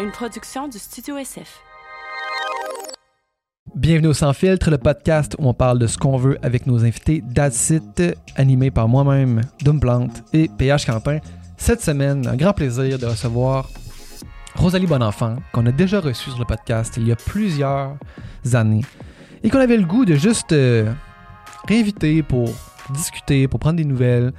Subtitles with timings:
[0.00, 1.60] une production du Studio SF.
[3.74, 6.84] Bienvenue au Sans Filtre, le podcast où on parle de ce qu'on veut avec nos
[6.84, 7.82] invités d'Adsit,
[8.36, 9.40] animé par moi-même,
[9.80, 11.18] Plante et PH Quentin.
[11.56, 13.68] Cette semaine, un grand plaisir de recevoir
[14.54, 17.96] Rosalie Bonenfant, qu'on a déjà reçue sur le podcast il y a plusieurs
[18.52, 18.84] années
[19.42, 20.92] et qu'on avait le goût de juste euh,
[21.68, 22.50] réinviter pour
[22.92, 24.32] discuter, pour prendre des nouvelles.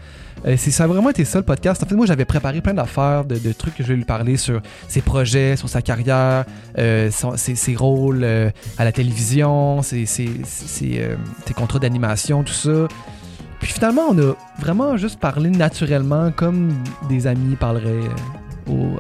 [0.46, 1.84] Euh, ça a vraiment été ça le podcast.
[1.84, 4.62] En fait, moi, j'avais préparé plein d'affaires, de, trucs que je vais lui parler sur
[4.88, 6.46] ses projets, sur sa carrière,
[6.78, 12.88] euh, ses, rôles euh, à la télévision, ses, ses contrats d'animation, tout ça.
[13.60, 16.74] Puis finalement, on a vraiment juste parlé naturellement, comme
[17.10, 18.10] des amis parleraient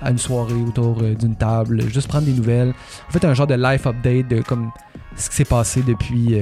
[0.01, 2.73] à une soirée autour d'une table, juste prendre des nouvelles.
[3.07, 4.71] En fait, un genre de life update de comme
[5.15, 6.41] ce qui s'est passé depuis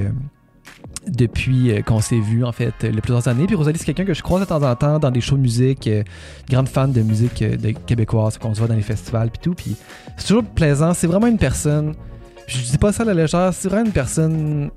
[1.10, 3.46] depuis euh, qu'on s'est vu en fait les plusieurs années.
[3.46, 5.42] Puis Rosalie, c'est quelqu'un que je croise de temps en temps dans des shows de
[5.42, 6.04] musique, euh,
[6.50, 9.54] grande fan de musique euh, de québécoise, qu'on se voit dans les festivals puis tout.
[9.54, 9.76] Puis
[10.18, 10.94] c'est toujours plaisant.
[10.94, 11.94] C'est vraiment une personne.
[12.48, 13.54] Je dis pas ça à la légère.
[13.54, 14.70] C'est vraiment une personne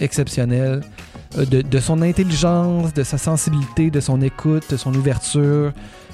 [0.00, 0.82] exceptionnelle.
[1.36, 5.72] De, son intelligence, de sa sensibilité, de son écoute, de son ouverture.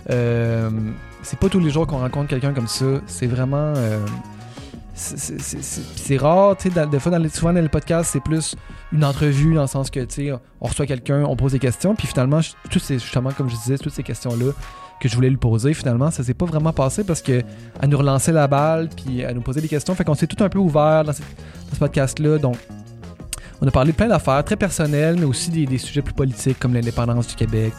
[0.09, 3.01] c'est pas tous les jours qu'on rencontre quelqu'un comme ça.
[3.07, 3.73] C'est vraiment
[4.95, 8.55] c'est rare, tu sais, des fois, dans souvent dans le podcast, c'est plus
[8.93, 11.95] une entrevue dans le sens que, tu sais, on reçoit quelqu'un, on pose des questions,
[11.95, 12.41] puis finalement,
[12.71, 14.53] toutes ces, justement, comme je disais, toutes ces questions-là
[15.01, 17.43] que je voulais lui poser, finalement, ça s'est pas vraiment passé parce que
[17.81, 20.43] elle nous relançait la balle, puis elle nous posait des questions, fait qu'on s'est tout
[20.45, 21.23] un peu ouvert dans, ce
[21.79, 22.57] podcast-là, donc
[23.61, 26.75] on a parlé de plein d'affaires très personnelles, mais aussi des, sujets plus politiques comme
[26.75, 27.73] l'indépendance du Québec.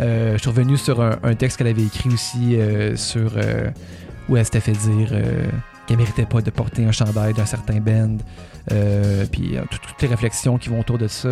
[0.00, 3.70] Euh, je suis revenu sur un, texte qu'elle avait écrit aussi euh, sur euh,
[4.28, 5.12] où elle s'était fait dire
[5.88, 8.18] qu'elle méritait pas de porter un chandail d'un certain band.
[8.70, 11.30] Euh, puis euh, toutes les réflexions qui vont autour de ça.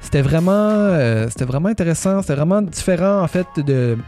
[0.00, 2.22] C'était vraiment, euh, vraiment intéressant.
[2.22, 3.98] C'était vraiment différent en fait de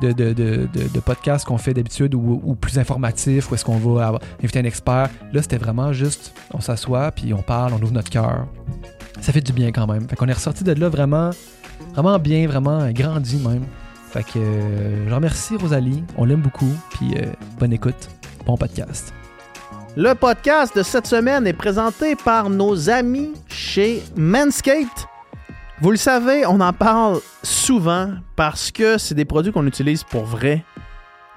[0.00, 4.64] de, de, podcasts qu'on fait d'habitude ou, plus informatifs, où est-ce qu'on va inviter un
[4.64, 5.08] expert.
[5.32, 8.48] Là, c'était vraiment juste, on s'assoit, puis on parle, on ouvre notre cœur.
[9.20, 10.08] Ça fait du bien quand même.
[10.08, 11.30] Fait qu'on est ressorti de là vraiment,
[11.92, 13.66] vraiment bien, vraiment grandi même.
[14.10, 14.40] Fait que
[15.08, 17.14] je remercie Rosalie, on l'aime beaucoup, puis
[17.60, 18.08] bonne écoute.
[18.46, 19.14] Bon podcast.
[19.96, 24.86] Le podcast de cette semaine est présenté par nos amis chez Manscaped.
[25.80, 30.24] Vous le savez, on en parle souvent parce que c'est des produits qu'on utilise pour
[30.24, 30.62] vrai.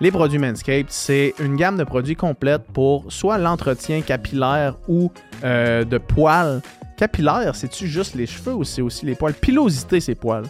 [0.02, 5.10] Les produits Manscaped, c'est une gamme de produits complète pour soit l'entretien capillaire ou
[5.46, 6.62] euh, de poils.
[6.98, 9.34] Capillaire, c'est-tu juste les cheveux ou c'est aussi les poils?
[9.34, 10.46] Pilosité, c'est poils.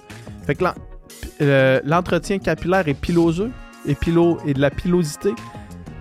[0.46, 0.66] Fait que
[1.42, 3.52] euh, l'entretien capillaire est piloseux
[3.86, 5.34] et, pilo, et de la pilosité.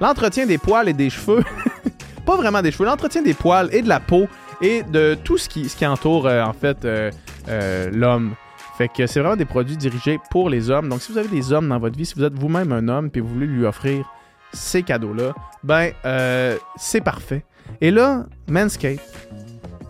[0.01, 1.43] L'entretien des poils et des cheveux,
[2.27, 4.29] pas vraiment des cheveux, l'entretien des poils et de la peau
[4.61, 7.11] et de tout ce qui, entoure euh, en fait euh,
[7.49, 8.35] euh, l'homme.
[8.77, 10.91] Fait que c'est vraiment des produits dirigés pour les hommes.
[10.91, 13.09] Donc si vous avez des hommes dans votre vie, si vous êtes vous-même un homme
[13.15, 14.07] et vous voulez lui offrir
[14.53, 15.33] ces cadeaux-là,
[15.65, 15.93] ben
[16.77, 17.45] c'est parfait.
[17.81, 19.01] Et là, Manscaped,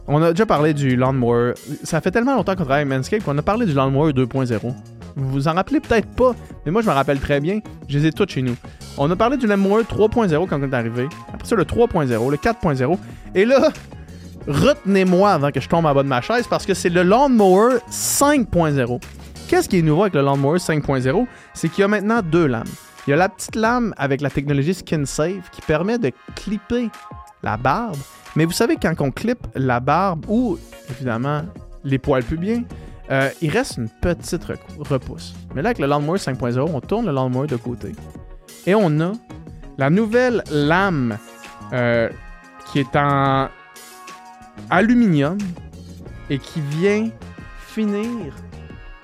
[0.06, 1.54] on a déjà parlé du Lawnmower.
[1.82, 4.72] Ça fait tellement longtemps qu'on travaille avec Manscaped qu'on a parlé du Lawnmower 2.0.
[5.16, 6.34] Vous vous en rappelez peut-être pas,
[6.64, 7.60] mais moi je me rappelle très bien.
[7.88, 8.54] Je les ai toutes chez nous.
[8.98, 11.08] On a parlé du Lawnmower 3.0 quand on est arrivé.
[11.32, 12.98] Après ça, le 3.0, le 4.0.
[13.34, 13.70] Et là,
[14.46, 17.78] retenez-moi avant que je tombe en bas de ma chaise parce que c'est le Lawnmower
[17.90, 19.02] 5.0.
[19.48, 21.26] Qu'est-ce qui est nouveau avec le Lawnmower 5.0?
[21.54, 22.64] C'est qu'il y a maintenant deux lames.
[23.06, 26.90] Il y a la petite lame avec la technologie Skin Save qui permet de clipper
[27.42, 27.96] la barbe.
[28.34, 30.58] Mais vous savez, quand on clip la barbe ou
[30.90, 31.42] évidemment
[31.84, 32.64] les poils pubiens,
[33.10, 34.44] euh, il reste une petite
[34.78, 35.34] repousse.
[35.54, 37.92] Mais là, avec le Lawnmower 5.0, on tourne le Lawnmower de côté.
[38.66, 39.12] Et on a
[39.78, 41.18] la nouvelle lame
[41.72, 42.08] euh,
[42.66, 43.48] qui est en
[44.70, 45.38] aluminium
[46.30, 47.08] et qui vient
[47.68, 48.34] finir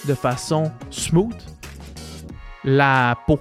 [0.07, 1.35] de façon smooth
[2.65, 3.39] la peau.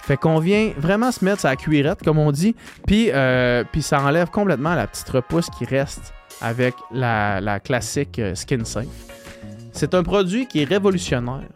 [0.00, 2.56] Fait qu'on vient vraiment se mettre sa cuirette, comme on dit,
[2.86, 8.64] puis, euh, ça enlève complètement la petite repousse qui reste avec la, la classique Skin
[8.64, 8.86] Safe.
[9.72, 11.48] C'est un produit qui est révolutionnaire.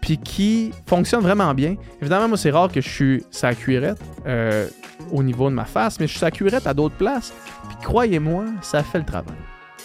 [0.00, 1.76] Puis qui fonctionne vraiment bien.
[2.00, 4.68] Évidemment, moi, c'est rare que je suis sa cuirette euh,
[5.10, 7.32] au niveau de ma face, mais je suis sa cuirette à d'autres places.
[7.68, 9.36] Puis croyez-moi, ça fait le travail.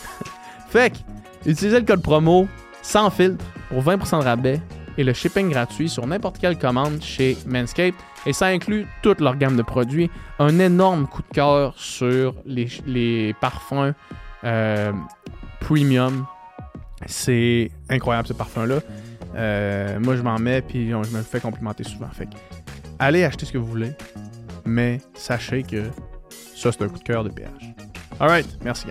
[0.69, 2.47] fait que, utilisez le code promo
[2.81, 4.61] sans filtre pour 20% de rabais
[4.97, 7.95] et le shipping gratuit sur n'importe quelle commande chez Manscaped.
[8.25, 10.11] Et ça inclut toute leur gamme de produits.
[10.39, 13.93] Un énorme coup de cœur sur les, parfums
[14.43, 14.91] euh,
[15.61, 16.25] premium
[17.07, 18.79] c'est incroyable ce parfum-là.
[19.35, 22.09] Euh, moi, je m'en mets puis je me le fais complimenter souvent.
[22.09, 22.27] Fait
[22.97, 23.91] allez acheter ce que vous voulez,
[24.65, 25.83] mais sachez que
[26.55, 27.73] ça, c'est un coup de cœur de PH.
[28.19, 28.87] Alright, merci.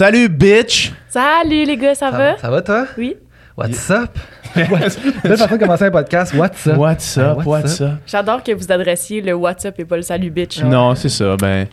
[0.00, 0.94] Salut, bitch!
[1.10, 2.38] Salut les gars, ça, va?
[2.38, 2.86] Ça va, toi?
[2.96, 3.16] Oui.
[3.54, 4.08] What's up?
[4.56, 6.32] Belle façon de commencer un podcast.
[6.32, 6.78] What's up?
[6.78, 7.36] What's up?
[7.36, 7.90] What's What's up?
[8.06, 10.62] J'adore que vous adressiez le WhatsApp et pas le salut bitch.
[10.62, 11.36] Non, c'est ça.
[11.36, 11.66] Ben,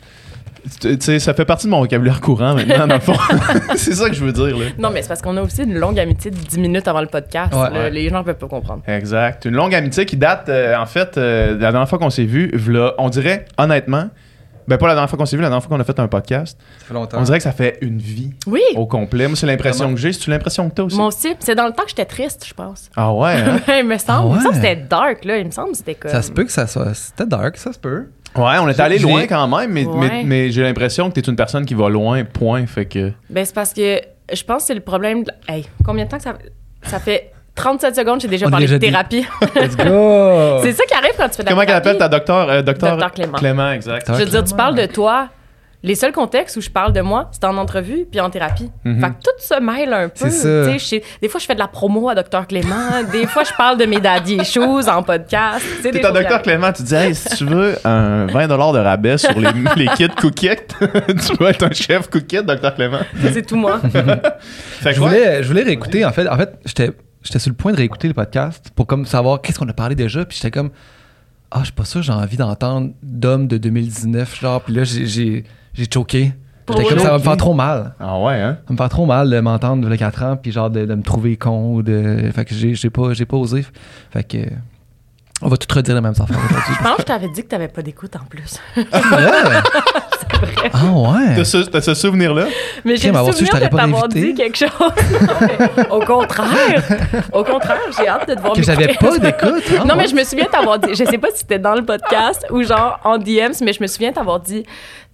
[0.81, 3.15] tu sais, ça fait partie de mon vocabulaire courant maintenant, dans le fond.
[3.77, 4.65] c'est ça que je veux dire, là.
[4.77, 7.07] Non, mais c'est parce qu'on a aussi une longue amitié de 10 minutes avant le
[7.07, 7.53] podcast.
[7.53, 7.69] Ouais.
[7.69, 7.89] là.
[7.89, 8.81] Les gens peuvent pas comprendre.
[8.87, 9.45] Exact.
[9.45, 12.51] Une longue amitié qui date, euh, en fait, euh, la dernière fois qu'on s'est vu,
[12.97, 14.09] on dirait, honnêtement,
[14.67, 16.07] ben pas la dernière fois qu'on s'est vu, la dernière fois qu'on a fait un
[16.07, 17.17] podcast, Ça fait longtemps.
[17.19, 19.27] on dirait que ça fait une vie Oui, au complet.
[19.27, 20.11] Moi, c'est l'impression que j'ai.
[20.13, 20.97] C'est-tu l'impression que t'as aussi?
[20.97, 21.35] moi aussi.
[21.39, 22.89] C'est dans le temps que j'étais triste, je pense.
[22.95, 23.59] Ah ouais, hein?
[23.79, 24.33] il me semble.
[24.33, 25.37] Ah Il me semble que c'était dark, là.
[25.37, 26.11] Il me semble que c'était comme.
[26.11, 26.93] Ça se peut que ça soit.
[26.93, 28.07] C'était dark, ça se peut.
[28.35, 30.09] Ouais, on est allé loin quand même, mais, Ouais.
[30.09, 32.65] mais, mais j'ai l'impression que t'es une personne qui va loin, point.
[32.67, 33.11] Fait que.
[33.29, 33.99] Ben, c'est parce que
[34.31, 35.23] je pense que c'est le problème.
[35.23, 36.33] de- Hey, combien de temps que ça.
[36.83, 38.89] Ça fait 37 secondes, j'ai déjà On parlé déjà de dit.
[38.89, 39.25] thérapie.
[39.55, 40.59] Let's go!
[40.63, 42.49] c'est ça qui arrive quand tu fais de la Comment qu'elle appelle ta docteur?
[42.49, 43.37] euh, docteur, Docteur Clément.
[43.37, 44.07] Clément, exact.
[44.07, 45.27] Docteur Je veux dire, tu parles de toi.
[45.83, 48.69] Les seuls contextes où je parle de moi, c'est en entrevue puis en thérapie.
[48.83, 48.99] Mhm.
[48.99, 50.27] Fait que tout se mêle un peu.
[50.29, 50.77] Ça.
[50.79, 52.75] Sais, Des fois, je fais de la promo à Dr Clément.
[53.11, 54.59] des fois, je parle de mes daddy issues
[54.89, 55.63] en podcast.
[55.83, 59.39] T'es un docteur Clément, tu dis, hey, si tu veux un 20 de rabais sur
[59.39, 60.49] les, les kits Cookit,
[60.79, 62.99] tu peux être un chef Cookit, docteur Clément.
[63.31, 63.79] C'est tout moi.
[63.79, 66.27] Fait que Je voulais, je voulais réécouter, en fait.
[66.27, 66.91] En fait, j'étais,
[67.27, 69.95] j'étais sur le point de réécouter le podcast pour comme savoir qu'est-ce qu'on a parlé
[69.95, 70.25] déjà.
[70.25, 70.69] Puis j'étais comme,
[71.51, 74.61] ah, je suis pas sûr, j'ai envie d'entendre d'homme de 2019, genre.
[74.61, 75.43] Puis là, j'ai, j'ai,
[75.73, 76.33] j'ai choqué.
[76.69, 77.93] J'étais comme, ça va me faire trop mal.
[77.99, 78.57] Ah ouais, hein?
[78.59, 80.95] Ça va me faire trop mal de m'entendre de 4 ans, puis genre de, de
[80.95, 81.75] me trouver con.
[81.75, 82.29] Ou de...
[82.33, 83.65] Fait que j'ai, j'ai, pas, j'ai pas osé.
[84.11, 84.37] Fait que.
[85.41, 86.73] On va tout redire la même affaire aujourd'hui.
[86.79, 88.57] Je pense que je t'avais dit que t'avais pas d'écoute en plus.
[88.91, 89.59] Ah, ouais?
[90.73, 91.35] Ah ouais?
[91.35, 92.45] T'as ce, t'as ce souvenir-là?
[92.85, 94.33] Mais j'ai le avoir su, je souvenir de t'avoir invité.
[94.33, 94.69] dit quelque chose.
[95.21, 96.83] Non, mais au contraire.
[97.33, 99.63] Au contraire, j'ai hâte de te voir Que j'avais pas d'écoute?
[99.79, 101.83] Ah, non, mais je me souviens t'avoir dit, je sais pas si c'était dans le
[101.83, 104.63] podcast ou genre en DMs, mais je me souviens t'avoir dit,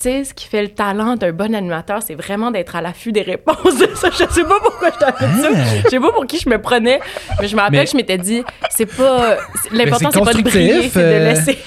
[0.03, 3.21] sais, ce qui fait le talent d'un bon animateur, c'est vraiment d'être à l'affût des
[3.21, 3.55] réponses
[3.95, 4.09] ça.
[4.11, 5.49] Je sais pas pourquoi je t'avais dit ça.
[5.49, 5.81] Hein?
[5.85, 6.99] Je sais pas pour qui je me prenais,
[7.41, 9.37] mais je me rappelle Mais- que je m'étais dit, c'est pas.
[9.71, 11.57] L'important, c'est pas de briller, c'est de euh, laisser.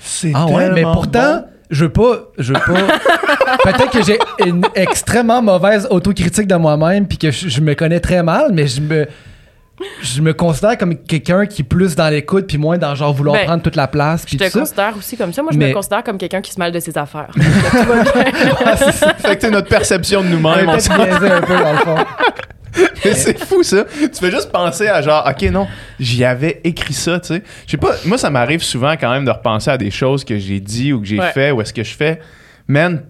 [0.00, 2.28] C'est Ah ouais, mais pourtant, je veux pas.
[2.38, 2.98] Je veux pas.
[3.64, 8.00] Peut-être que j'ai une extrêmement mauvaise autocritique de moi-même, puis que je, je me connais
[8.00, 9.06] très mal, mais je me.
[10.02, 13.36] Je me considère comme quelqu'un qui est plus dans l'écoute, puis moins dans genre vouloir
[13.36, 14.58] Ben, prendre toute la place, Je puis te ça.
[14.60, 15.42] considère aussi comme ça.
[15.42, 17.28] Moi, je Mais- me considère comme quelqu'un qui se mêle de ses affaires.
[17.36, 17.44] Bien.
[18.76, 20.68] Fait que c'est notre perception de nous-mêmes.
[20.68, 21.96] on un peu, dans le fond.
[23.04, 23.84] Mais c'est fou ça.
[23.84, 25.66] Tu fais juste penser à genre, ok non,
[25.98, 27.42] j'y avais écrit ça, tu sais.
[27.66, 30.38] Je sais pas, moi ça m'arrive souvent quand même de repenser à des choses que
[30.38, 31.32] j'ai dit ou que j'ai Ouais.
[31.32, 32.20] fait ou est-ce que je fais.
[32.68, 33.02] Man,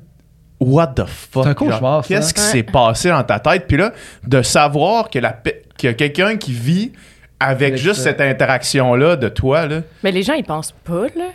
[0.61, 1.45] what the fuck?
[1.45, 2.09] C'est un cauchemar, genre, ça.
[2.15, 3.67] Qu'est-ce qui s'est passé dans ta tête?
[3.69, 3.93] Puis là,
[4.27, 5.37] de savoir que la
[5.77, 6.93] qu'il y a quelqu'un qui vit
[7.41, 8.03] avec Avec juste ça.
[8.05, 9.81] cette interaction-là de toi, là.
[10.03, 11.27] Mais les gens, ils pensent pas, là.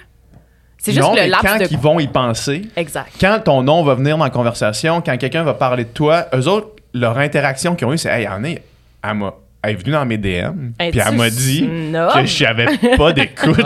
[0.78, 1.68] C'est juste non, le mais laps quand de.
[1.72, 3.08] ils vont y penser, Exact.
[3.22, 6.48] quand ton nom va venir dans la conversation, quand quelqu'un va parler de toi, eux
[6.50, 8.62] autres, leur interaction qu'ils ont eue, c'est Hey, en est,
[9.02, 9.34] elle, m'a-
[9.64, 11.60] elle est venue dans mes DM, puis elle m'a dit
[11.90, 12.12] snob?
[12.14, 12.66] que j'avais
[12.98, 13.64] pas d'écoute.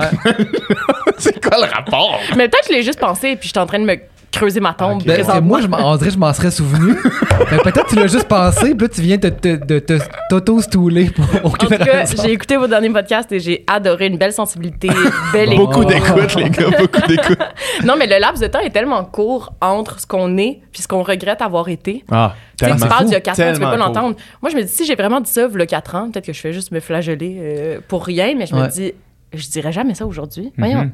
[1.17, 2.19] C'est quoi le rapport?
[2.35, 3.95] Mais peut-être que je l'ai juste pensé, puis j'étais en train de me
[4.37, 5.03] creuser ma tombe.
[5.03, 6.95] Ben, moi, je on dirait que je m'en serais souvenu.
[7.51, 9.99] Mais peut-être que tu l'as juste pensé, puis là, tu viens de te- te
[10.29, 12.23] t'auto-stouler pour En aucune tout cas, raison.
[12.23, 14.89] j'ai écouté vos derniers podcasts et j'ai adoré une belle sensibilité,
[15.33, 15.65] belle Bon.
[15.65, 15.93] Beaucoup écoute.
[15.93, 17.39] d'écoute, les gars, beaucoup d'écoute.
[17.85, 20.87] Non, mais le laps de temps est tellement court entre ce qu'on est puis ce
[20.87, 22.03] qu'on regrette avoir été.
[22.11, 24.15] Ah, Tu sais, tu parles d'il y a 4 ans, tu peux pas l'entendre.
[24.41, 26.25] Moi, je me dis, si j'ai vraiment dit ça, il y a 4 ans, peut-être
[26.25, 28.93] que je fais juste me flageller euh, pour rien, mais je me dis,
[29.33, 30.51] je dirais jamais ça aujourd'hui.
[30.57, 30.91] Voyons, Mhm.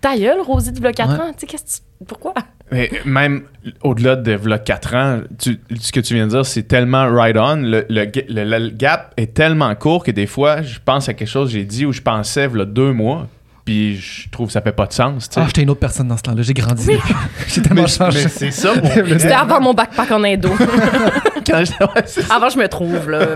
[0.00, 1.20] ta gueule, Rosie, d'il y a 4 Ouais.
[1.20, 1.32] ans.
[1.32, 2.34] Tu sais, qu'est-ce que tu- Pourquoi?
[2.72, 3.42] Mais même
[3.82, 7.36] au-delà de v'là 4 ans, tu- ce que tu viens de dire, c'est tellement right
[7.36, 7.56] on.
[7.56, 11.28] Le, le le- le gap est tellement court que des fois, je pense à quelque
[11.28, 13.28] chose que j'ai dit ou je pensais v'là deux mois,
[13.64, 15.28] puis je trouve que ça fait pas de sens.
[15.28, 15.40] tu sais.
[15.40, 16.42] Ah, j'étais une autre personne dans ce temps-là.
[16.42, 16.98] J'ai grandi Oui.
[17.48, 18.22] J'ai tellement mais, changé.
[18.24, 20.48] mais c'est ça, mon C'était avant mon backpack en indo.
[21.46, 23.26] quand je- ouais, avant, je me trouve, là.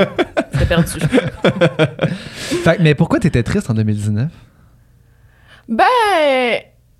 [0.52, 0.98] C'était perdu.
[2.64, 4.28] Fait que- mais pourquoi t'étais triste en 2019?
[5.68, 5.84] Ben,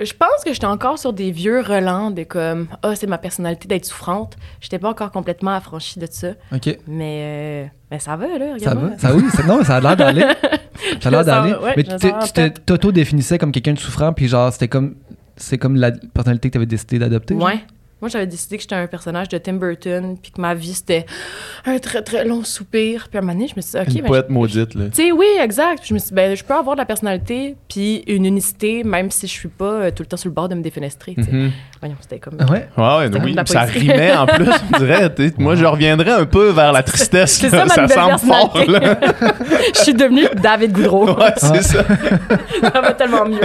[0.05, 3.69] je pense que j'étais encore sur des vieux relents de comme, ah, c'est ma personnalité
[3.69, 4.37] d'être souffrante.
[4.61, 6.29] J'étais pas encore complètement affranchie de ça.
[6.55, 6.79] OK.
[6.87, 8.99] Mais, euh, mais ça va, là, Ça va?
[8.99, 10.25] Ça, oui, ça, non, ça a l'air d'aller.
[11.01, 11.53] Ça a l'air d'aller.
[11.55, 14.95] ouais, mais tu tu te- t'auto-définissais comme quelqu'un de souffrant, puis genre, c'était comme.
[15.37, 17.35] C'est comme la personnalité que t'avais décidé d'adopter.
[17.35, 17.45] genre?
[18.01, 21.07] Moi, j'avais décidé que j'étais un personnage de Tim Burton, puis que ma vie, c'était
[21.67, 23.09] un très, très long soupir.
[23.09, 24.85] Puis à un moment donné, je me suis dit, OK, Une ben, poète maudite, là.
[24.87, 25.81] Tu sais, oui, exact.
[25.81, 28.85] Puis Je me suis dit, ben, je peux avoir de la personnalité, puis une unicité,
[28.85, 31.15] même si je suis pas euh, tout le temps sur le bord de me défenestrer.
[31.15, 31.31] tu sais.
[31.33, 31.51] Mhm.
[31.81, 32.37] Voyons, c'était comme.
[32.39, 32.69] Ah Ouais?
[32.77, 35.11] Ouais, ouais, C'était oui, ça rimait en plus, on dirait.
[35.39, 37.33] Moi, je reviendrais un peu vers la tristesse.
[37.39, 38.99] C'est ça, ma semble fort, là.
[39.75, 41.07] je suis devenue David Goudreau.
[41.19, 41.63] Ouais, c'est Ouais.
[41.63, 41.85] ça.
[42.73, 43.41] ça va tellement mieux.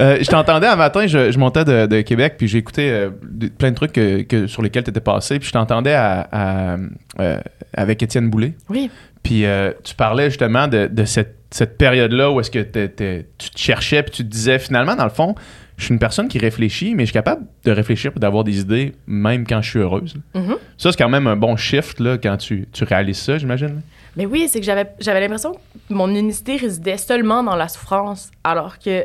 [0.00, 3.10] Euh, je t'entendais un matin, je, je montais de, de Québec, puis j'ai écouté euh,
[3.58, 5.38] plein de trucs que, que- sur lesquels tu étais passé.
[5.38, 6.76] Puis je t'entendais à- à,
[7.20, 7.38] euh,
[7.74, 8.54] avec Étienne Boulay.
[8.68, 8.90] Oui.
[9.22, 13.26] Puis euh, tu parlais justement de, de cette, cette période-là où est-ce que t'es- t'es-
[13.38, 15.34] tu te cherchais puis tu te disais finalement, dans le fond,
[15.76, 18.60] je suis une personne qui réfléchit, mais je suis capable de réfléchir et d'avoir des
[18.60, 20.14] idées même quand je suis heureuse.
[20.34, 20.56] Mhm.
[20.76, 23.82] Ça, c'est quand même un bon shift là, quand tu, tu réalises ça, j'imagine.
[24.16, 28.30] Mais oui, c'est que j'avais j'avais l'impression que mon unicité résidait seulement dans la souffrance,
[28.42, 29.04] alors que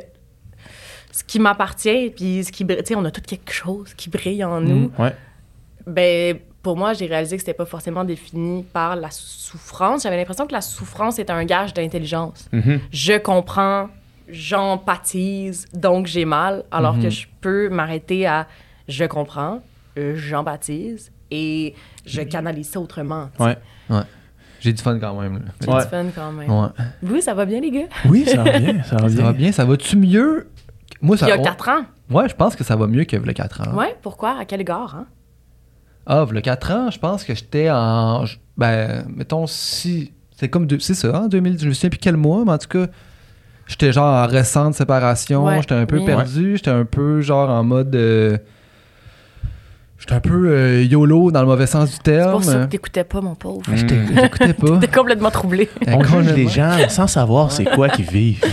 [1.14, 4.60] ce qui m'appartient, puis ce qui brille, on a tout quelque chose qui brille en
[4.60, 4.90] nous.
[4.90, 5.16] Mm, ouais.
[5.86, 10.04] Ben, pour moi, j'ai réalisé que c'était pas forcément défini par la souffrance.
[10.04, 12.50] J'avais l'impression que la souffrance était un gage d'intelligence.
[12.52, 12.80] Mhm.
[12.92, 13.90] Je comprends,
[14.28, 18.48] j'empathise, donc j'ai mal, alors que je peux m'arrêter à
[18.88, 19.62] je comprends,
[19.98, 23.30] euh, j'empathise et je canalise ça autrement.
[23.38, 23.58] tu sais.
[23.90, 24.02] Ouais.
[24.62, 25.34] J'ai du fun quand même.
[25.68, 25.84] Ouais.
[25.84, 26.50] du fun quand même.
[26.50, 26.68] Ouais.
[27.04, 27.88] Oui, ça va bien, les gars?
[28.06, 28.82] Oui, ça va bien.
[28.84, 30.48] Ça va Ça va bien, ça va-tu mieux?
[31.04, 31.44] Moi, ça Il y a ouais.
[31.44, 31.84] quatre ans.
[32.10, 33.76] Ouais, je pense que ça va mieux que le 4 ans.
[33.76, 34.38] Ouais, pourquoi?
[34.40, 34.96] À quel égard?
[34.98, 35.06] Hein?
[36.08, 38.26] Ah, le 4 ans, je pense que j'étais en.
[38.58, 40.12] Ben, mettons, si.
[40.36, 40.68] C'est comme.
[40.80, 41.60] C'est ça, en 2000.
[41.60, 42.88] Je me souviens plus quel mois, mais en tout cas,
[43.68, 45.46] j'étais genre en récente séparation.
[45.46, 46.06] Ouais, j'étais un peu oui.
[46.06, 46.58] perdu.
[46.58, 47.96] J'étais un peu genre en mode.
[47.96, 48.38] euh,
[50.06, 52.32] J'étais un peu euh, YOLO dans le mauvais sens du C'est terme.
[52.32, 53.62] pour ça que t'écoutais pas, mon pauvre.
[53.70, 53.76] Mm.
[53.78, 54.78] J'étais- J'écoutais pas.
[54.80, 55.70] T'es complètement troublé.
[55.88, 58.44] On juge les gens sans savoir c'est quoi qu'ils vivent.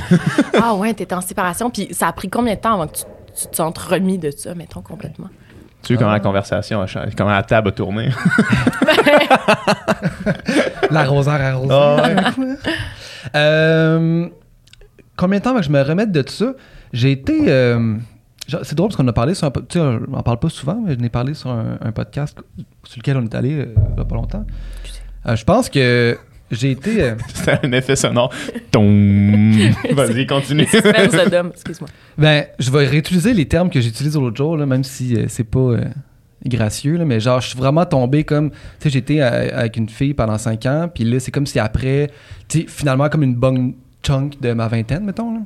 [0.63, 1.69] ah ouais, t'étais en séparation.
[1.69, 3.03] Puis ça a pris combien de temps avant que tu,
[3.37, 5.27] tu te sentes remis de ça, mettons, complètement?
[5.83, 8.11] Tu sais comment la conversation a changé, comment la table a tourné.
[10.91, 11.75] L'arroseur arrosé.
[13.35, 14.29] Euh,
[15.17, 16.53] combien de temps avant que je me remette de tout ça?
[16.93, 17.45] J'ai été.
[17.49, 17.97] euh,
[18.63, 19.51] c'est drôle parce qu'on a parlé sur un.
[19.51, 22.39] Tu sais, on en parle pas souvent, mais je n'ai parlé sur un, un podcast
[22.85, 24.45] sur lequel on est allé euh, il y a pas longtemps.
[25.27, 26.19] Euh, je pense que
[26.51, 27.03] j'ai été.
[27.03, 28.33] euh, C'était un effet sonore.
[28.71, 29.53] Tom.
[29.93, 30.63] Vas-y, continue.
[30.65, 31.89] Excuse-moi.
[32.19, 35.27] ben, je vais réutiliser les termes que j'ai utilisés l'autre jour, là, même si euh,
[35.29, 35.59] c'est pas.
[35.61, 35.85] euh,
[36.47, 40.15] gracieux là, mais genre je suis vraiment tombé comme tu sais j'étais avec une fille
[40.15, 42.09] pendant 5 ans puis là c'est comme si après
[42.49, 45.41] tu sais finalement comme une bonne chunk de ma vingtaine mettons là.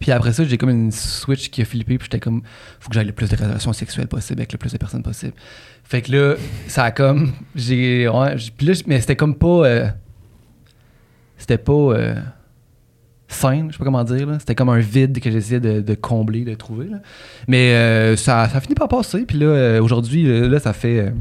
[0.00, 2.42] Puis après ça, j'ai comme une switch qui a flippé, puis j'étais comme,
[2.80, 5.34] faut que j'aille le plus de relations sexuelles possible avec le plus de personnes possible.
[5.84, 6.34] Fait que là,
[6.66, 9.88] ça a comme, j'ai, ouais, puis là, mais c'était comme pas, euh,
[11.38, 12.14] c'était pas euh,
[13.28, 14.28] sain, je sais pas comment dire.
[14.38, 16.98] C'était comme un vide que j'essayais de, combler, de trouver, là.
[17.48, 21.12] Mais euh, ça, ça a fini par passer, puis là, euh, aujourd'hui, là, ça fait,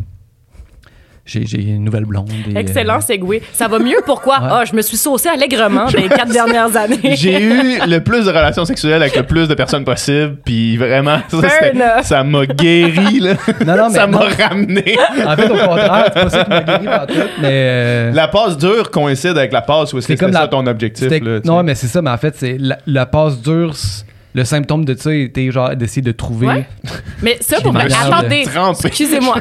[1.25, 2.29] j'ai, une nouvelle blonde.
[2.29, 3.41] et, euh, Excellent segway.
[3.51, 4.36] Ça va mieux, pourquoi?
[4.39, 4.48] Ouais.
[4.50, 7.15] Ah, je me suis saucée allègrement des quatre dernières années.
[7.15, 11.17] J'ai eu le plus de relations sexuelles avec le plus de personnes possible, puis vraiment,
[12.03, 13.34] ça, m'a guéri, là.
[13.65, 14.96] Non, non, mais ça m'a ramené.
[15.25, 17.48] En fait, au contraire, c'est pas ça qui m'a guéri par tout, mais...
[17.51, 20.41] euh, La passe dure coïncide avec la passe où est-ce que C'est comme c'était ça
[20.44, 21.10] la- ton objectif.
[21.10, 21.63] Là, non, sais.
[21.63, 23.74] mais c'est ça, mais en fait, c'est la, la passe dure.
[24.36, 26.48] Le symptôme de ça était genre d'essayer de trouver.
[26.48, 26.65] Ouais.
[27.22, 28.44] Mais ça, pour me vrai, attendez,
[28.84, 29.38] excusez-moi.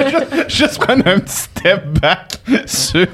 [0.48, 3.06] Juste prendre un petit step back sur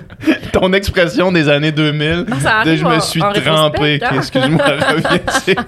[0.53, 2.27] ton expression des années 2000.
[2.31, 3.99] Ah, ça de je me suis en trempé.
[4.01, 4.11] hein?
[4.17, 5.65] Excuse-moi, reviens.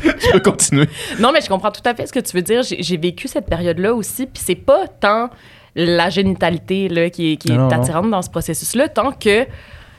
[0.00, 0.88] tu peux continuer.
[1.20, 2.62] Non, mais je comprends tout à fait ce que tu veux dire.
[2.62, 5.28] J'ai vécu cette période-là aussi, puis c'est pas tant
[5.74, 9.46] la génitalité là, qui est, qui attirante dans ce processus-là, tant que,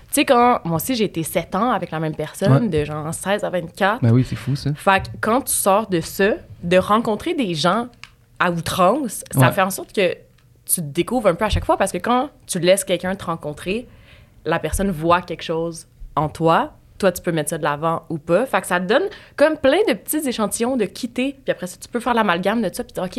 [0.08, 2.70] tu sais, quand moi aussi j'ai été 7 ans avec la même personne, Ouais.
[2.70, 4.72] de genre 16 à 24, Ben oui, c'est fou ça.
[4.76, 6.32] Fait que quand tu sors de ça,
[6.64, 7.88] de rencontrer des gens
[8.40, 9.52] à outrance, ça Ouais.
[9.52, 10.14] fait en sorte que
[10.66, 13.26] tu te découvres un peu à chaque fois parce que quand tu laisses quelqu'un te
[13.26, 13.88] rencontrer,
[14.46, 16.74] la personne voit quelque chose en toi.
[17.00, 18.46] Toi, tu peux mettre ça de l'avant ou pas.
[18.48, 19.04] Fait que ça te donne
[19.36, 21.38] comme plein de petits échantillons de quitter.
[21.44, 22.84] Puis après ça, tu peux faire l'amalgame de ça.
[22.84, 23.16] Puis dire, OK,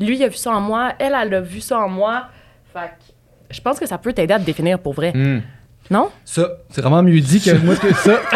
[0.00, 0.94] lui, il a vu ça en moi.
[0.98, 2.24] Elle, elle a vu ça en moi.
[2.72, 5.12] Fait que je pense que ça peut t'aider à te définir pour vrai.
[5.14, 5.42] Hmm.
[5.90, 6.08] Non?
[6.24, 8.20] Ça, c'est vraiment mieux dit que moi que ça.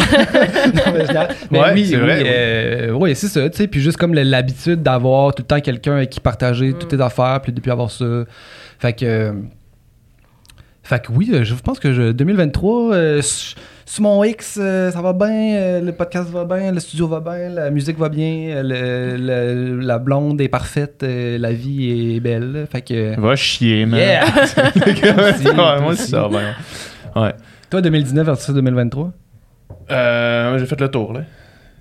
[0.75, 2.29] Non, mais je- mais Ouais, oui, c'est oui, vrai, oui.
[2.29, 3.69] euh, ouais, c'est ça, tu sais.
[3.69, 7.41] Puis juste comme l'habitude d'avoir tout le temps quelqu'un avec qui partager toutes tes affaires,
[7.43, 8.05] puis depuis avoir ça.
[8.81, 9.05] Fait que.
[9.07, 9.33] euh,
[10.83, 15.01] Fait que oui, euh, je pense que je- 2023, euh, sur mon X, euh, ça
[15.01, 18.57] va bien, euh, le podcast va bien, le studio va bien, la musique va bien,
[18.57, 18.63] euh,
[19.17, 22.67] le- le- la blonde est parfaite, euh, la vie est belle.
[22.71, 23.19] Fait que.
[23.21, 23.99] Va chier, man.
[24.01, 24.25] Yeah!
[24.67, 26.55] ouais, moi, ça, ben.
[27.17, 27.35] Ouais.
[27.71, 29.13] Toi, 2019 versus 2023?
[29.91, 31.21] Euh, j'ai fait le tour, là.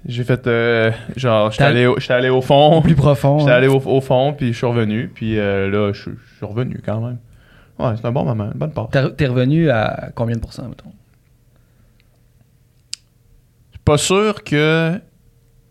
[0.05, 2.81] J'ai fait, euh, genre, j'étais allé, au- j'étais allé au fond.
[2.81, 3.39] Plus profond.
[3.39, 3.55] J'étais hein.
[3.55, 5.07] allé au, au fond, puis je suis revenu.
[5.13, 6.11] Puis euh, là, je suis
[6.41, 7.17] revenu quand même.
[7.79, 8.89] Ouais, c'est un bon moment, une bonne part.
[8.89, 10.91] T'es t'es revenu à combien de pourcents, mettons?
[13.71, 14.99] Je suis pas sûr que.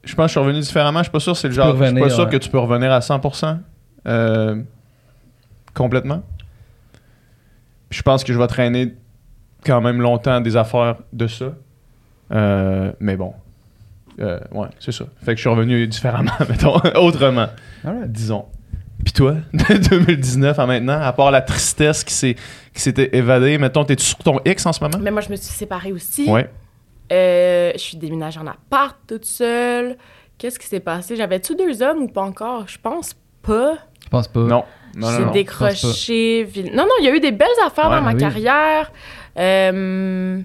[0.04, 0.98] Je pense que je suis revenu différemment.
[1.00, 1.76] Je suis pas sûr que c'est le Tu genre.
[1.76, 2.30] Je suis pas sûr ouais.
[2.30, 3.58] que tu peux revenir à 100%.
[4.08, 4.62] euh,
[5.74, 6.22] complètement.
[7.88, 8.94] Puis je pense que je vais traîner
[9.64, 11.52] quand même longtemps des affaires de ça.
[12.32, 13.34] Euh, mais bon.
[14.20, 15.04] Euh, ouais, c'est ça.
[15.24, 17.46] Fait que je suis revenu différemment, mettons, autrement,
[18.06, 18.46] disons.
[19.04, 22.36] Puis toi, de 2019 à maintenant, à part la tristesse qui s'est
[22.74, 24.98] qui s'était évadée, mettons, t'es-tu sur ton X en ce moment?
[25.00, 26.30] Mais moi, je me suis séparée aussi.
[26.30, 26.48] Ouais.
[27.12, 29.96] Euh, je suis déménagée en appart toute seule.
[30.38, 31.16] Qu'est-ce qui s'est passé?
[31.16, 32.66] J'avais-tu deux hommes ou pas encore?
[32.68, 33.74] Je pense pas.
[34.02, 34.40] Je pense pas.
[34.40, 34.64] Non.
[34.94, 36.48] Non, non, J'ai décroché.
[36.74, 38.18] Non, non, il y a eu des belles affaires Ouais, dans ma oui.
[38.20, 38.92] carrière.
[39.38, 40.40] Euh,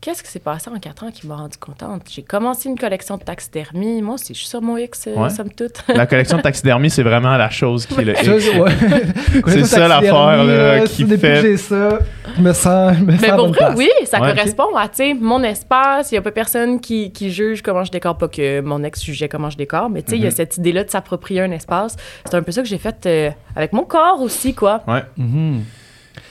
[0.00, 2.02] Qu'est-ce qui s'est passé en quatre ans qui m'a rendu contente?
[2.10, 4.02] J'ai commencé une collection de taxidermie.
[4.02, 5.30] Moi aussi, je suis sur mon X, euh, Ouais.
[5.30, 5.82] somme toute.
[5.88, 8.20] La collection de taxidermie, c'est vraiment la chose qui est le X.
[8.22, 8.70] c'est- ouais.
[9.46, 10.44] C'est ça l'affaire, là,
[10.80, 12.00] là, qui fait- que j'ai ça,
[12.36, 13.78] je me sens, je me sens Mais à pour bonne vrai, place.
[13.78, 14.28] oui, ça Ouais.
[14.34, 16.10] correspond à, tu sais, mon espace.
[16.12, 18.18] Il n'y a pas personne qui, qui juge comment je décore.
[18.18, 20.34] Pas que mon ex jugeait comment je décore, mais tu sais, il y a Mhm.
[20.36, 21.96] cette idée-là de s'approprier un espace.
[22.26, 24.82] C'est un peu ça que j'ai fait euh, avec mon corps aussi, quoi.
[25.16, 25.62] Mhm.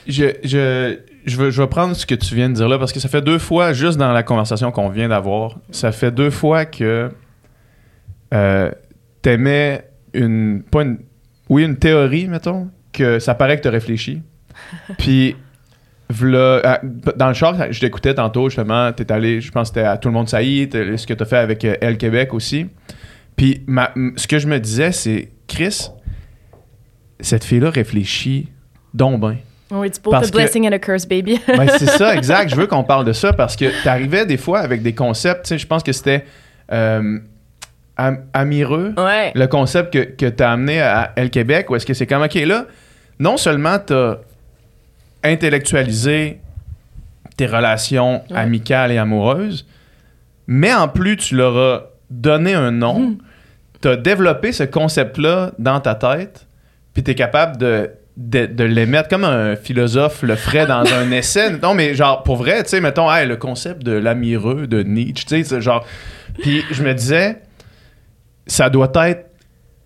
[0.06, 2.92] Je, je, je, veux, je vais prendre ce que tu viens de dire là parce
[2.92, 6.30] que ça fait deux fois, juste dans la conversation qu'on vient d'avoir, ça fait deux
[6.30, 7.10] fois que
[8.32, 8.70] euh,
[9.22, 10.98] t'aimais une, pas une.
[11.48, 14.22] Oui, une théorie, mettons, que ça paraît que t'as réfléchi.
[14.98, 15.36] Puis,
[16.10, 16.80] v'là- à-
[17.16, 20.08] dans le char, je t'écoutais tantôt, justement, t'es allé, je pense que c'était à Tout
[20.08, 22.66] le monde saillit, ce que t'as fait avec euh, Elle Québec aussi.
[23.36, 25.88] Puis, ma- ce que je me disais, c'est, Chris,
[27.20, 28.48] cette fille-là réfléchit
[28.94, 29.36] donc ben.
[29.74, 31.40] Oui, Parce the que- blessing and a curse, baby.
[31.46, 32.50] Ben, c'est ça, exact.
[32.50, 35.66] Je veux qu'on parle de ça parce que t'arrivais des fois avec des concepts, je
[35.66, 36.24] pense que c'était
[36.72, 37.18] euh,
[37.96, 39.32] am- amireux, ouais.
[39.34, 42.34] le concept que, que t'as amené à El Québec, où est-ce que c'est comme, OK,
[42.34, 42.66] là,
[43.18, 44.16] non seulement t'as
[45.22, 46.40] intellectualisé
[47.36, 48.36] tes relations Ouais.
[48.38, 49.66] amicales et amoureuses,
[50.46, 53.18] mais en plus, tu leur as donné un nom, Mm.
[53.80, 56.46] t'as développé ce concept-là dans ta tête,
[56.92, 61.50] puis t'es capable de, de, de l'émettre comme un philosophe le ferait dans un essai.
[61.62, 65.24] Non, mais genre, pour vrai, tu sais, mettons, hey, le concept de l'amireux de Nietzsche,
[65.26, 65.84] tu sais, genre...
[66.40, 67.42] Puis je me disais,
[68.46, 69.30] ça doit être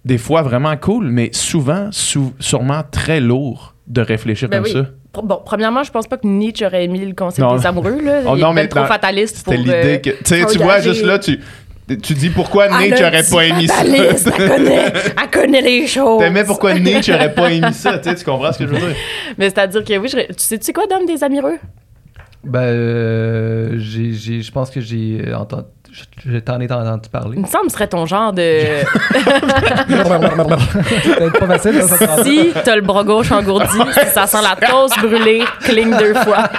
[0.04, 4.72] des fois vraiment cool, mais souvent, sou- sûrement très lourd de réfléchir Ben comme oui.
[4.72, 5.20] ça.
[5.22, 7.56] Bon, premièrement, je pense pas que Nietzsche aurait émis le concept Non.
[7.56, 8.00] des amoureux.
[8.02, 8.20] Là.
[8.26, 9.52] Oh, Il non, est mais trop fataliste pour...
[9.54, 10.52] C'était l'idée euh, que...
[10.52, 11.40] Tu vois, juste là, tu,
[11.96, 13.82] tu dis pourquoi Ah, Nietzsche le aurait petit pas émis ça.
[13.84, 16.18] elle connaît, elle connaît les choses.
[16.20, 18.78] T'aimais pourquoi Nietzsche aurait pas émis ça, tu sais, tu comprends ce que je veux
[18.78, 18.96] dire?
[19.38, 20.18] Mais c'est-à-dire que oui, je...
[20.18, 21.58] tu sais-tu quoi, Dame des amireux?
[22.44, 25.64] Ben, euh, j'ai, j'ai- je pense que j'ai euh, entendu.
[25.90, 27.36] Je, t'en ai entendu parler.
[27.36, 28.42] Il me semble que ce serait ton genre de...
[29.88, 34.42] C'est pas facile, là, ça se si t'as le bras gauche engourdi, si ça sent
[34.42, 36.48] la toast brûlée, cligne deux fois.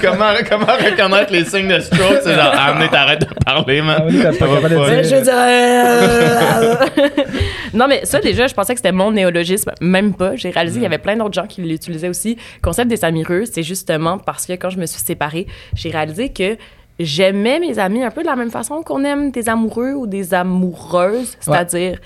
[0.00, 2.22] comment, comment reconnaître les signes de stroke?
[2.24, 3.98] C'est genre, ah, mais t'arrêtes de parler, man.
[4.00, 4.68] Ah oui, pas pas.
[4.68, 5.04] dire.
[5.04, 6.78] Je dirais...
[7.74, 9.70] non, mais ça, déjà, je pensais que c'était mon néologisme.
[9.80, 10.34] Même pas.
[10.34, 12.36] J'ai réalisé qu'il y avait plein d'autres gens qui l'utilisaient aussi.
[12.56, 16.30] Le concept des amireux, c'est justement parce que quand je me suis séparée, j'ai réalisé
[16.30, 16.56] que
[16.98, 20.32] j'aimais mes amis un peu de la même façon qu'on aime des amoureux ou des
[20.34, 21.98] amoureuses, c'est-à-dire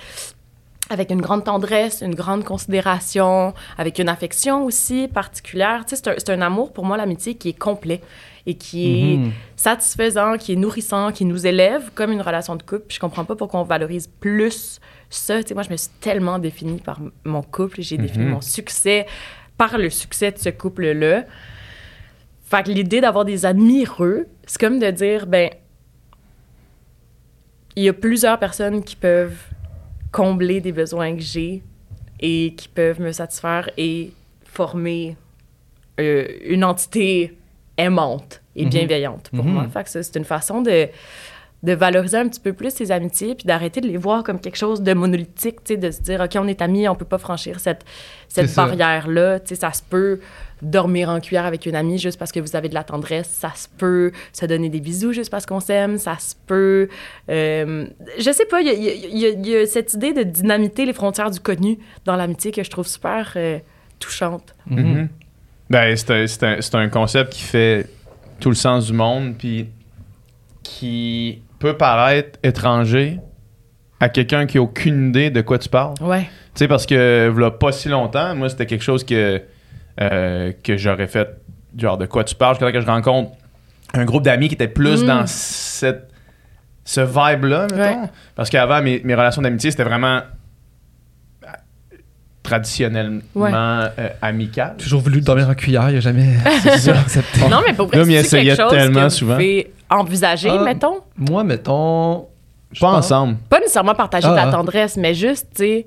[0.92, 5.84] avec une grande tendresse, une grande considération, avec une affection aussi particulière.
[5.86, 8.00] Tu sais, c'est un, amour, pour moi, l'amitié, qui est complet
[8.44, 9.30] et qui est Mhm.
[9.54, 12.86] satisfaisant, qui est nourrissant, qui nous élève comme une relation de couple.
[12.88, 15.40] Puis je comprends pas pourquoi on valorise plus ça.
[15.42, 17.82] Tu sais, moi, je me suis tellement définie par mon couple.
[17.82, 18.30] J'ai défini Mhm.
[18.32, 19.06] mon succès
[19.56, 21.22] par le succès de ce couple-là.
[22.50, 25.50] Fait que l'idée d'avoir des amireux, c'est comme de dire, ben,
[27.76, 29.38] il y a plusieurs personnes qui peuvent
[30.10, 31.62] combler des besoins que j'ai
[32.18, 34.12] et qui peuvent me satisfaire et
[34.44, 35.16] former
[36.00, 37.36] euh, une entité
[37.76, 38.70] aimante et Mhm.
[38.70, 39.52] bienveillante pour Mhm.
[39.52, 39.68] moi.
[39.68, 40.88] Fait que ça, c'est une façon de,
[41.62, 44.56] de valoriser un petit peu plus ces amitiés puis d'arrêter de les voir comme quelque
[44.56, 47.18] chose de monolithique, tu sais, de se dire, OK, on est amis, on peut pas
[47.18, 47.84] franchir cette,
[48.28, 49.40] cette barrière-là.
[49.40, 50.20] Tu sais, ça se peut
[50.62, 53.28] dormir en cuillère avec une amie juste parce que vous avez de la tendresse.
[53.28, 55.98] Ça se peut se donner des bisous juste parce qu'on s'aime.
[55.98, 56.88] Ça se peut...
[57.28, 57.86] euh,
[58.18, 61.30] je sais pas, il y a, y y y cette idée de dynamiter les frontières
[61.30, 63.58] du connu dans l'amitié que je trouve super euh,
[63.98, 64.54] touchante.
[64.66, 64.80] Mhm.
[64.82, 65.08] Mhm.
[65.68, 67.86] Ben, c'est un, c'est un- c'est un concept qui fait
[68.40, 69.68] tout le sens du monde, puis
[70.62, 73.20] qui peut paraître étranger
[74.00, 75.94] à quelqu'un qui a aucune idée de quoi tu parles.
[76.00, 76.22] Ouais.
[76.22, 79.40] Tu sais, parce que, voilà, pas si longtemps, moi, c'était quelque chose que,
[80.00, 81.28] euh, que j'aurais fait,
[81.76, 83.32] genre, de quoi tu parles, jusqu'à temps que je rencontre
[83.92, 85.06] un groupe d'amis qui était plus Mm.
[85.06, 86.08] dans cette,
[86.84, 87.76] ce vibe-là, mettons.
[88.02, 88.08] Ouais.
[88.34, 90.20] Parce qu'avant, mes, mes relations d'amitié, c'était vraiment
[92.50, 93.50] traditionnellement Ouais.
[93.54, 94.74] euh, amical.
[94.78, 97.40] Toujours voulu dormir en cuillère, il a jamais accepté.
[97.48, 99.32] Non, mais pour vrai, c'est quelque chose tellement que souvent.
[99.34, 100.62] vous pouvez envisager, Ah.
[100.64, 100.98] mettons?
[101.16, 102.26] Moi, mettons.
[102.72, 103.36] je Pas pense- ensemble.
[103.48, 104.52] Pas nécessairement partager de Ah, la ah.
[104.52, 105.86] tendresse, mais juste, tu sais...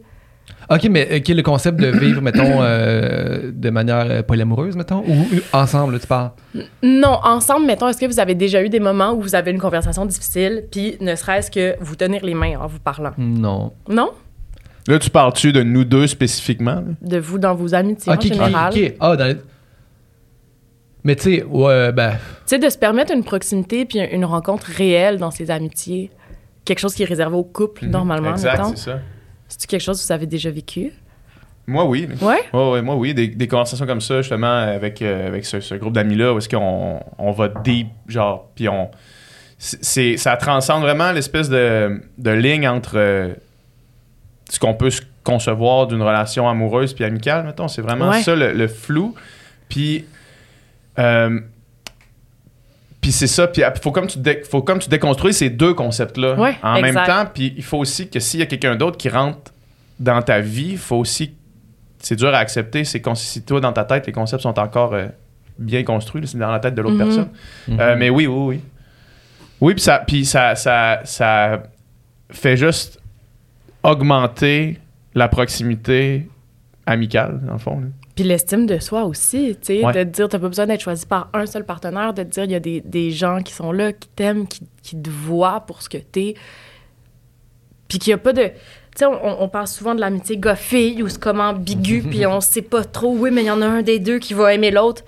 [0.70, 5.14] Ok, mais ok, le concept de vivre, mettons, euh, de manière euh, polyamoureuse, mettons, ou
[5.34, 6.32] euh, ensemble, tu parles?
[6.82, 9.60] Non, ensemble, mettons, est-ce que vous avez déjà eu des moments où vous avez une
[9.60, 13.12] conversation difficile, puis ne serait-ce que vous tenir les mains en vous parlant?
[13.18, 13.72] Non.
[13.90, 14.12] Non?
[14.88, 16.76] Là, tu parles-tu de nous deux spécifiquement?
[16.76, 16.84] là?
[17.02, 18.74] De vous dans vos amitiés Ok, en ok, général.
[18.74, 18.94] ok.
[19.00, 19.38] Ah, dans les-
[21.04, 22.12] Mais tu sais, ouais, ben.
[22.12, 26.12] Tu sais, de se permettre une proximité puis une rencontre réelle dans ses amitiés.
[26.66, 28.36] Quelque chose qui est réservé au couple, normalement, Mhm.
[28.36, 28.70] Exact, mettons.
[28.76, 29.00] c'est ça.
[29.50, 30.92] C'est-tu quelque chose que vous avez déjà vécu?
[31.68, 32.08] Moi, oui.
[32.22, 32.40] Ouais?
[32.54, 33.14] Ouais, ouais, moi, oui.
[33.14, 36.50] Des, des conversations comme ça, justement, avec, euh, avec ce, ce groupe d'amis-là, où est-ce
[36.50, 38.90] qu'on on va deep, genre, puis on.
[39.58, 43.34] c'est- C'est, ça transcende vraiment l'espèce de, de ligne entre euh,
[44.50, 47.68] ce qu'on peut se concevoir d'une relation amoureuse puis amicale, mettons.
[47.68, 48.22] C'est vraiment Ouais.
[48.22, 49.16] ça, le, le flou.
[49.70, 50.06] Puis.
[51.00, 51.40] euh,
[53.02, 55.74] puis c'est ça, puis il faut comme tu dé- faut comme tu déconstruis ces deux
[55.74, 57.26] concepts-là Ouais, en même temps.
[57.34, 59.52] Puis il faut aussi que s'il y a quelqu'un d'autre qui rentre
[60.00, 61.34] dans ta vie, il faut aussi
[62.00, 62.86] c'est dur à accepter.
[62.86, 65.08] C'est quand si toi, dans ta tête, les concepts sont encore euh,
[65.60, 67.04] bien construits, c'est dans la tête de l'autre Mhm.
[67.06, 67.30] personne.
[67.80, 68.62] Euh, mais oui, oui, oui.
[69.60, 71.64] Oui, puis ça, puis ça, ça, ça
[72.30, 73.00] fait juste
[73.84, 74.80] augmenter
[75.16, 76.28] la proximité
[76.86, 77.80] amicale, dans le fond.
[77.80, 77.88] là.
[78.16, 79.94] Puis l'estime de soi aussi, tu sais, Ouais.
[79.94, 82.44] de te dire, t'as pas besoin d'être choisi par un seul partenaire, de te dire,
[82.44, 85.62] il y a des, des gens qui sont là, qui t'aiment, qui, qui te voient
[85.62, 86.36] pour ce que t'es.
[87.88, 88.44] Puis qu'il y a pas de...
[88.44, 88.52] Tu
[89.00, 92.62] sais, on, on parle souvent de l'amitié gars-fille ou c'est comme ambigu, puis on sait
[92.62, 95.04] pas trop, oui, mais il y en a un des deux qui va aimer l'autre.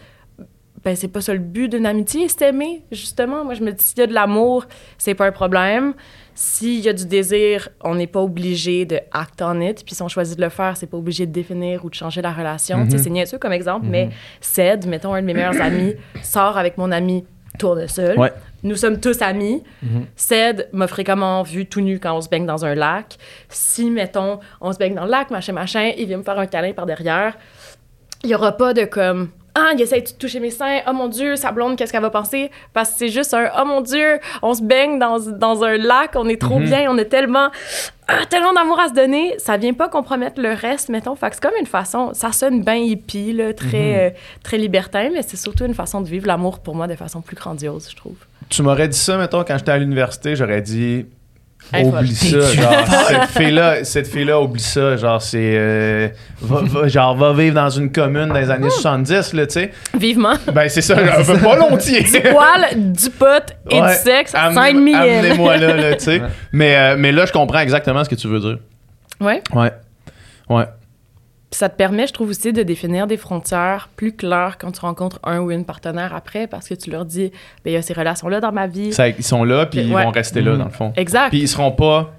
[0.83, 3.43] Ben, c'est pas ça le but d'une amitié, c'est aimer, justement.
[3.43, 4.65] Moi, je me dis, s'il y a de l'amour,
[4.97, 5.93] c'est pas un problème.
[6.37, 9.85] S'il y a du désir, on n'est pas obligé de act on it.
[9.85, 12.21] Puis si on choisit de le faire, c'est pas obligé de définir ou de changer
[12.21, 12.83] la relation.
[12.85, 14.09] Tu sais, C'est niaiseux comme exemple, mais
[14.41, 17.25] Ced, mettons, un de mes meilleurs amis, sort avec mon ami
[17.57, 18.19] Tournesol.
[18.19, 18.33] Ouais.
[18.63, 19.63] Nous sommes tous amis.
[20.17, 23.17] Ced m'a fréquemment vu tout nu quand on se baigne dans un lac.
[23.47, 26.47] Si, mettons, on se baigne dans le lac, machin, machin, il vient me faire un
[26.47, 27.37] câlin par derrière,
[28.23, 30.81] il y aura pas de comme ah, il essaie de toucher mes seins.
[30.85, 32.51] Oh mon Dieu, sa blonde, qu'est-ce qu'elle va penser?
[32.73, 36.11] Parce que c'est juste un Oh mon Dieu, on se baigne dans, dans un lac,
[36.15, 37.49] on est trop bien, on est tellement,
[38.09, 39.33] ah, tellement d'amour à se donner.
[39.37, 41.15] Ça vient pas compromettre le reste, mettons.
[41.15, 44.09] Fait que c'est comme une façon, ça sonne bien hippie, là, très, euh,
[44.43, 47.37] très libertin, mais c'est surtout une façon de vivre l'amour pour moi de façon plus
[47.37, 48.17] grandiose, je trouve.
[48.49, 51.05] Tu m'aurais dit ça, mettons, quand j'étais à l'université, j'aurais dit.
[51.73, 52.73] Hey, oublie ça, genre,
[53.08, 56.08] cette fille-là, cette fille-là, oublie ça, genre, c'est, euh,
[56.41, 59.71] va, va- genre, va vivre dans une commune dans les années 70, là, tu sais.
[59.97, 60.36] Vivement.
[60.54, 62.01] Ben, c'est ça, je veux pas volontiers.
[62.04, 63.89] du poil, du pot et Ouais.
[63.89, 64.95] du sexe, Amenez- 5 000.
[64.95, 66.21] Amenez-moi là, là, tu sais.
[66.51, 68.58] Mais, euh, mais là, je comprends exactement ce que tu veux dire.
[69.19, 69.41] Ouais.
[69.54, 69.71] Ouais.
[70.49, 70.65] Ouais.
[71.55, 74.81] Puis ça te permet, je trouve aussi, de définir des frontières plus claires quand tu
[74.81, 77.31] rencontres un ou une partenaire après, parce que tu leur dis,
[77.63, 78.91] ben il y a ces relations-là dans ma vie.
[78.91, 80.03] Ça- ils sont là, puis ils Ouais.
[80.03, 80.57] vont rester là, Mhm.
[80.57, 80.91] dans le fond.
[80.97, 81.29] Exact.
[81.29, 82.11] Puis ils seront pas.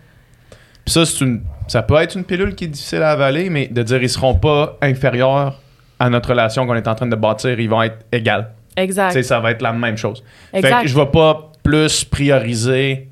[0.86, 1.42] Puis ça, c'est une.
[1.68, 4.36] Ça peut être une pilule qui est difficile à avaler, mais de dire ils seront
[4.36, 5.60] pas inférieurs
[6.00, 8.52] à notre relation qu'on est en train de bâtir, ils vont être égales.
[8.78, 9.12] Exact.
[9.12, 10.24] sais, ça va être la même chose.
[10.52, 10.80] Fait Exact.
[10.82, 13.08] que je vais pas plus prioriser.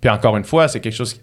[0.00, 1.20] Puis encore une fois, c'est quelque chose.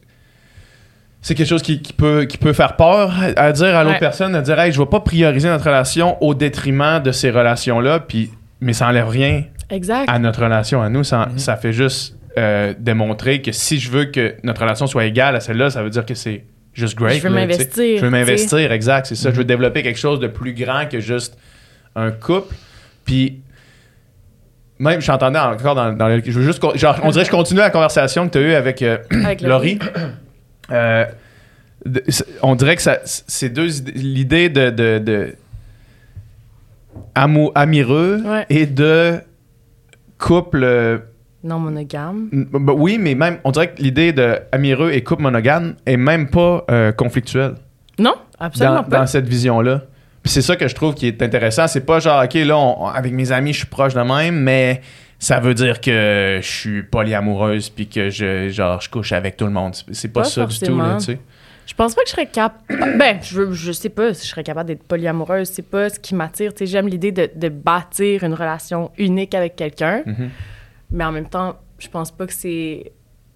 [1.24, 4.00] C'est quelque chose qui, qui peut, qui peut faire peur à dire à l'autre Ouais.
[4.00, 8.00] personne, de dire Hey, je vais pas prioriser notre relation au détriment de ces relations-là,
[8.02, 8.30] puis,
[8.62, 10.06] mais ça enlève rien Exact.
[10.10, 11.04] à notre relation à nous.
[11.04, 11.40] Ça, Mhm.
[11.40, 15.40] ça fait juste euh, démontrer que si je veux que notre relation soit égale à
[15.40, 17.18] celle-là, ça veut dire que c'est juste great.
[17.18, 19.06] Je veux m'investir, Je veux m'investir, exact.
[19.06, 19.30] C'est ça.
[19.32, 21.38] Je veux développer quelque chose de plus grand que juste
[21.96, 22.54] un couple.
[23.06, 23.40] Puis,
[24.80, 26.22] même, je t'entendais encore dans, dans le.
[26.26, 26.62] Je veux juste.
[26.76, 29.42] Genre, on dirait que je continue la conversation que tu as eue avec, euh, Avec
[29.42, 29.78] Laurie.
[30.72, 31.06] Euh,
[32.42, 35.36] on dirait que ça, c'est deux idées- l'idée de, de, de
[37.16, 38.46] amou- amoureux Ouais.
[38.50, 39.20] et de
[40.18, 40.64] couple.
[40.64, 40.98] euh,
[41.44, 42.30] Non monogame.
[42.32, 45.98] n- bah oui, mais même, on dirait que l'idée de amoureux et couple monogame est
[45.98, 47.56] même pas euh, conflictuelle
[48.00, 49.00] Non, absolument dans, pas.
[49.00, 49.82] dans cette vision-là.
[50.22, 51.68] Puis c'est ça que je trouve qui est intéressant.
[51.68, 54.80] C'est pas genre, OK, là, on- avec mes amis, je suis proche de même, mais
[55.24, 59.46] ça veut dire que je suis polyamoureuse puis que je, genre, je couche avec tout
[59.46, 59.74] le monde.
[59.92, 61.20] C'est- pas, Pas ça du tout, là, tu sais.
[61.66, 62.62] Je pense pas que je serais capable.
[62.98, 65.50] Ben, je, sais pas si je serais capable d'être polyamoureuse.
[65.50, 66.54] C'est pas ce qui m'attire.
[66.54, 70.04] Tu sais, j'aime l'idée de, de bâtir une relation unique avec quelqu'un.
[70.06, 70.30] Mhm.
[70.92, 72.92] Mais en même temps, je pense pas que c'est.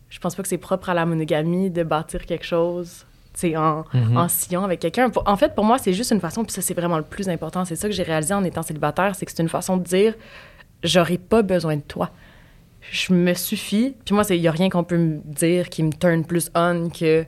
[0.10, 3.06] Je pense pas que c'est propre à la monogamie de bâtir quelque chose.
[3.34, 4.17] tu sais, En, Mhm.
[4.17, 5.10] en sillon avec quelqu'un.
[5.26, 7.63] En fait, pour moi, c'est juste une façon, puis ça, c'est vraiment le plus important.
[7.65, 10.15] C'est ça que j'ai réalisé en étant célibataire, c'est que c'est une façon de dire
[10.83, 12.11] j'aurai pas besoin de toi.
[12.91, 13.95] Je me suffis.
[14.05, 16.89] Puis moi, il y a rien qu'on peut me dire qui me turn plus on
[16.89, 17.25] que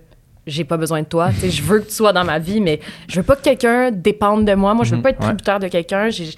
[0.47, 1.31] j'ai pas besoin de toi.
[1.31, 4.45] Je veux que tu sois dans ma vie, mais je veux pas que quelqu'un dépende
[4.45, 4.73] de moi.
[4.73, 5.25] Moi, je veux Mhm, pas être ouais.
[5.25, 6.09] tributaire de quelqu'un.
[6.09, 6.29] J'ai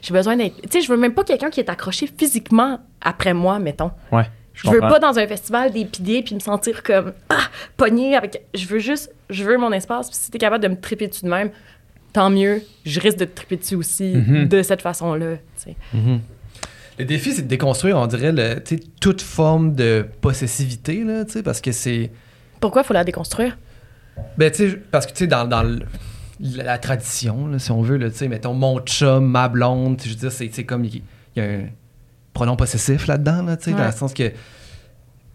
[0.00, 0.54] j'ai besoin d'être.
[0.62, 3.90] Tu sais, je veux même pas quelqu'un qui est accroché physiquement après moi, mettons.
[4.12, 4.24] Ouais.
[4.54, 4.94] Je veux comprends.
[4.94, 8.42] pas dans un festival d'épider puis me sentir comme ah, pogné avec.
[8.54, 10.08] Je veux juste, je veux mon espace.
[10.08, 11.50] Puis si t'es capable de me triper dessus de même,
[12.12, 12.62] tant mieux.
[12.86, 14.46] Je risque de te triper dessus aussi Mhm.
[14.48, 15.36] de cette façon-là.
[15.36, 15.76] tu sais.
[15.92, 16.20] Mhm.
[16.98, 21.24] Le défi, c'est de déconstruire, on dirait, le, tu sais, toute forme de possessivité, là,
[21.24, 22.10] tu sais, parce que c'est...
[22.60, 23.56] Pourquoi il faut la déconstruire?
[24.36, 25.78] Ben, tu sais, parce que, tu sais, dans, dans le-
[26.40, 30.08] la, la tradition, là, si on veut, tu sais, mettons, mon chum, ma blonde, je
[30.10, 31.02] veux dire, c'est comme, il
[31.36, 31.60] y, a un
[32.34, 34.32] pronom possessif là-dedans, là, tu sais, dans le sens que.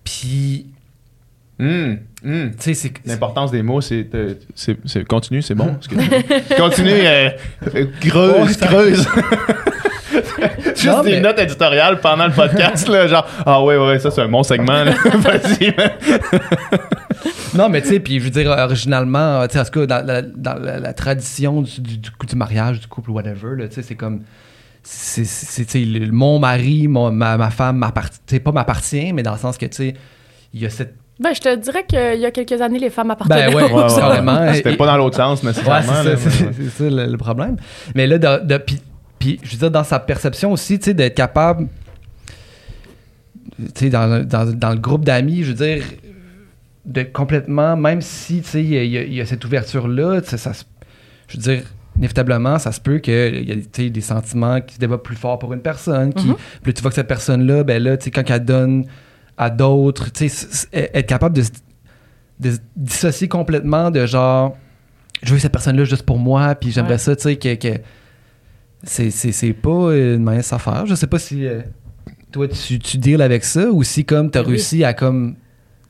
[0.04, 0.68] Puis,
[1.60, 1.98] tu
[2.60, 2.94] sais, c'est.
[3.06, 4.08] L'importance des mots, c'est.
[4.16, 5.78] euh, c'est- c'est- Continue, c'est bon.
[6.58, 7.30] Continue, euh,
[7.76, 9.08] euh, creuse, creuse.
[10.82, 14.12] Juste Non, des mais- notes éditoriales pendant le podcast, là, genre, ah ouais, ouais, ça
[14.12, 14.84] c'est un bon segment.
[15.16, 15.74] Vas-y.
[17.56, 20.06] Non, mais tu sais, puis je veux dire, originalement, tu sais, en tout cas, dans
[20.08, 23.68] la, dans la- la tradition du, du, du coup, du mariage, du couple, whatever, là,
[23.68, 24.22] tu sais, c'est comme.
[24.82, 28.20] C'est, c'est, tu sais, le- mon mari, mon- ma, ma femme m'appartient.
[28.26, 29.94] Tu sais, pas m'appartient, mais dans le sens que, tu sais,
[30.54, 30.96] il y a cette.
[31.20, 33.84] Ben, je te dirais qu'il y a quelques années, les femmes appartenaient Ben ouais, Ouais,
[34.48, 34.54] ouais.
[34.56, 37.58] C'était pas dans l'autre sens, Ouais, c'est ça, mais- c'est ça le, le problème.
[37.94, 38.82] Mais là, de, de- puis,
[39.24, 41.70] puis, je veux dire, dans sa perception aussi, tu sais, d'être capable,
[43.58, 45.84] tu sais, dans, dans, dans le groupe d'amis, je veux dire,
[46.86, 50.54] de complètement, même si, tu sais, il y, a- y cette ouverture-là, tu sais, ça,
[50.54, 50.66] se-
[51.30, 51.64] je veux dire,
[51.96, 55.16] inévitablement, ça se peut qu'il y a tu sais, des sentiments qui se développent plus
[55.16, 56.36] fort pour une personne, qui, Mhm.
[56.62, 58.86] puis tu vois que cette personne-là, ben là, tu sais, quand elle donne
[59.38, 61.52] à d'autres, tu sais, c- c- être capable de, se-
[62.42, 64.58] de se dissocier complètement de genre,
[65.22, 66.98] je veux cette personne-là juste pour moi, puis j'aimerais Ouais.
[66.98, 67.80] ça, tu sais, que, que
[68.84, 70.86] c'est, c'est, c'est pas une mince affaire.
[70.86, 71.62] Je sais pas si euh,
[72.32, 74.50] toi, tu, tu deals avec ça ou si, comme, t'as Oui.
[74.50, 75.36] réussi à, comme,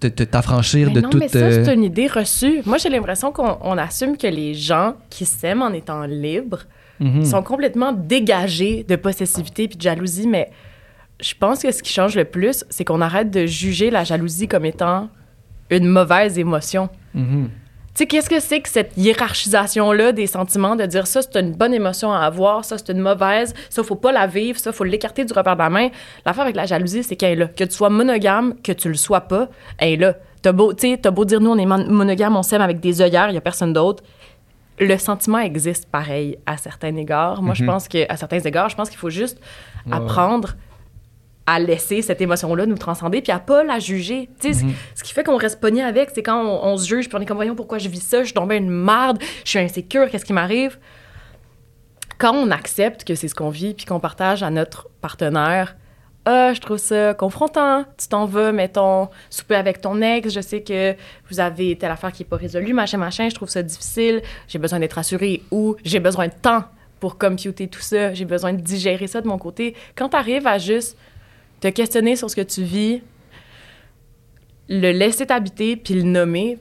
[0.10, 1.21] t'affranchir de non, toute...
[1.21, 2.62] mais ça, euh, c'est une idée reçue.
[2.65, 6.63] Moi, j'ai l'impression qu'on on assume que les gens qui s'aiment en étant libres
[6.99, 7.25] mhm.
[7.25, 10.51] sont complètement dégagés de possessivité puis de jalousie, mais
[11.21, 14.47] je pense que ce qui change le plus, c'est qu'on arrête de juger la jalousie
[14.47, 15.10] comme étant
[15.69, 16.89] une mauvaise émotion.
[17.13, 17.49] Mhm.
[17.49, 17.62] Tu
[17.95, 21.73] sais, qu'est-ce que c'est que cette hiérarchisation-là des sentiments, de dire ça, c'est une bonne
[21.73, 25.25] émotion à avoir, ça, c'est une mauvaise, ça, faut pas la vivre, ça, faut l'écarter
[25.25, 25.89] du revers de la main.
[26.25, 27.47] L'affaire avec la jalousie, c'est qu'elle est là.
[27.47, 30.15] Que tu sois monogame, que tu le sois pas, elle est là.
[30.41, 33.36] T'as beau, beau dire, nous, on est mon- monogame, on s'aime avec des œillères, il
[33.36, 34.03] y a personne d'autre.
[34.79, 37.41] Le sentiment existe pareil à certains égards.
[37.43, 37.69] Moi, je Mhm.
[37.69, 39.39] pense que, à certains égards, je pense qu'il faut juste
[39.86, 40.56] Ouais, apprendre
[41.45, 44.29] à laisser cette émotion-là nous transcender puis à pas la juger.
[44.39, 44.73] Tu sais, Mhm.
[44.95, 47.21] ce qui fait qu'on reste pogné avec, c'est quand on, on se juge puis on
[47.21, 50.10] est comme, voyons pourquoi je vis ça, je suis tombée une merde, je suis insécure,
[50.10, 50.77] qu'est-ce qui m'arrive?
[52.17, 55.75] Quand on accepte que c'est ce qu'on vit puis qu'on partage à notre partenaire,
[56.25, 57.84] ah, je trouve ça confrontant.
[57.97, 60.34] Tu t'en vas, mettons, souper avec ton ex.
[60.34, 60.95] Je sais que
[61.29, 63.27] vous avez telle affaire qui n'est pas résolue, machin, machin.
[63.27, 64.21] Je trouve ça difficile.
[64.47, 66.63] J'ai besoin d'être rassurée ou j'ai besoin de temps
[67.01, 68.13] pour computer tout ça.
[68.13, 69.75] J'ai besoin de digérer ça de mon côté.
[69.97, 70.97] Quand tu arrives à juste
[71.63, 73.02] te questionner sur ce que tu vis,
[74.69, 76.58] le laisser t'habiter puis le nommer,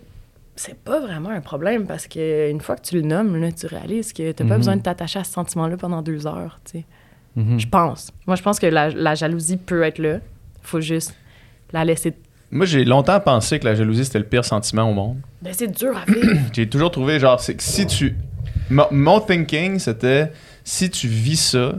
[0.57, 3.67] c'est pas vraiment un problème parce que une fois que tu le nommes, là, tu
[3.67, 4.57] réalises que t'as pas Mhm.
[4.59, 6.61] besoin de t'attacher à ce sentiment-là pendant deux heures.
[6.65, 6.85] tu sais.
[7.37, 7.59] Mhm.
[7.59, 8.13] Je pense.
[8.27, 10.19] Moi, je pense que la, la jalousie peut être là.
[10.65, 11.15] faut juste
[11.73, 12.13] la laisser.
[12.53, 15.17] Moi, j'ai longtemps pensé que la jalousie, c'était le pire sentiment au monde.
[15.41, 16.39] Ben, c'est dur à vivre.
[16.53, 18.15] J'ai toujours trouvé, genre, c'est que si tu.
[18.71, 20.31] Mon, mon thinking, c'était
[20.63, 21.75] si tu vis ça,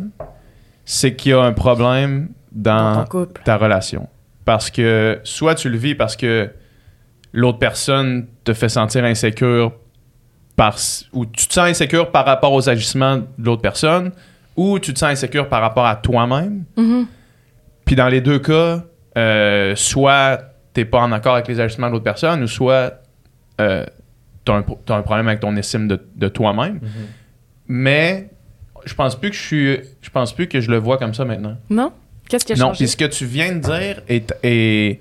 [0.84, 3.42] c'est qu'il y a un problème dans dans ton couple.
[3.44, 4.08] ta relation.
[4.46, 6.50] Parce que soit tu le vis parce que
[7.32, 9.74] l'autre personne te fait sentir insécure
[10.56, 10.78] par,
[11.14, 14.12] ou tu te sens insécure par rapport aux agissements de l'autre personne,
[14.56, 16.64] ou tu te sens insécure par rapport à toi-même.
[16.78, 17.08] Mhm.
[17.86, 18.84] Puis dans les deux cas,
[19.18, 20.40] euh, soit
[20.74, 23.02] t'es pas en accord avec les agissements de l'autre personne, ou soit
[23.62, 23.86] euh,
[24.46, 26.80] t'as un, t'as un problème avec ton estime de, de toi-même.
[27.68, 28.30] Mais
[28.86, 31.26] je pense plus que je suis, je pense plus que je le vois comme ça
[31.26, 31.58] maintenant.
[31.70, 31.92] Non?
[32.30, 32.78] Qu'est-ce qui a Non, changé?
[32.78, 35.00] puis ce que tu viens de dire est, est,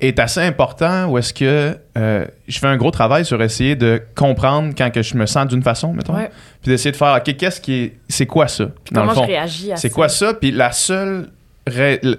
[0.00, 4.02] est assez important où est-ce que euh, je fais un gros travail sur essayer de
[4.14, 6.30] comprendre quand que je me sens d'une façon, mettons, Ouais.
[6.62, 9.22] puis d'essayer de faire, OK, qu'est-ce qui est, c'est quoi ça, dans Comment le fond?
[9.22, 9.94] je réagis à C'est ça?
[9.94, 10.34] quoi ça?
[10.34, 11.30] Puis la seule,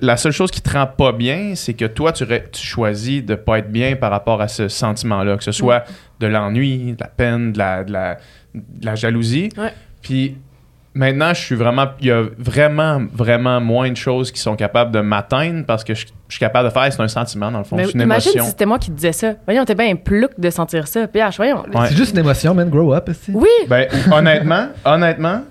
[0.02, 3.60] la seule chose qui te rend pas bien, c'est que toi, tu, choisis de pas
[3.60, 5.84] être bien par rapport à ce sentiment-là, que ce soit
[6.20, 8.18] de l'ennui, de la peine, de la, de la,
[8.56, 9.50] de la jalousie.
[9.58, 9.72] Ouais.
[10.02, 10.38] Puis
[10.96, 11.88] maintenant, je suis vraiment.
[12.00, 15.94] Il y a vraiment, vraiment moins de choses qui sont capables de m'atteindre parce que
[15.94, 16.92] je, je suis capable de faire.
[16.92, 17.76] C'est un sentiment, dans le fond.
[17.76, 18.44] Mais C'est une imagine émotion.
[18.46, 19.34] si c'était moi qui te disais ça.
[19.46, 21.08] Voyons, t'es bien plouc de sentir ça.
[21.08, 21.64] PH, voyons.
[21.74, 21.88] Ouais.
[21.90, 22.70] C'est juste une émotion, man.
[22.70, 23.32] Grow up, aussi.
[23.34, 25.42] Oui, Ben, honnêtement, honnêtement,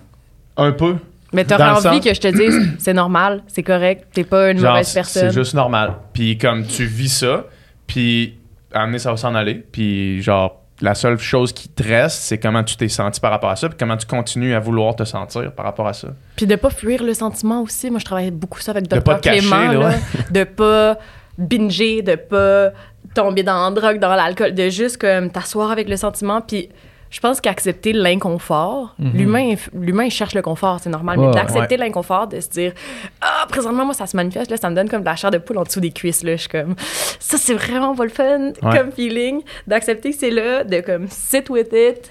[0.57, 0.96] un peu.
[1.33, 4.59] mais t'aurais envie sens- que je te dise c'est normal, c'est correct, t'es pas une
[4.59, 5.28] Genre, mauvaise personne.
[5.30, 5.94] C'est juste normal.
[6.12, 7.44] Puis comme tu vis ça,
[7.87, 8.38] puis
[8.72, 9.54] amener ça va s'en aller.
[9.70, 13.50] Puis genre, la seule chose qui te reste, c'est comment tu t'es senti par rapport
[13.50, 16.08] à ça, puis comment tu continues à vouloir te sentir par rapport à ça.
[16.37, 17.90] Puis de pas fuir le sentiment aussi.
[17.90, 19.02] Moi, je travaillais beaucoup ça avec De Dr.
[19.04, 19.56] pas te cacher, Clément.
[19.56, 19.88] là, là.
[19.88, 19.94] ouais.
[20.30, 20.98] de pas
[21.38, 22.70] binger, de pas
[23.14, 26.40] tomber dans la drogue, dans l'alcool, de juste comme t'asseoir avec le sentiment.
[26.40, 26.68] Puis
[27.14, 29.57] je pense qu'accepter l'inconfort, Mhm.
[29.74, 32.72] l'humain, cherche le confort, c'est normal, mais d'accepter l'inconfort, de se dire
[33.20, 35.38] ah présentement moi ça se manifeste là, ça me donne comme de la chair de
[35.38, 36.74] poule en dessous des cuisses là, je suis comme
[37.20, 38.77] ça c'est vraiment pas le fun Ouais.
[38.79, 42.11] comme feeling, d'accepter que c'est là, de comme sit with it.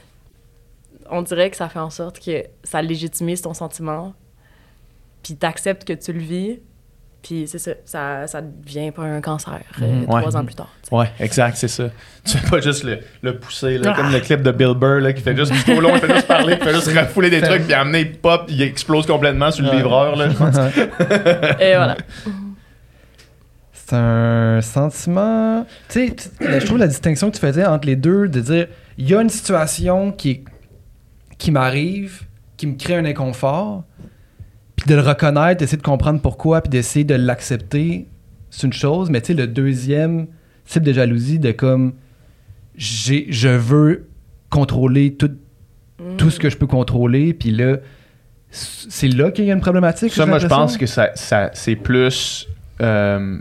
[1.10, 4.13] On dirait que ça fait en sorte que ça légitimise ton sentiment,
[5.22, 6.60] puis t'acceptes que tu le vis,
[7.23, 10.05] puis c'est ça, ça, ça devient pas un cancer euh, Mhm.
[10.07, 10.69] trois ans plus tard.
[10.91, 11.86] Ouais, exact, c'est ça.
[12.25, 15.12] Tu fais pas juste le, le pousser, là, comme le clip de Bill Burr, là,
[15.13, 17.41] qui fait juste tout au long, il fait juste parler, il fait juste refouler des
[17.41, 19.77] trucs, puis amener, il pop, il explose complètement sur le Ouais.
[19.77, 20.27] livreur, là.
[21.59, 21.97] Et voilà.
[23.73, 25.65] C'est un sentiment.
[25.89, 26.15] Tu sais,
[26.59, 29.21] je trouve la distinction que tu faisais entre les deux, de dire il y a
[29.21, 30.43] une situation qui,
[31.38, 32.21] qui m'arrive,
[32.57, 33.83] qui me crée un inconfort,
[34.84, 38.10] puis de le reconnaître, d'essayer de comprendre pourquoi, puis d'essayer de l'accepter,
[38.50, 39.10] c'est une chose.
[39.10, 40.28] Mais tu sais, le deuxième
[40.65, 41.93] type de jalousie, de comme
[42.76, 44.10] j'ai, je veux
[44.50, 45.32] contrôler tout,
[46.17, 47.78] tout ce que je peux contrôler, puis là,
[48.52, 50.12] c'est là qu'il y a une problématique.
[50.12, 52.50] Ça, moi, je pense que ça, ça, c'est plus
[52.82, 53.38] euh,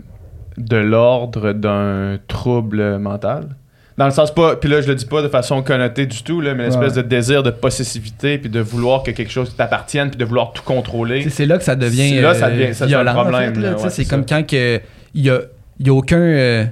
[0.55, 3.49] de l'ordre d'un trouble mental.
[3.97, 6.41] Dans le sens pas, puis là je le dis pas de façon connotée du tout,
[6.41, 7.03] là, mais l'espèce Ouais.
[7.03, 10.63] de désir de possessivité, puis de vouloir que quelque chose t'appartienne, puis de vouloir tout
[10.63, 11.29] contrôler.
[11.29, 13.21] C'est là que ça devient, C'est là, ça euh, devient- ça devient un violent, en
[13.23, 14.37] problème, fait, ouais, c'est comme ça.
[14.37, 14.81] quand que
[15.13, 15.41] il y a,
[15.79, 16.65] il y a aucun euh,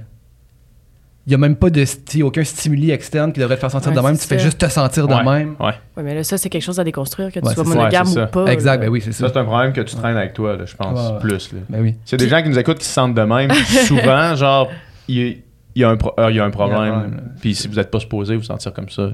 [1.28, 3.92] il y a même pas de sti- aucun stimuli externe qui devrait te faire sentir
[3.92, 4.44] Ouais, de même, tu fais ça.
[4.44, 5.24] juste te sentir de Ouais.
[5.24, 5.56] même.
[5.60, 5.68] Ouais.
[5.96, 7.70] Ouais, mais là, ça, c'est quelque chose à déconstruire, que tu Ouais, sois ça.
[7.76, 8.26] monogame ou ça.
[8.26, 8.48] pas.
[8.48, 8.86] exact, là.
[8.88, 9.28] ben oui, c'est ça.
[9.28, 11.54] Ça, c'est un problème que tu traînes avec toi, là, je pense, plus.
[11.54, 11.60] Là.
[11.70, 11.96] Ben oui.
[12.06, 13.52] C'est des gens qui nous écoutent qui se sentent de même.
[13.86, 14.72] Souvent, genre,
[15.08, 15.36] il y, a-
[15.76, 17.34] il y a un pro- euh, il y a un problème.
[17.42, 19.08] Puis si vous n'êtes pas supposé vous sentir comme ça,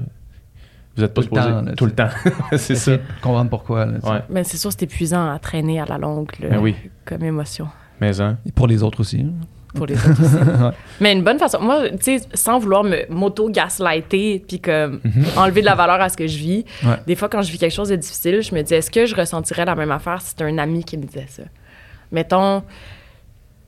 [0.96, 2.08] vous n'êtes pas Tout le supposé temps, là, tout le temps.
[2.52, 2.72] c'est ça.
[2.74, 3.86] Essayer de comprendre pourquoi.
[3.86, 3.98] là.
[4.02, 4.20] Ouais.
[4.30, 6.74] Mais c'est sûr, c'est épuisant à traîner à la longue, là, Ben oui.
[7.04, 7.68] comme émotion.
[8.00, 8.38] Mais hein.
[8.46, 9.20] Et pour les autres aussi.
[9.20, 9.32] hein.
[9.74, 10.34] Pour les autres aussi.
[10.64, 10.70] Ouais.
[11.00, 11.60] Mais une bonne façon.
[11.60, 15.24] Moi, tu sais, sans vouloir me m'auto-gaslighter puis comme Mhm.
[15.36, 16.96] enlever de la valeur à ce que je vis, Ouais.
[17.06, 19.14] des fois, quand je vis quelque chose de difficile, je me dis, est-ce que je
[19.14, 21.42] ressentirais la même affaire si c'était un ami qui me disait ça?
[22.10, 22.62] Mettons,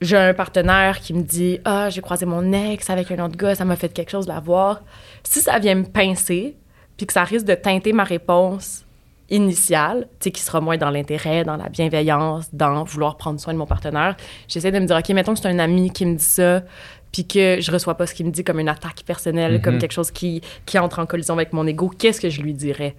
[0.01, 3.55] j'ai un partenaire qui me dit, ah, j'ai croisé mon ex avec un autre gars,
[3.55, 4.81] ça m'a fait quelque chose de la voir.
[5.23, 6.57] Si ça vient me pincer,
[6.97, 8.83] puis que ça risque de teinter ma réponse
[9.29, 13.53] initiale, tu sais, qui sera moins dans l'intérêt, dans la bienveillance, dans vouloir prendre soin
[13.53, 16.15] de mon partenaire, j'essaie de me dire, OK, mettons que c'est un ami qui me
[16.15, 16.61] dit ça,
[17.13, 19.61] puis que je reçois pas ce qu'il me dit comme une attaque personnelle, Mhm.
[19.61, 22.53] comme quelque chose qui, qui entre en collision avec mon ego, qu'est-ce que je lui
[22.53, 22.95] dirais?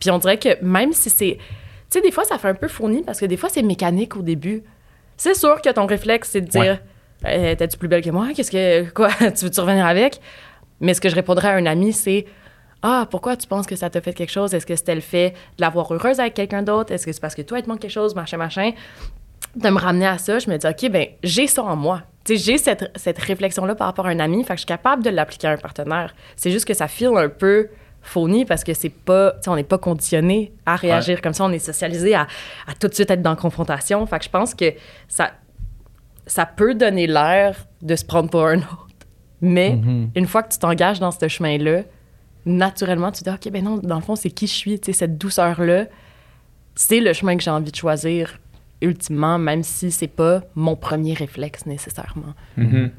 [0.00, 1.36] Puis on dirait que même si c'est...
[1.90, 4.16] Tu sais, des fois, ça fait un peu fourni parce que des fois, c'est mécanique
[4.16, 4.62] au début.
[5.20, 6.78] C'est sûr que ton réflexe, c'est de dire
[7.26, 8.28] Euh, T'es-tu plus belle que moi?
[8.34, 8.88] Qu'est-ce que.
[8.88, 9.10] Quoi?
[9.18, 10.18] Tu veux-tu revenir avec?
[10.80, 12.24] Mais ce que je répondrais à un ami, c'est
[12.80, 14.54] Ah, pourquoi tu penses que ça t'a fait quelque chose?
[14.54, 16.94] Est-ce que c'était le fait de l'avoir heureuse avec quelqu'un d'autre?
[16.94, 18.14] Est-ce que c'est parce que toi, il te manque quelque chose?
[18.14, 18.70] Machin, machin.
[19.56, 22.00] De me ramener à ça, je me dis OK, ben j'ai ça en moi.
[22.24, 24.66] Tu sais, j'ai cette, cette réflexion-là par rapport à un ami, fait que je suis
[24.66, 26.14] capable de l'appliquer à un partenaire.
[26.34, 27.68] C'est juste que ça file un peu
[28.02, 31.44] phony parce que c'est pas, tu sais, on n'est pas conditionné à réagir comme ça,
[31.44, 32.22] on est socialisé à,
[32.66, 34.04] à tout de suite être dans la confrontation.
[34.06, 34.72] Fait que je pense que
[35.08, 35.32] ça,
[36.26, 38.86] ça peut donner l'air de se prendre pour un autre.
[39.42, 40.10] Mais Mhm.
[40.14, 41.82] une fois que tu t'engages dans ce chemin-là,
[42.46, 44.92] naturellement, tu te dis, OK, ben non, dans le fond, c'est qui je suis, tu
[44.92, 45.86] sais, cette douceur-là,
[46.74, 48.38] c'est le chemin que j'ai envie de choisir
[48.82, 52.34] ultimement, même si c'est pas mon premier réflexe nécessairement.
[52.56, 52.90] Mhm.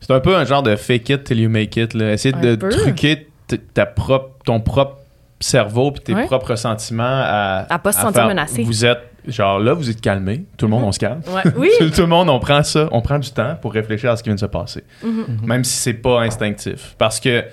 [0.00, 1.94] C'est un peu un genre de fake it till you make it.
[1.94, 2.12] Là.
[2.12, 2.68] Essayer Un de peu.
[2.68, 4.98] truquer ta propre, ton propre
[5.40, 6.26] cerveau puis tes Ouais.
[6.26, 7.66] propres sentiments à.
[7.68, 8.62] À pas se sentir faire- menacé.
[8.62, 10.44] Vous êtes, genre là, vous êtes calmé.
[10.56, 10.88] Tout le monde, Mhm.
[10.88, 11.20] on se calme.
[11.28, 11.42] Ouais.
[11.56, 11.68] Oui!
[11.78, 14.22] tout, tout le monde, on prend ça, on prend du temps pour réfléchir à ce
[14.22, 14.84] qui vient de se passer.
[15.02, 15.40] Mhm.
[15.44, 16.94] Même si c'est pas instinctif.
[16.98, 17.44] Parce que,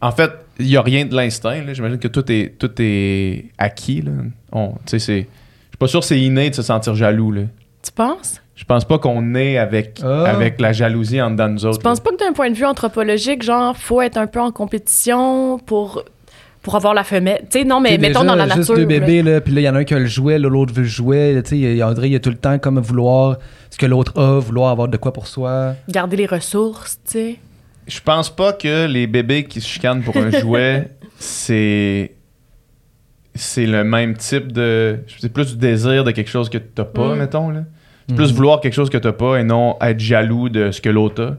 [0.00, 1.62] en fait, il y a rien de l'instinct.
[1.64, 1.72] là.
[1.72, 4.02] J'imagine que tout est, tout est acquis.
[4.02, 4.12] Là.
[4.52, 5.20] On, tu sais, c'est.
[5.20, 7.32] Je suis pas sûr que c'est inné de se sentir jaloux.
[7.32, 7.42] Là.
[7.82, 8.40] Tu penses?
[8.56, 10.24] Je pense pas qu'on naît avec, Ah.
[10.30, 11.78] avec la jalousie en dedans de nous autres.
[11.78, 14.52] Tu penses pas que d'un point de vue anthropologique, genre, faut être un peu en
[14.52, 16.04] compétition pour,
[16.62, 17.40] pour avoir la femelle?
[17.50, 18.74] Tu sais, non, mais Tu sais, mettons déjà, dans la juste nature.
[18.76, 20.72] deux bébés, là, puis là, il y en a un qui a le jouet, l'autre
[20.72, 21.42] veut le jouet.
[21.42, 23.38] Tu sais, il y a- André, il y a tout le temps comme vouloir
[23.70, 25.74] ce que l'autre a, vouloir avoir de quoi pour soi.
[25.88, 27.36] Garder les ressources, tu sais.
[27.88, 32.12] Je pense pas que les bébés qui se chicanent pour un jouet, c'est.
[33.34, 35.00] C'est le même type de.
[35.18, 37.18] C'est plus du désir de quelque chose que t'as pas, Mm.
[37.18, 37.50] mettons.
[37.50, 37.60] là.
[38.08, 40.88] C'est plus vouloir quelque chose que t'as pas et non être jaloux de ce que
[40.90, 41.30] l'autre a.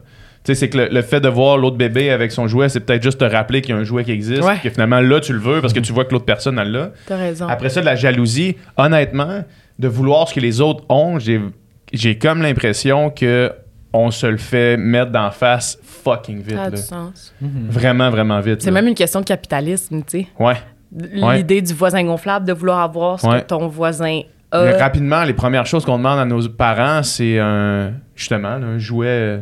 [0.44, 2.80] Tu sais, c'est que le, le fait de voir l'autre bébé avec son jouet, c'est
[2.80, 4.58] peut-être juste te rappeler qu'il y a un jouet qui existe, Ouais.
[4.62, 6.90] que finalement là tu le veux parce que tu vois que l'autre personne elle l'a.
[7.06, 7.48] T'as raison.
[7.48, 9.42] Après ça, de la jalousie, honnêtement,
[9.78, 11.40] de vouloir ce que les autres ont, j'ai,
[11.92, 13.50] j'ai comme l'impression que
[13.92, 16.50] on se le fait mettre d'en face fucking vite.
[16.56, 16.70] ça a là.
[16.70, 17.34] du sens.
[17.40, 18.60] Vraiment, vraiment vite.
[18.62, 18.74] C'est là.
[18.74, 20.26] même une question de capitalisme, tu sais.
[20.38, 20.54] Ouais.
[21.20, 21.38] Ouais.
[21.38, 23.40] L'idée du voisin gonflable, de vouloir avoir ce Ouais.
[23.40, 24.20] que ton voisin
[24.52, 24.78] Mais a.
[24.78, 29.38] rapidement, les premières choses qu'on demande à nos parents, c'est un, justement un jouet euh,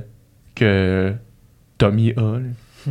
[0.55, 1.12] que
[1.78, 2.20] Tommy a.
[2.20, 2.38] là.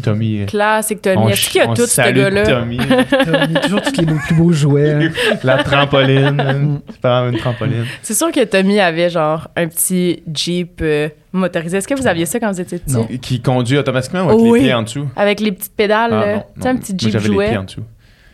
[0.01, 0.41] Tommy.
[0.41, 1.31] euh, Classique Tommy.
[1.31, 2.43] Est-ce qu'il y a tout ce gars-là?
[2.47, 2.77] Tommy.
[3.25, 4.91] Tommy, toujours tous les plus beaux jouets.
[4.91, 5.11] hein.
[5.43, 6.39] La trampoline.
[6.41, 6.81] hein.
[6.89, 7.85] C'est pas vraiment une trampoline.
[8.01, 11.77] C'est sûr que Tommy avait genre un petit Jeep euh, motorisé.
[11.77, 12.91] Est-ce que vous aviez ça quand vous étiez petit?
[12.95, 13.05] Non.
[13.21, 14.59] Qui conduit automatiquement ou avec Oui.
[14.61, 15.07] les pieds en dessous?
[15.15, 17.47] Avec les petites pédales, Ah, non, un petit Moi, Jeep les jouet.
[17.49, 17.83] pieds en dessous.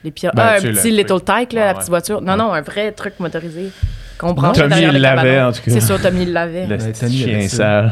[0.04, 0.92] Les Ben, ah, un petit truc.
[0.92, 2.22] Little Tyke, là, la petite voiture.
[2.22, 2.38] Non, Ouais.
[2.38, 3.72] non, un vrai truc motorisé.
[4.18, 5.72] Qu'on branche Tommy, il le l'avait, en tout cas.
[5.72, 6.66] C'est sûr, Tommy il l'avait.
[6.68, 6.78] Le
[7.08, 7.48] chien ça.
[7.58, 7.92] sale.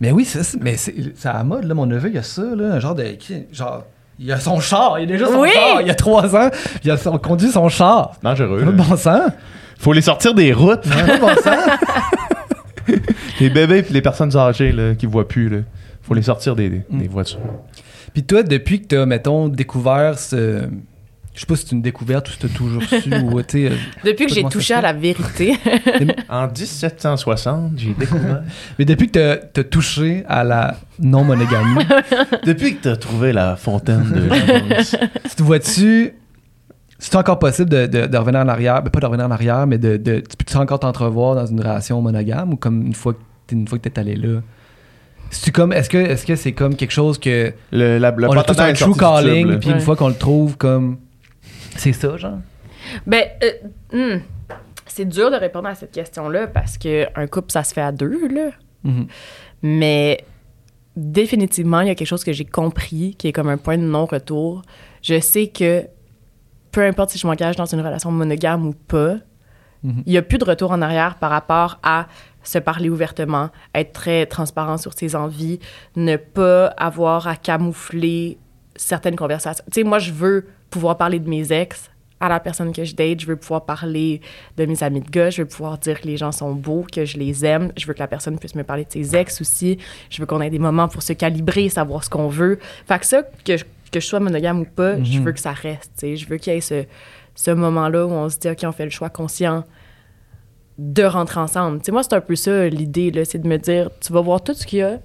[0.00, 0.58] Mais oui, c'est ça.
[0.60, 1.74] Mais c'est c'est à la mode, là.
[1.74, 2.74] Mon neveu, il y a ça, là.
[2.74, 3.04] Un genre de.
[3.04, 3.84] qui- Genre.
[4.18, 5.48] Il a son char, il a déjà son Oui!
[5.52, 6.50] char, il y a trois ans,
[6.84, 8.12] il a son- conduit son char.
[8.22, 8.60] Dangereux.
[8.60, 8.72] N'a là.
[8.76, 9.30] pas de bon sens.
[9.78, 10.82] Faut les sortir des routes.
[10.88, 11.68] Pas de bon sens.
[13.40, 15.48] Les bébés et les personnes âgées là, qui voient plus.
[15.48, 15.58] Là.
[16.02, 16.98] Faut les sortir des, des, Mm.
[16.98, 17.38] des voitures.
[18.12, 20.68] Puis toi, depuis que tu as, mettons, découvert ce.
[21.34, 23.70] Je sais pas si c'est une découverte ou si tu toujours su ou, euh,
[24.04, 25.56] Depuis que j'ai touché à la vérité.
[26.28, 28.42] En 1760, j'ai découvert.
[28.78, 31.84] Mais depuis que tu as touché à la non-monogamie,
[32.44, 34.94] Depuis que t'as trouvé la fontaine de l'avance.
[35.30, 36.12] tu te vois-tu.
[36.98, 39.66] C'est encore possible de, de- de revenir en arrière, ben pas de revenir en arrière,
[39.66, 43.14] mais de, de tu peux encore t'entrevoir dans une relation monogame ou comme une fois
[43.14, 43.18] que
[43.48, 44.40] t'es une fois que t'es allé là?
[45.30, 48.32] C'est comme est-ce que est-ce que c'est comme quelque chose que Le, la, le on
[48.32, 50.98] a tous un est true calling puis une fois qu'on le trouve comme
[51.76, 52.38] c'est ça genre?
[53.06, 53.24] ben,
[53.92, 54.20] euh, hmm,
[54.86, 57.92] c'est dur de répondre à cette question-là parce que un couple, ça se fait à
[57.92, 58.50] deux, là.
[58.84, 59.06] Mhm.
[59.62, 60.24] Mais
[60.96, 63.82] définitivement, il y a quelque chose que j'ai compris qui est comme un point de
[63.84, 64.62] non-retour.
[65.02, 65.86] Je sais que
[66.70, 69.16] peu importe si je m'engage dans une relation monogame ou pas,
[69.82, 70.02] Mhm.
[70.06, 72.06] il n'y a plus de retour en arrière par rapport à
[72.44, 75.58] se parler ouvertement, être très transparent sur ses envies,
[75.96, 78.38] ne pas avoir à camoufler
[78.76, 79.64] certaines conversations.
[79.72, 81.88] Tu sais, moi, je veux pouvoir parler de mes ex
[82.20, 84.20] à la personne que je date, je veux pouvoir parler
[84.56, 87.04] de mes amis de gars, je veux pouvoir dire que les gens sont beaux, que
[87.04, 89.78] je les aime, je veux que la personne puisse me parler de ses ex aussi,
[90.08, 92.58] je veux qu'on ait des moments pour se calibrer, savoir ce qu'on veut.
[92.86, 95.24] Fait que ça, que je, que je sois monogame ou pas, je Mhm.
[95.24, 96.16] veux que ça reste, tu sais.
[96.16, 96.84] Je veux qu'il y ait ce,
[97.34, 99.64] ce moment-là où on se dit, OK, on fait le choix conscient
[100.78, 101.78] de rentrer ensemble.
[101.80, 104.42] Tu sais, moi, c'est un peu ça l'idée, c'est de me dire, tu vas voir
[104.42, 104.98] tout ce qu'il y a,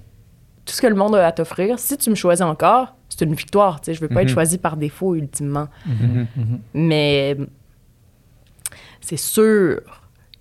[0.64, 1.78] tout ce que le monde a à t'offrir.
[1.80, 3.80] Si tu me choisis encore, c'est une victoire.
[3.80, 4.34] Tu sais, je veux pas être Mhm.
[4.34, 5.68] choisi par défaut, ultimement.
[5.86, 6.26] Mhm.
[6.74, 7.36] Mais
[9.00, 9.80] c'est sûr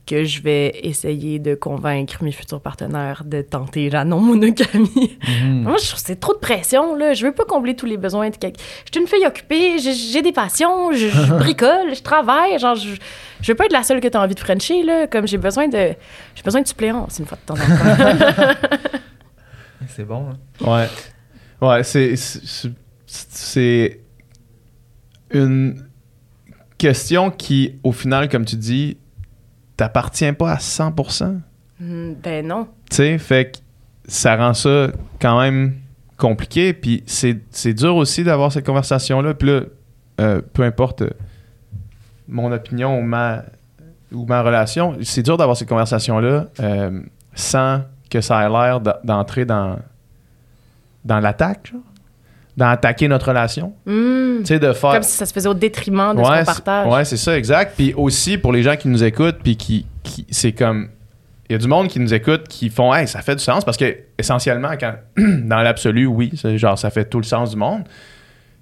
[0.06, 5.18] que je vais essayer de convaincre mes futurs partenaires de tenter la non-monogamie.
[5.44, 5.64] Mhm.
[5.64, 7.14] Moi, je trouve que c'est trop de pression, là.
[7.14, 8.62] Je veux pas combler tous les besoins de quelqu'un.
[8.86, 12.58] Je suis une fille occupée, j'ai j'ai des passions, je, je bricole, je travaille.
[12.58, 12.96] Genre, je,
[13.42, 15.08] je veux pas être la seule que tu as envie de frencher, là.
[15.08, 15.94] Comme j'ai besoin de...
[16.36, 18.54] J'ai besoin de suppléance une fois de temps en temps.
[19.90, 20.30] C'est bon.
[20.30, 20.38] hein.
[20.66, 20.88] Ouais.
[21.62, 22.16] Ouais, c'est.
[23.06, 24.00] c'est-
[25.32, 25.84] une
[26.78, 28.98] question qui, au final, comme tu dis,
[29.76, 31.42] t'appartient pas à 100%.
[31.80, 32.68] Hmm, ben non.
[32.90, 33.58] Tu sais, fait que
[34.08, 34.88] ça rend ça
[35.20, 35.76] quand même
[36.16, 36.74] compliqué.
[36.74, 39.34] Puis c'est dur aussi d'avoir cette conversation-là.
[39.34, 39.62] Puis là,
[40.22, 41.10] euh, peu importe euh,
[42.28, 43.44] mon opinion ou ma,
[44.12, 47.02] ou ma relation, c'est dur d'avoir cette conversation-là euh,
[47.36, 49.78] sans que ça ait l'air d'entrer dans,
[51.06, 51.82] dans l'attaque, genre.
[52.58, 53.74] Dans attaquer notre relation.
[53.86, 54.42] Hmm.
[54.42, 54.92] De faire.
[54.94, 56.88] Comme si ça se faisait au détriment de ce Ouais, qu'on c'est- partage.
[56.94, 57.74] Ouais, c'est ça, exact.
[57.76, 60.90] Puis aussi, pour les gens qui nous écoutent, puis qui, qui- c'est comme.
[61.50, 63.64] Il y a du monde qui nous écoute qui font Hey, ça fait du sens
[63.64, 67.84] parce que, essentiellement, quand, dans l'absolu, oui, genre, ça fait tout le sens du monde.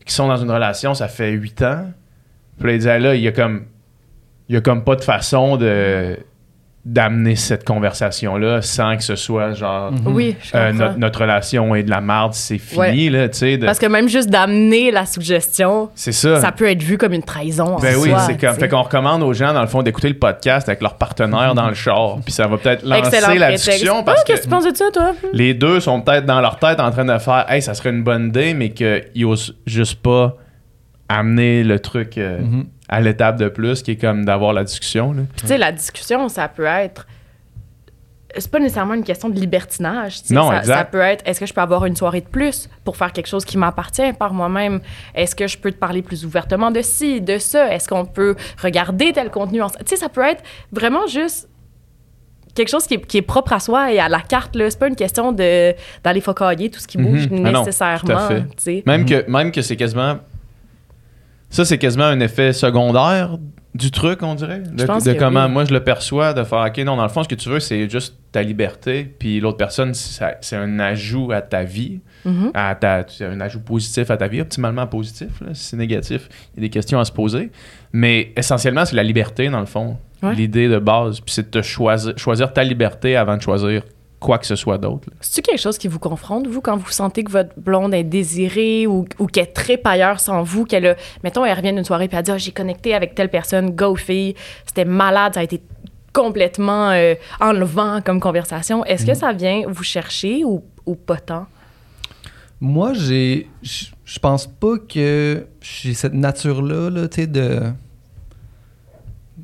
[0.05, 1.89] Qui sont dans une relation, ça fait huit ans.
[2.59, 3.65] Puis là, ils disaient là, il y a comme.
[4.49, 6.17] Il y a comme pas de façon de
[6.86, 9.91] d'amener cette conversation-là sans que ce soit genre.
[9.91, 10.01] Mhm.
[10.05, 13.57] Oui, je euh, notre, notre relation est de la marde, c'est fini, là, tu sais.
[13.57, 16.39] de- Parce que même juste d'amener la suggestion, C'est ça.
[16.39, 18.55] ça peut être vu comme une trahison en Ben oui, c'est comme.
[18.55, 21.67] Fait qu'on recommande aux gens, dans le fond, d'écouter le podcast avec leur partenaire dans
[21.69, 22.17] le char.
[22.23, 23.65] Puis ça va peut-être lancer Excellent la prétexte.
[23.69, 25.11] discussion parce que qu'est-ce que tu penses de ça, toi?
[25.33, 28.03] les deux sont peut-être dans leur tête en train de faire Hey, ça serait une
[28.03, 30.36] bonne idée, mais qu'ils osent juste pas
[31.10, 32.66] amener le truc euh, Mhm.
[32.89, 35.14] à l'étape de plus, qui est comme d'avoir la discussion.
[35.14, 35.24] là.
[35.34, 37.08] Puis, tu sais, la discussion, ça peut être.
[38.38, 40.22] C'est pas nécessairement une question de libertinage.
[40.22, 40.34] tu sais.
[40.34, 40.76] Non, ça, exact.
[40.76, 43.28] ça peut être est-ce que je peux avoir une soirée de plus pour faire quelque
[43.28, 44.82] chose qui m'appartient par moi-même?
[45.14, 47.74] Est-ce que je peux te parler plus ouvertement de ci, de ça?
[47.74, 49.62] Est-ce qu'on peut regarder tel contenu?
[49.80, 50.43] Tu sais, ça peut être
[50.74, 51.47] vraiment juste
[52.56, 54.53] quelque chose qui est, qui est propre à soi et à la carte.
[54.58, 54.70] là.
[54.70, 57.45] C'est pas une question de d'aller focailler tout ce qui bouge Mhm.
[57.45, 57.99] Ah non, nécessairement.
[58.03, 58.84] tout à fait.
[58.86, 60.18] Même que, même que c'est quasiment.
[61.56, 63.38] Ça, c'est quasiment un effet secondaire
[63.74, 64.60] du truc, on dirait.
[64.60, 65.51] De, comment oui.
[65.51, 67.60] moi je le perçois, de faire OK, non, dans le fond, ce que tu veux,
[67.60, 72.51] c'est juste ta liberté, puis l'autre personne, c'est un ajout à ta vie, Mhm.
[72.53, 75.28] à ta, c'est un ajout positif à ta vie, optimalement positif.
[75.41, 75.53] là.
[75.53, 77.51] Si c'est négatif, il y a des questions à se poser.
[77.93, 79.97] Mais essentiellement, c'est la liberté, dans le fond.
[80.24, 80.34] Ouais.
[80.34, 81.20] L'idée de base.
[81.20, 83.84] Puis c'est de te choisir, choisir ta liberté avant de choisir
[84.20, 85.09] quoi que ce soit d'autre.
[85.22, 88.88] C'est-tu quelque chose qui vous confronte, vous, quand vous sentez que votre blonde est désirée
[88.88, 92.18] ou, ou qu'elle tripe ailleurs sans vous, qu'elle a, mettons, elle revient d'une soirée puis
[92.18, 94.36] elle dit Ah, j'ai connecté avec telle personne, go fille,
[94.66, 95.61] c'était malade, ça a été
[96.13, 98.86] complètement euh, enlevant comme conversation.
[98.86, 101.45] Est-ce que ça vient vous chercher ou, ou pas tant?
[102.61, 103.49] Moi, j'ai.
[103.61, 107.59] Je je pense pas que j'ai cette nature-là, là, tu sais, de.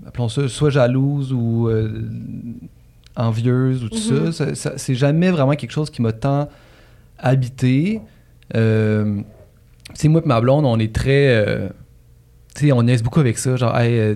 [0.05, 2.09] Appelons ça soit jalouse ou euh,
[3.15, 4.31] envieuse ou tout Mhm.
[4.31, 4.45] ça.
[4.45, 6.47] Ça- ça- C'est jamais vraiment quelque chose qui m'a tant
[7.19, 8.01] habité.
[8.55, 9.17] Euh,
[9.89, 11.27] tu sais, moi et ma blonde, on est très.
[11.47, 11.69] euh,
[12.55, 13.55] tu sais, on niaise beaucoup avec ça.
[13.55, 14.15] Genre, hey, euh,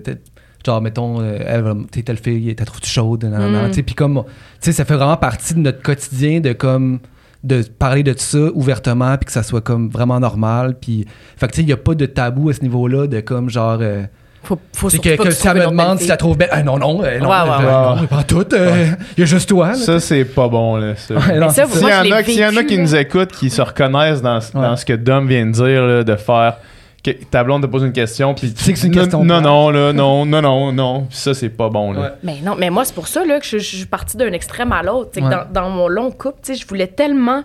[0.66, 3.24] genre mettons, euh, elle, tu telle fille, t'as trouvé chaude?
[3.26, 3.68] Mm.
[3.70, 4.24] Tu sais, puis comme.
[4.26, 4.32] Tu
[4.62, 7.00] sais, ça fait vraiment partie de notre quotidien de comme
[7.44, 11.06] de parler de ça ouvertement puis que ça soit comme vraiment normal puis
[11.38, 13.52] fait que tu sais il y a pas de tabou à ce niveau-là de comme
[13.52, 14.02] genre euh,
[14.46, 16.18] Faut, faut surtout que, pas que tu si elle me demande si fille.
[16.18, 18.02] trouve belle ah non non euh, non, Ouais, ouais, euh, ouais.
[18.02, 18.86] non, pas tout euh,
[19.18, 19.74] il y a juste toi là.
[19.74, 20.96] Ça, c'est pas bon, là.
[20.96, 21.16] ça.
[21.16, 22.78] Ouais, non, Mais ça, c'est S'il y, en a, s'il y en a vécu, qui
[22.78, 26.58] nous écoutent, qui se reconnaissent dans, ce que Dom vient de dire, là, de faire
[27.04, 29.42] que ta blonde te pose une question, puis Tu sais que c'est une question Non,
[29.42, 31.02] non, là, non, non, non, non.
[31.10, 32.02] Puis ça, c'est pas bon, là.
[32.02, 32.10] Ouais.
[32.24, 34.72] Mais non, mais moi, c'est pour ça là, que je, je suis partie d'un extrême
[34.72, 35.12] à l'autre.
[35.12, 35.44] Tu sais, que Ouais.
[35.52, 37.44] Dans, dans mon long couple, tu sais, je voulais tellement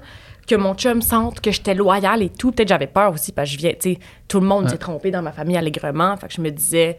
[0.51, 2.53] que mon chum sente que j'étais loyale et tout.
[2.53, 3.99] Peut-être j'avais peur aussi parce que je viens, tu sais,
[4.29, 4.71] tout le monde Ouais.
[4.71, 6.17] s'est trompé dans ma famille allègrement.
[6.17, 6.99] Fait que je me disais,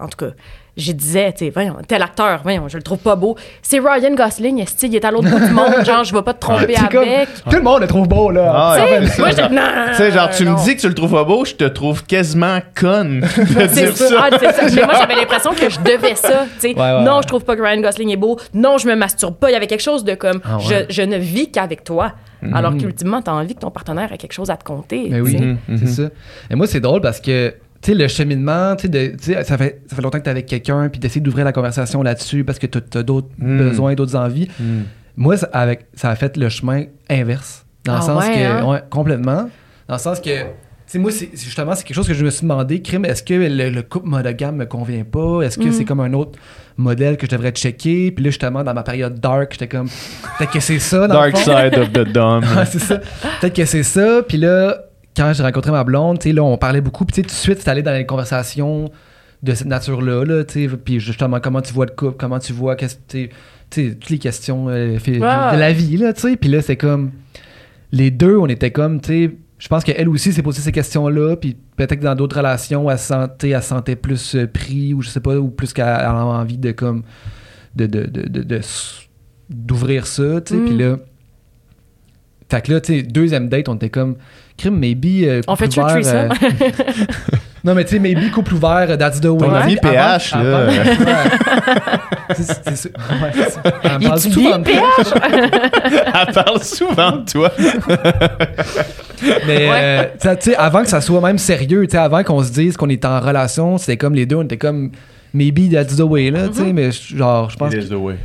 [0.00, 0.32] en tout cas,
[0.76, 3.36] je disais, tu sais, voyons, tel acteur, voyons, je le trouve pas beau.
[3.62, 6.34] C'est Ryan Gosling, est il est à l'autre bout du monde, genre, je vais pas
[6.34, 7.28] te tromper C'est comme- avec.
[7.50, 9.56] tout le monde le trouve beau là Ah, Tu ouais, sais, ça, moi, genre- non,
[9.62, 11.64] non, Tu sais, genre, tu me dis que tu le trouves pas beau, je te
[11.64, 14.08] trouve quasiment conne de C'est dire ça.
[14.08, 14.28] ça.
[14.30, 14.62] Ah, c'est ça.
[14.76, 16.44] Mais moi, j'avais l'impression que je devais ça.
[16.54, 16.68] tu sais.
[16.76, 17.22] Ouais, ouais, non, ouais.
[17.22, 18.38] je trouve pas que Ryan Gosling est beau.
[18.54, 19.50] Non, je me masturbe pas.
[19.50, 20.86] Il y avait quelque chose de comme, Ah, ouais.
[20.88, 22.12] je, je ne vis qu'avec toi.
[22.52, 25.08] Alors qu'ultimement, t'as envie que ton partenaire ait quelque chose à te compter.
[25.10, 25.44] Mais oui, tu sais.
[25.44, 25.86] Mhm, c'est mhm.
[25.86, 26.10] ça.
[26.50, 27.50] Et moi, c'est drôle parce que,
[27.82, 30.32] tu sais, le cheminement, tu sais, tu ça fait, ça fait longtemps que tu es
[30.32, 34.16] avec quelqu'un, puis d'essayer d'ouvrir la conversation là-dessus parce que tu as, d'autres besoins, d'autres
[34.16, 34.48] envies.
[35.16, 37.64] Moi, ça, avec, ça a fait le chemin inverse.
[37.84, 38.64] Dans le Ah sens ouais, que, hein?
[38.70, 39.50] ouais, complètement.
[39.88, 40.46] Dans le sens que, tu
[40.92, 43.22] sais, moi, c'est, c'est justement, c'est quelque chose que je me suis demandé, crime, est-ce
[43.22, 45.42] que le, le couple monogame me convient pas?
[45.42, 45.72] Est-ce que Mm.
[45.72, 46.38] c'est comme un autre
[46.76, 48.10] modèle que je devrais checker?
[48.12, 49.88] Puis là, justement, dans ma période dark, j'étais comme,
[50.38, 51.56] peut-être que c'est ça, dans le Dark fond.
[51.56, 52.44] side of the dumb.
[52.56, 52.98] Ouais, c'est ça.
[53.40, 54.22] Peut-être que c'est ça.
[54.26, 54.78] Puis là,
[55.16, 57.04] quand j'ai rencontré ma blonde, tu sais, là, on parlait beaucoup.
[57.04, 58.90] Puis tout de suite, c'est allé dans les conversations
[59.42, 60.24] de cette nature-là.
[60.24, 60.76] Là, tu sais.
[60.76, 63.30] puis justement, comment tu vois le couple, comment tu vois, qu'est-ce tu
[63.70, 66.36] toutes les questions euh, fait- de, la vie, là, tu sais.
[66.36, 67.10] Puis là, c'est comme.
[67.92, 69.34] Les deux, on était comme, tu sais.
[69.58, 71.36] Je pense qu'elle aussi s'est posé ces questions-là.
[71.36, 74.94] Puis peut-être que dans d'autres relations, elle se sentait, elle se sentait plus euh, pris,
[74.94, 77.02] ou je sais pas, ou plus qu'elle elle avait envie de, comme.
[77.74, 77.86] de.
[77.86, 78.60] de, de, de-
[79.50, 80.60] d'ouvrir ça, tu sais.
[80.60, 80.64] Mm.
[80.66, 80.96] Puis là.
[82.50, 84.16] Fait que là, tu sais, deuxième date, on était comme,
[84.56, 85.22] crime, maybe.
[85.24, 86.28] euh, On le ouvert, euh,
[87.64, 89.38] non, mais tu sais, maybe couple ouvert, euh, that's the way.
[89.46, 90.38] Ton ami Avant- PH, là.
[90.58, 90.72] avant-
[92.28, 92.34] Ouais.
[92.34, 92.88] C'est- ça.
[93.84, 97.50] Elle parle souvent de Elle parle souvent de toi.
[99.46, 99.70] Mais Ouais.
[99.72, 102.76] euh, tu sais, avant que ça soit même sérieux, tu sais, avant qu'on se dise
[102.76, 104.90] qu'on est en relation, c'était comme les deux, on était comme
[105.34, 107.92] maybe that's the way, là, tu sais, mais je- genre, je pense It is the
[107.94, 108.16] way.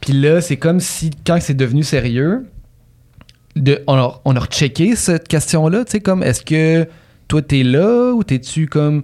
[0.00, 2.46] Puis là, c'est comme si, quand c'est devenu sérieux,
[3.56, 6.86] de, on, a, on a rechecké cette question-là, tu sais, comme, est-ce que
[7.26, 9.02] toi, t'es là ou t'es-tu comme...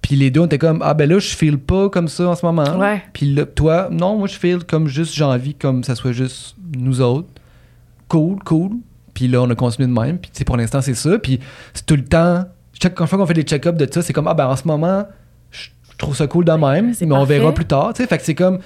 [0.00, 2.34] Puis les deux, on était comme, ah ben là, je feel pas comme ça en
[2.34, 2.78] ce moment.
[2.78, 3.02] Ouais.
[3.12, 6.56] Puis là, toi, non, moi, je feel comme juste, j'ai envie comme ça soit juste
[6.74, 7.28] nous autres.
[8.08, 8.70] Cool, cool.
[9.12, 10.16] Puis là, on a continué de même.
[10.16, 11.18] Puis tu sais, pour l'instant, c'est ça.
[11.18, 11.38] Puis
[11.74, 12.44] c'est tout le temps,
[12.80, 15.04] chaque fois qu'on fait des check-ups de ça, c'est comme, ah ben en ce moment,
[15.50, 15.68] je
[15.98, 17.92] trouve ça cool de même, mais on verra plus tard.
[17.92, 18.60] Tu sais, fait que c'est comme,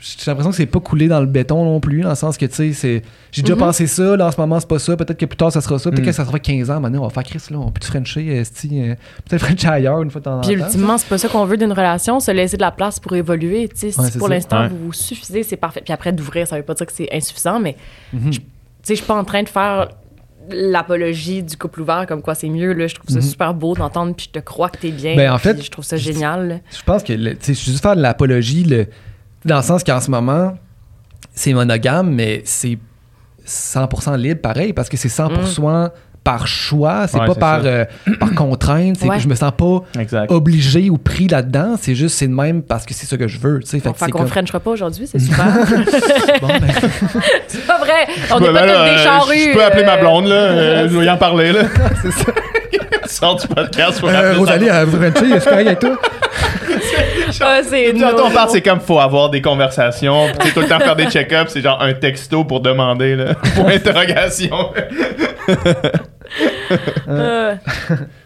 [0.00, 2.46] j'ai l'impression que c'est pas coulé dans le béton non plus, dans le sens que,
[2.46, 3.02] tu sais, c'est.
[3.32, 3.60] J'ai déjà Mhm.
[3.60, 4.96] pensé ça, là, en ce moment, c'est pas ça.
[4.96, 5.90] Peut-être que plus tard, ça sera ça.
[5.90, 6.06] Peut-être Mm.
[6.06, 6.80] que ça sera 15 ans.
[6.80, 7.58] Maintenant, on va faire Chris, là.
[7.58, 8.94] On peut-tu Frencher, esti, euh,
[9.28, 11.56] peut-être Frencher ailleurs une fois de temps en Puis ultimement, c'est pas ça qu'on veut
[11.56, 13.68] d'une relation, se laisser de la place pour évoluer.
[13.68, 14.68] Tu sais, si Ouais, pour l'instant, Ouais.
[14.68, 15.80] vous vous suffisez, c'est parfait.
[15.84, 17.76] Puis après, d'ouvrir, ça veut pas dire que c'est insuffisant, mais
[18.12, 18.30] Mhm.
[18.30, 18.42] tu sais,
[18.90, 19.88] je suis pas en train de faire
[20.50, 22.72] l'apologie du couple ouvert comme quoi c'est mieux.
[22.72, 22.86] Là.
[22.86, 23.22] Je trouve ça Mhm.
[23.22, 25.14] super beau d'entendre, puis je te crois que t'es bien.
[25.16, 26.60] Ben, en fait, je trouve ça génial.
[26.74, 28.86] Je pense que, tu sais, je suis juste faire de l'apologie, le-
[29.44, 30.56] dans le sens qu'en ce moment,
[31.34, 32.78] c'est monogame, mais c'est
[33.46, 35.90] 100% libre pareil, parce que c'est 100%
[36.24, 37.84] par choix, c'est Ouais, pas par, euh,
[38.20, 39.16] par contrainte, c'est Ouais.
[39.16, 40.30] que je me sens pas Exact.
[40.30, 43.38] obligé ou pris là-dedans, c'est juste, c'est de même parce que c'est ça que je
[43.38, 43.80] veux, tu sais.
[43.80, 45.46] Fait qu'on comme- ne frenchera pas aujourd'hui, c'est super.
[46.42, 46.60] Bon, ben,
[47.46, 48.06] c'est pas vrai.
[48.30, 49.38] On n'est pas là, toutes des euh, charrues.
[49.38, 50.34] Je peux appeler ma euh, blonde, là.
[50.34, 51.62] euh, je vais y en parler, là.
[52.02, 52.24] c'est ça.
[53.06, 55.96] Sors du podcast pour Euh, Rosalie, est-ce toi?
[57.40, 60.26] Ah, c'est Quand on parle, c'est comme faut avoir des conversations.
[60.38, 63.34] Puis tout le temps faire des check-ups, c'est genre un texto pour demander, là.
[63.54, 64.70] Pour interrogation.
[67.08, 67.54] Euh,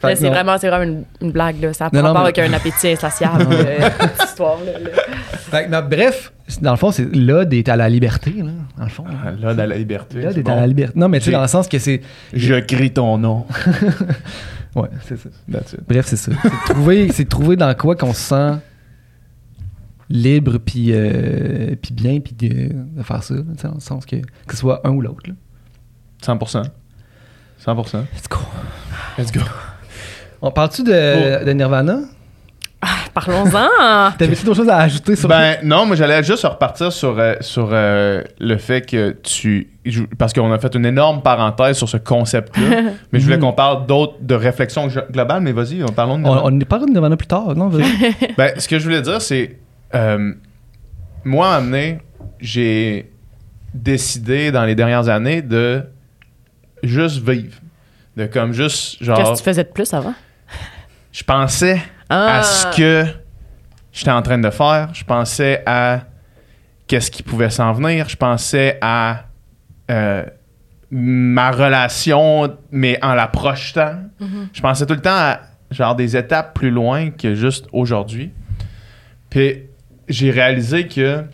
[0.02, 0.30] que c'est non.
[0.30, 1.72] vraiment, c'est vraiment une, une blague, là.
[1.72, 3.88] Ça n'a pas rapport avec un appétit insatiable, euh,
[4.18, 4.72] cette histoire-là.
[4.72, 4.90] là.
[5.50, 8.84] Fait que, non, bref, dans le fond, c'est l'ode est à la liberté, là, dans
[8.84, 9.04] le fond.
[9.08, 10.20] Ah, Là, dans la liberté.
[10.20, 10.50] L'ode est bon.
[10.52, 10.98] à la liberté.
[10.98, 12.00] Non, mais tu sais, dans le sens que c'est.
[12.32, 13.46] Je crie ton nom.
[14.74, 15.28] Ouais, c'est ça.
[15.52, 15.80] That's it.
[15.86, 16.32] Bref, c'est ça.
[16.42, 18.54] C'est trouver, trouver dans quoi qu'on se sent
[20.14, 24.52] libre, puis, euh, puis bien, puis de, de faire ça, dans le sens que, que
[24.52, 25.22] ce soit un ou l'autre.
[25.26, 25.34] là.
[26.22, 26.64] 100%.
[27.64, 27.96] 100%.
[28.14, 28.38] Let's go.
[29.18, 29.40] Let's go.
[30.40, 32.00] On parle-tu de, de Nirvana?
[33.14, 34.10] Parlons-en.
[34.18, 37.68] T'avais-tu d'autres choses à ajouter sur Ben non, mais j'allais juste repartir sur, euh, sur
[37.72, 39.68] euh, le fait que tu...
[40.18, 42.82] Parce qu'on a fait une énorme parenthèse sur ce concept-là,
[43.12, 46.46] mais je voulais qu'on parle d'autres, de réflexion glo- globale, mais vas-y, parlons de On,
[46.46, 47.70] on y parlera de Nirvana plus tard, non?
[48.38, 49.58] Ben, ce que je voulais dire, c'est.
[49.94, 50.32] Euh,
[51.24, 51.98] moi, donné,
[52.40, 53.10] j'ai
[53.74, 55.84] décidé dans les dernières années de
[56.82, 57.58] juste vivre.
[58.16, 59.32] De comme juste, Qu'est-ce genre.
[59.32, 60.14] que tu faisais de plus avant?
[61.12, 61.80] Je pensais
[62.10, 62.38] Ah.
[62.38, 63.06] à ce que
[63.92, 64.90] j'étais en train de faire.
[64.92, 66.00] Je pensais à
[66.86, 68.08] qu'est-ce qui pouvait s'en venir.
[68.08, 69.24] Je pensais à
[69.90, 70.24] euh,
[70.90, 73.96] ma relation, mais en la projetant.
[74.52, 75.40] Je pensais tout le temps à
[75.70, 78.30] genre des étapes plus loin que juste aujourd'hui.
[79.30, 79.62] Puis
[80.12, 81.24] j'ai réalisé que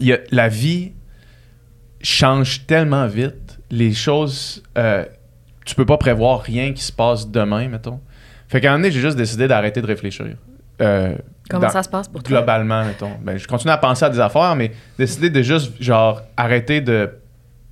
[0.00, 0.92] il y a- la vie
[2.02, 3.58] change tellement vite.
[3.70, 5.04] Les choses, euh,
[5.64, 8.00] tu peux pas prévoir rien qui se passe demain, mettons.
[8.48, 10.26] Fait qu'à un moment donné, j'ai juste décidé d'arrêter de réfléchir.
[10.80, 11.14] Euh,
[11.48, 12.38] Comment dans- ça se passe pour toi?
[12.38, 13.12] globalement, mettons.
[13.22, 17.10] Ben, je continue à penser à des affaires, mais décider de juste, genre, arrêter de,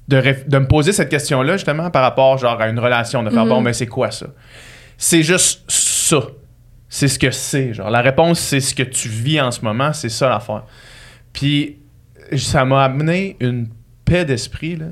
[0.08, 3.30] de, réf- de me poser cette question-là, justement, par rapport, genre, à une relation, de
[3.30, 3.48] faire, Mhm.
[3.50, 4.26] bon, mais c'est quoi ça?
[4.96, 6.20] C'est juste ça.
[6.94, 7.88] C'est ce que c'est, genre.
[7.88, 10.64] La réponse, c'est ce que tu vis en ce moment, c'est ça l'affaire.
[11.32, 11.78] Puis,
[12.36, 13.66] ça m'a amené une
[14.04, 14.88] paix d'esprit, là.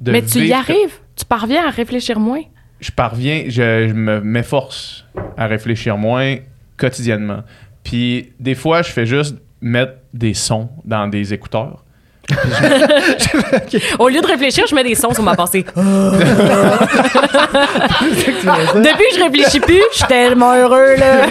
[0.00, 0.98] de Mais tu y arrives.
[1.14, 2.42] Tu parviens à réfléchir moins.
[2.80, 5.04] je parviens, je, je me m'efforce
[5.36, 6.38] à réfléchir moins
[6.76, 7.44] quotidiennement.
[7.84, 11.84] Puis des fois, je fais juste mettre des sons dans des écouteurs.
[13.98, 15.64] Au lieu de réfléchir, je mets des sons sur ma pensée.
[15.76, 15.84] Depuis
[18.32, 21.26] que je réfléchis plus, je suis tellement heureux, là.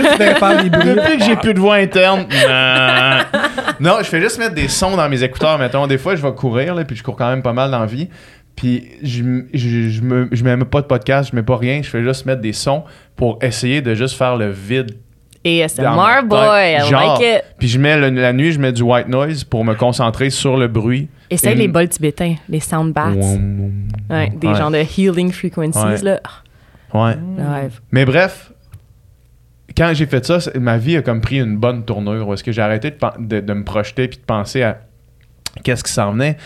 [0.60, 3.42] Depuis que j'ai plus de voix interne, non.
[3.80, 5.58] non, je fais juste mettre des sons dans mes écouteurs.
[5.58, 7.80] Mettons, des fois, je vais courir, là, puis je cours quand même pas mal dans
[7.80, 8.10] la vie.
[8.56, 11.90] Puis je, je, je me, je mets pas de podcast, je mets pas rien, je
[11.90, 12.84] fais juste mettre des sons
[13.16, 14.98] pour essayer de juste faire le vide
[15.46, 16.90] ASMR boy, I.
[16.90, 17.44] Genre, like it.
[17.60, 20.58] Puis je mets le- la nuit, je mets du white noise pour me concentrer sur
[20.58, 21.08] le bruit.
[21.30, 23.16] Essaye Et- les bols tibétains, les sound baths.
[24.10, 24.56] Ouais, des Ouais.
[24.56, 26.02] genres de healing frequencies, Ouais.
[26.02, 26.20] là.
[26.94, 27.16] Ouais.
[27.38, 27.80] Le rêve.
[27.92, 28.52] Mais bref,
[29.78, 32.28] quand j'ai fait ça, c'est- ma vie a comme pris une bonne tournure.
[32.28, 34.80] Où est-ce que j'ai arrêté de, pen- de- de me projeter puis de penser à
[35.64, 36.38] qu'est-ce qui s'en venait.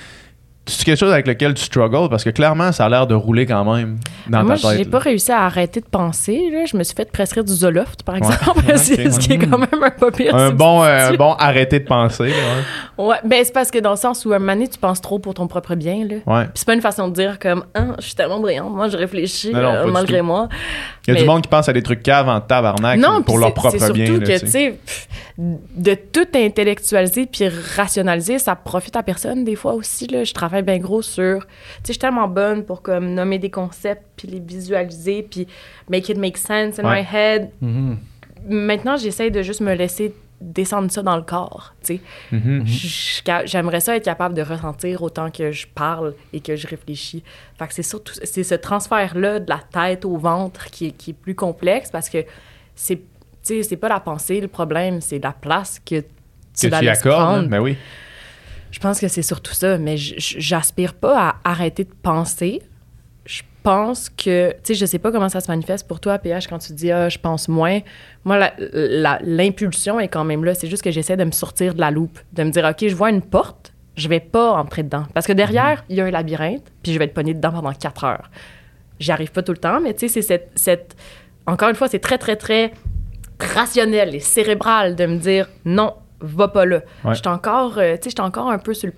[0.69, 3.45] C'est quelque chose avec lequel tu struggles parce que clairement, ça a l'air de rouler
[3.45, 3.97] quand même
[4.29, 4.77] dans Moi, ta tête.
[4.77, 4.89] j'ai là.
[4.91, 6.49] pas réussi à arrêter de penser.
[6.51, 6.65] Là.
[6.65, 8.37] Je me suis fait prescrire du Zoloft, par exemple.
[8.67, 9.13] Ouais, C'est- ok.
[9.13, 12.27] Ce qui est quand même un pas pire Un bon, euh, bon arrêter de penser.
[12.29, 15.01] là, Ouais, ben c'est parce que dans le sens où un moment donné, tu penses
[15.01, 16.15] trop pour ton propre bien, là.
[16.25, 16.43] ouais.
[16.45, 18.97] Puis c'est pas une façon de dire comme ah, je suis tellement brillante, moi je
[18.97, 20.49] réfléchis Non, non, euh, malgré moi.
[21.07, 23.23] Il y a Mais- du monde qui pense à des trucs caves en tabarnak Non,
[23.23, 24.05] pour leur propre bien.
[24.05, 24.79] surtout que tu sais.
[25.37, 27.45] de tout intellectualiser puis
[27.75, 30.23] rationaliser, ça profite à personne des fois aussi là.
[30.23, 33.49] Je travaille bien gros sur, tu sais, je suis tellement bonne pour comme nommer des
[33.49, 35.47] concepts puis les visualiser puis
[35.89, 37.01] make it make sense in Ouais.
[37.01, 37.49] my head.
[37.61, 37.97] Mhm.
[38.47, 42.01] Maintenant, j'essaie de juste me laisser descendre ça dans le corps, tu sais.
[42.31, 42.65] Mhm.
[42.65, 47.23] Je- J'aimerais ça être capable de ressentir autant que je parle et que je réfléchis.
[47.57, 51.09] Fait que c'est surtout c'est ce transfert-là de la tête au ventre qui est, qui
[51.11, 52.19] est plus complexe parce que
[52.73, 56.67] c'est tu sais, c'est pas la pensée le problème, c'est la place que Que tu
[56.67, 57.23] tu la y laisses accordes.
[57.25, 57.49] prendre.
[57.49, 57.77] Ben oui.
[58.71, 62.61] Je pense que c'est surtout ça, mais j'aspire pas à arrêter de penser.
[63.25, 66.47] Je pense que, tu sais, je sais pas comment ça se manifeste pour toi, PH,
[66.47, 67.79] quand tu dis, ah, je pense moins.
[68.25, 68.51] Moi,
[69.21, 70.53] l'impulsion est quand même là.
[70.53, 72.95] C'est juste que j'essaie de me sortir de la loupe, de me dire, OK, je
[72.95, 75.05] vois une porte, je vais pas entrer dedans.
[75.13, 77.73] Parce que derrière, il y a un labyrinthe, puis je vais être pogné dedans pendant
[77.73, 78.29] quatre heures.
[78.99, 80.95] J'y arrive pas tout le temps, mais tu sais, c'est cette, cette.
[81.45, 82.71] Encore une fois, c'est très, très, très
[83.39, 86.81] rationnel et cérébral de me dire, non, va pas là.
[87.05, 87.15] Ouais.
[87.15, 88.93] J'étais encore, euh, tu sais, j'étais encore un peu sur le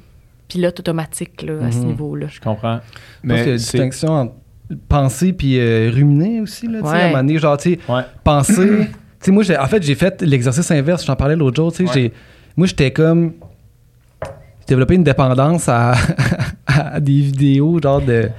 [0.47, 1.85] pilote automatique là, à ce Mhm.
[1.87, 2.27] niveau-là.
[2.29, 2.79] Je comprends.
[3.23, 4.33] Je pense qu'il y a Mais une distinction entre
[4.87, 6.67] penser puis euh, ruminer aussi.
[6.67, 7.01] Là, tu sais, Ouais.
[7.01, 8.01] À un moment donné, genre, tu sais, Ouais.
[8.23, 8.53] penser.
[8.87, 8.87] tu
[9.19, 11.05] sais, moi, j'ai- en fait, j'ai fait l'exercice inverse.
[11.05, 11.71] J'en parlais l'autre jour.
[11.71, 11.93] Tu sais, Ouais.
[11.93, 12.13] j'ai-
[12.57, 13.33] moi, j'étais comme.
[14.61, 15.93] J'ai développé une dépendance à,
[16.67, 18.29] à des vidéos, genre de,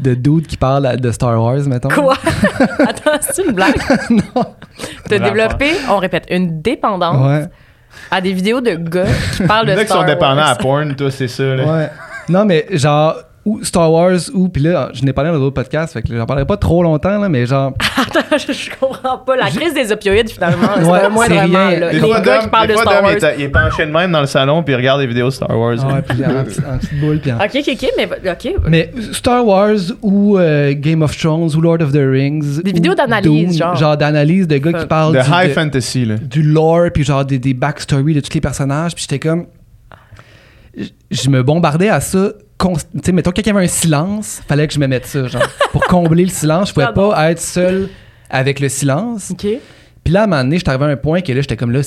[0.00, 1.88] de dudes qui parlent à- de Star Wars, mettons.
[1.88, 2.14] Quoi?
[2.78, 3.76] Attends, c'est une blague?
[4.10, 4.44] non.
[5.08, 7.46] T'as développé, on répète, une dépendance Ouais.
[8.10, 9.04] À des vidéos de gars
[9.36, 10.58] qui parlent Les de gars qui Star sont dépendants à Wars.
[10.58, 11.42] porn, toi, c'est ça.
[11.42, 11.64] Là.
[11.64, 11.90] Ouais.
[12.28, 14.48] Non, mais genre, ou Star Wars, ou.
[14.48, 17.18] Puis là, je n'ai parlé dans d'autres podcasts, fait que j'en parlerai pas trop longtemps,
[17.18, 17.72] là, mais genre.
[17.96, 19.36] Attends, je, je comprends pas.
[19.36, 21.68] La crise des opioïdes, finalement, c'est Ouais, moins vraiment.
[21.70, 21.90] là.
[21.90, 23.12] Des Les fois, gars qui parlent de Star Wars.
[23.12, 25.30] il est- il est penché de même dans le salon puis il regarde des vidéos
[25.30, 25.76] Star Wars.
[25.82, 28.54] Ah ouais, puis en, petit- en petite boule, puis en- Ok, ok, ok, mais ok.
[28.68, 32.62] Mais Star Wars ou euh, Game of Thrones ou Lord of the Rings.
[32.62, 33.76] Des vidéos d'analyse, genre.
[33.76, 34.78] Genre d'analyse de gars Fun.
[34.80, 36.14] qui parlent De du, high de- fantasy, là.
[36.16, 38.94] du lore, puis genre des, des backstories de tous les personnages.
[38.94, 39.46] Puis j'étais comme.
[41.10, 42.32] Je me bombardais à ça.
[42.58, 45.26] Tu sais, mettons, quand il y avait un silence, fallait que je me mette ça,
[45.26, 45.42] genre.
[45.72, 47.88] pour combler le silence, je pouvais pas être seul
[48.30, 49.30] avec le silence.
[49.30, 49.46] Ok.
[50.04, 51.72] Puis là, à un moment donné, j'étais arrivé à un point que là, j'étais comme
[51.72, 51.80] là,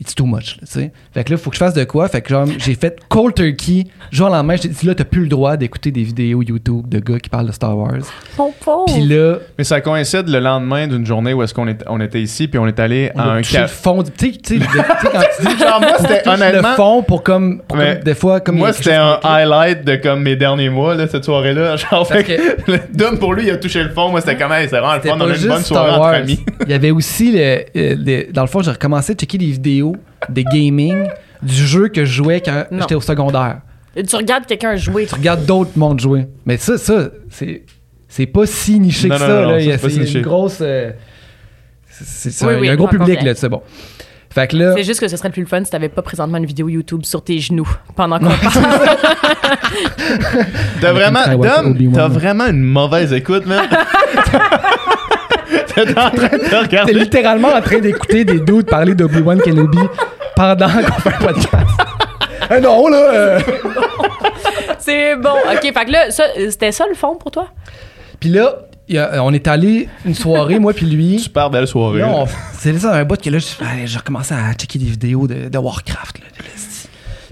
[0.00, 0.92] it's too much, sais.
[1.12, 2.08] Fait que là, faut que je fasse de quoi?
[2.08, 3.84] Fait que genre, j'ai fait cold turkey.
[4.12, 6.98] Genre, la main, j'ai dit là, t'as plus le droit d'écouter des vidéos YouTube de
[7.00, 7.94] gars qui parlent de Star Wars.
[8.38, 8.84] Mon pauvre.
[8.86, 12.20] Puis là, Mais ça coïncide le lendemain d'une journée où est-ce qu'on est- on était
[12.20, 13.66] ici puis on est allé à un le café.
[13.66, 14.10] fond du.
[14.12, 16.68] Tu sais, tu sais, quand tu dis Genre, moi, c'était honnêtement.
[16.70, 17.60] le fond pour comme.
[17.66, 18.56] pour Mais comme- des fois, comme.
[18.56, 21.76] Moi, c'était un highlight de comme mes derniers mois, là, cette soirée-là.
[21.90, 24.10] Genre, fait que- que, Dom, pour lui, il a touché le fond.
[24.10, 25.16] Moi, c'était comme, hey, c'est vraiment le fun.
[25.16, 26.14] On a une bonne Star soirée entre Wars.
[26.14, 26.40] amis.
[26.64, 29.87] Il y avait aussi, le, le- dans le fond, j'ai recommencé à checker des vidéos
[30.28, 31.06] de gaming
[31.42, 32.80] du jeu que je jouais quand Non.
[32.80, 33.60] j'étais au secondaire.
[33.96, 35.06] Tu regardes quelqu'un jouer.
[35.06, 36.26] Tu regardes d'autres mondes jouer.
[36.46, 37.64] Mais ça, ça, c'est,
[38.08, 39.32] c'est pas si niché Non, que non, ça.
[39.34, 39.46] non, là.
[39.52, 40.18] non, Il y a, ça, c'est pas c'est si niché.
[40.18, 40.58] une grosse.
[40.60, 40.90] euh,
[41.90, 43.62] c'est, c'est Oui, un- il y oui, a un gros public là, c'est bon.
[44.30, 46.02] Fait que là, C'est juste que ce serait le plus le fun si t'avais pas
[46.02, 48.96] présentement une vidéo YouTube sur tes genoux pendant qu'on parle.
[50.80, 53.64] T'as vraiment, Dom, t'as vraiment une mauvaise écoute, man.
[55.84, 56.92] T'es en train de t'es regarder.
[56.94, 59.78] littéralement en train d'écouter des dudes parler d'Obi-Wan Kenobi
[60.36, 61.52] pendant qu'on fait un podcast.
[62.50, 62.96] Ah non, là!
[62.96, 63.40] euh.
[64.78, 65.34] c'est bon.
[65.52, 67.48] Ok, fait que là, ça, c'était ça le fond pour toi?
[68.20, 68.60] Puis là,
[68.96, 71.18] a- on est allé une soirée, moi puis lui.
[71.18, 72.02] Super belle soirée.
[72.54, 75.48] C'est ça un bout que là, je- allez, j'ai recommencé à checker des vidéos de,
[75.50, 76.18] de Warcraft.
[76.20, 76.44] Là, de.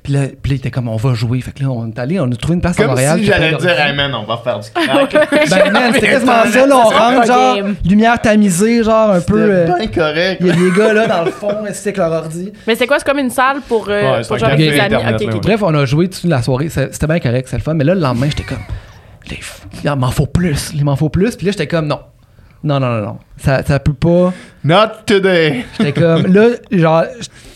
[0.06, 1.40] Puis là, puis là, il était comme, on va jouer.
[1.40, 3.18] Fait que là, on est allé, on a trouvé une place à Comme Montréal.
[3.18, 5.12] si j'allais dire, hey man, on va faire du crack.
[5.50, 7.74] Ben man, c'était quasiment ça, là, on rentre, genre, game.
[7.84, 9.36] lumière tamisée, genre, un peu...
[9.40, 10.36] euh, C'était bien correct.
[10.42, 12.52] Il y a des gars, là, dans le fond, c'est avec leur ordi.
[12.68, 13.00] Mais c'est quoi?
[13.00, 15.26] C'est comme une salle pour, euh, Ouais, c'est pour genre des amis?
[15.42, 16.68] Bref, on a joué toute la soirée.
[16.68, 17.74] C'était bien correct, c'est le fun.
[17.74, 18.62] Mais là, le lendemain, j'étais comme,
[19.84, 21.34] il m'en faut plus, il m'en faut plus.
[21.34, 21.98] Puis là, j'étais comme, non.
[22.62, 23.18] Non, non, non, non.
[23.38, 24.32] Ça, ça peut pas.
[24.66, 25.64] Not today.
[25.78, 27.04] J'étais comme, là, genre,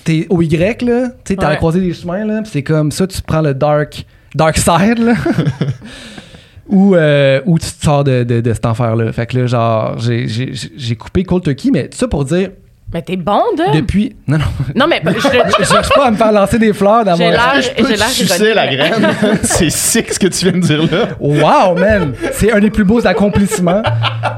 [0.05, 1.09] t'es au Y, là.
[1.09, 1.57] Tu sais, t'as Ouais.
[1.57, 2.43] croisé des chemins, là.
[2.43, 4.05] Puis c'est comme ça, tu prends le dark,
[4.35, 5.15] dark side, là.
[6.69, 9.13] ou, euh, ou tu te sors de, de, de cet enfer-là.
[9.13, 12.51] Fait que là, genre, j'ai- j'ai j'ai coupé Cold Turkey, mais tout ça pour dire,
[12.93, 13.77] Mais t'es bon, de.
[13.77, 14.17] depuis.
[14.27, 14.45] Non, non.
[14.75, 15.21] Non, mais je,
[15.61, 17.31] Je cherche pas à me faire lancer des fleurs dans J'ai mon.
[17.31, 19.09] l'air- Je peux sucer la graine.
[19.43, 21.09] C'est sick ce que tu viens de dire là.
[21.21, 22.15] Wow, man!
[22.33, 23.83] C'est un des plus beaux accomplissements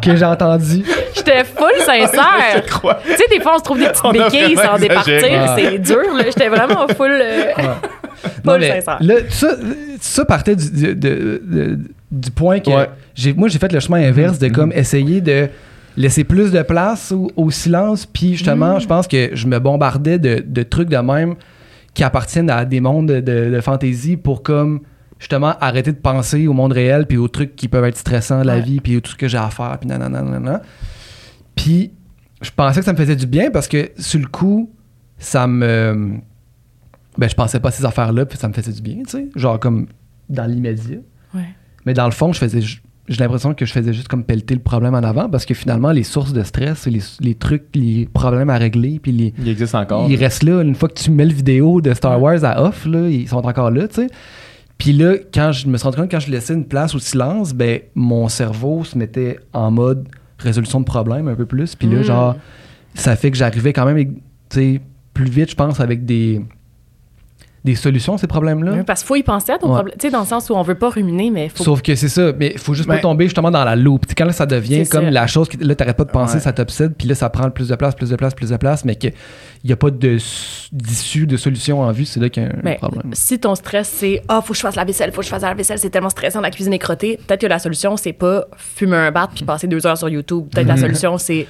[0.02, 0.84] que j'ai entendu.
[1.14, 2.62] J'étais full Je sincère.
[2.64, 2.98] te crois.
[3.06, 5.20] Tu sais, des fois, on se trouve des petites béquilles sans départir.
[5.56, 6.24] C'est dur, là.
[6.26, 7.10] J'étais vraiment full.
[7.10, 7.44] euh,
[8.44, 8.98] Non, full mais sincère.
[9.30, 9.48] ça,
[10.00, 11.78] ça partait du, du- de- de-
[12.10, 12.88] du point que Ouais.
[13.14, 15.48] j'ai, moi, j'ai fait le chemin inverse de comme essayer de
[15.96, 18.06] laisser plus de place au, au silence.
[18.06, 21.34] Puis justement, je pense que je me bombardais de, de trucs de même
[21.94, 23.20] qui appartiennent à des mondes de,
[23.50, 24.80] de, fantasy pour comme
[25.18, 28.46] justement arrêter de penser au monde réel puis aux trucs qui peuvent être stressants de
[28.46, 28.62] la Ouais.
[28.62, 30.62] vie puis tout ce que j'ai à faire puis nanana nanana.
[31.54, 31.92] Puis
[32.40, 34.70] je pensais que ça me faisait du bien parce que sur le coup,
[35.18, 36.14] ça me
[37.18, 39.10] ben je pensais pas à ces affaires là puis ça me faisait du bien, tu
[39.10, 39.86] sais, genre comme
[40.30, 40.98] dans l'immédiat.
[41.34, 41.48] Ouais.
[41.84, 42.60] Mais dans le fond, je faisais
[43.08, 45.90] j'ai l'impression que je faisais juste comme pelleter le problème en avant parce que finalement
[45.90, 49.74] les sources de stress, les, les trucs, les problèmes à régler puis les Il existe
[49.74, 50.08] encore.
[50.08, 52.86] ils restent là une fois que tu mets le vidéo de Star Wars à off
[52.86, 54.06] là, ils sont encore là, tu sais.
[54.78, 57.52] Puis là, quand je me suis rendu compte quand je laissais une place au silence,
[57.54, 61.74] ben mon cerveau se mettait en mode résolution de problème un peu plus.
[61.76, 62.04] Puis là, Mm.
[62.04, 62.36] genre,
[62.94, 64.80] ça fait que j'arrivais quand même, avec, tu sais,
[65.14, 66.40] plus vite, je pense, avec des
[67.64, 68.82] des solutions à ces problèmes-là?
[68.84, 69.74] Parce qu'il faut y penser à ton Ouais.
[69.74, 69.94] problème.
[69.98, 71.62] Tu sais, dans le sens où on veut pas ruminer, mais faut.
[71.62, 74.04] Sauf que c'est ça, mais il faut juste Ben- pas tomber justement dans la loupe.
[74.16, 75.10] Quand là, ça devient comme ça.
[75.10, 76.40] la chose que là, t'arrêtes pas de penser, Ouais.
[76.40, 78.84] ça t'obsède, puis là, ça prend plus de place, plus de place, plus de place,
[78.84, 79.12] mais qu'il
[79.64, 82.76] n'y a pas d'issue, de solution en vue, c'est là qu'il y a un Mais
[82.76, 83.10] problème.
[83.12, 85.42] si ton stress, c'est Ah, faut que je fasse la vaisselle, faut que je fasse
[85.42, 88.46] la vaisselle, c'est tellement stressant, la cuisine est crottée, peut-être que la solution, c'est pas
[88.56, 90.46] fumer un bat puis passer deux heures sur YouTube.
[90.50, 91.46] Peut-être la solution, c'est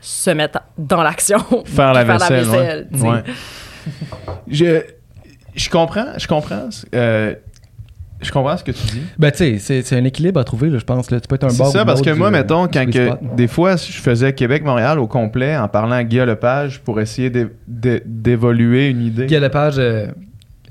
[0.00, 1.38] se mettre dans l'action.
[1.64, 2.48] Faire la vaisselle.
[2.48, 2.84] ouais.
[2.88, 2.88] vaisselle.
[2.92, 3.22] Ouais.
[4.48, 4.82] Je,
[5.56, 6.68] je comprends, je comprends.
[6.94, 7.34] euh,
[8.20, 9.02] je comprends ce que tu dis.
[9.18, 11.10] Ben, tu sais, c'est- c'est un équilibre à trouver, là, je pense.
[11.10, 11.20] Là.
[11.20, 13.46] Tu peux être un C'est bord ça, parce que moi, du- mettons, quand que, des
[13.46, 18.02] fois, je faisais Québec-Montréal au complet en parlant à Guillaume Lepage pour essayer d'é- d'é-
[18.06, 19.24] d'évoluer une idée.
[19.24, 20.06] Il y a la page euh,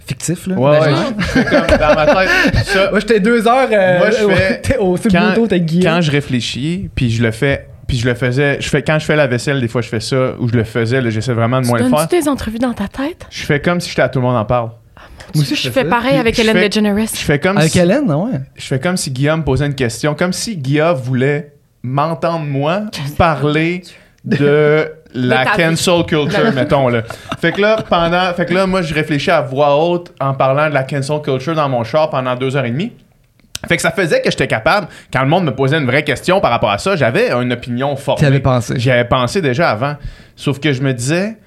[0.07, 0.55] fictif, là.
[0.55, 0.89] Ouais, ouais,
[1.35, 2.55] je comme dans ma tête.
[2.65, 5.33] Ça, Moi, j'étais deux heures euh, Moi, je fais- t'es au quand,
[5.83, 9.05] quand je réfléchis, puis je le fais, puis je le faisais, je fais, quand je
[9.05, 11.59] fais la vaisselle, des fois, je fais ça, ou je le faisais, là, j'essaie vraiment
[11.59, 12.23] de Tu moins le donnes-tu faire.
[12.23, 13.25] tes entrevues dans ta tête?
[13.29, 14.71] Je fais comme si j'étais à tout le monde en parle.
[15.33, 15.89] Moi aussi, Je fais fais ça.
[15.89, 17.07] pareil avec je Hélène fais- DeGeneres.
[17.13, 18.39] Je fais comme Avec si, Hélène, non, ouais.
[18.55, 22.83] je fais comme si Guillaume posait une question, comme si Guillaume voulait m'entendre moi
[23.17, 23.81] parler
[24.23, 27.03] de la cancel culture, mettons là.
[27.39, 30.69] Fait que là, pendant, fait que là, moi, je réfléchis à voix haute en parlant
[30.69, 32.91] de la cancel culture dans mon char pendant deux heures et demie.
[33.67, 36.39] Fait que ça faisait que j'étais capable, quand le monde me posait une vraie question
[36.39, 38.19] par rapport à ça, j'avais une opinion formée.
[38.19, 38.75] Tu avais pensé.
[38.77, 39.95] J'y avais pensé déjà avant.
[40.35, 41.37] Sauf que je me disais,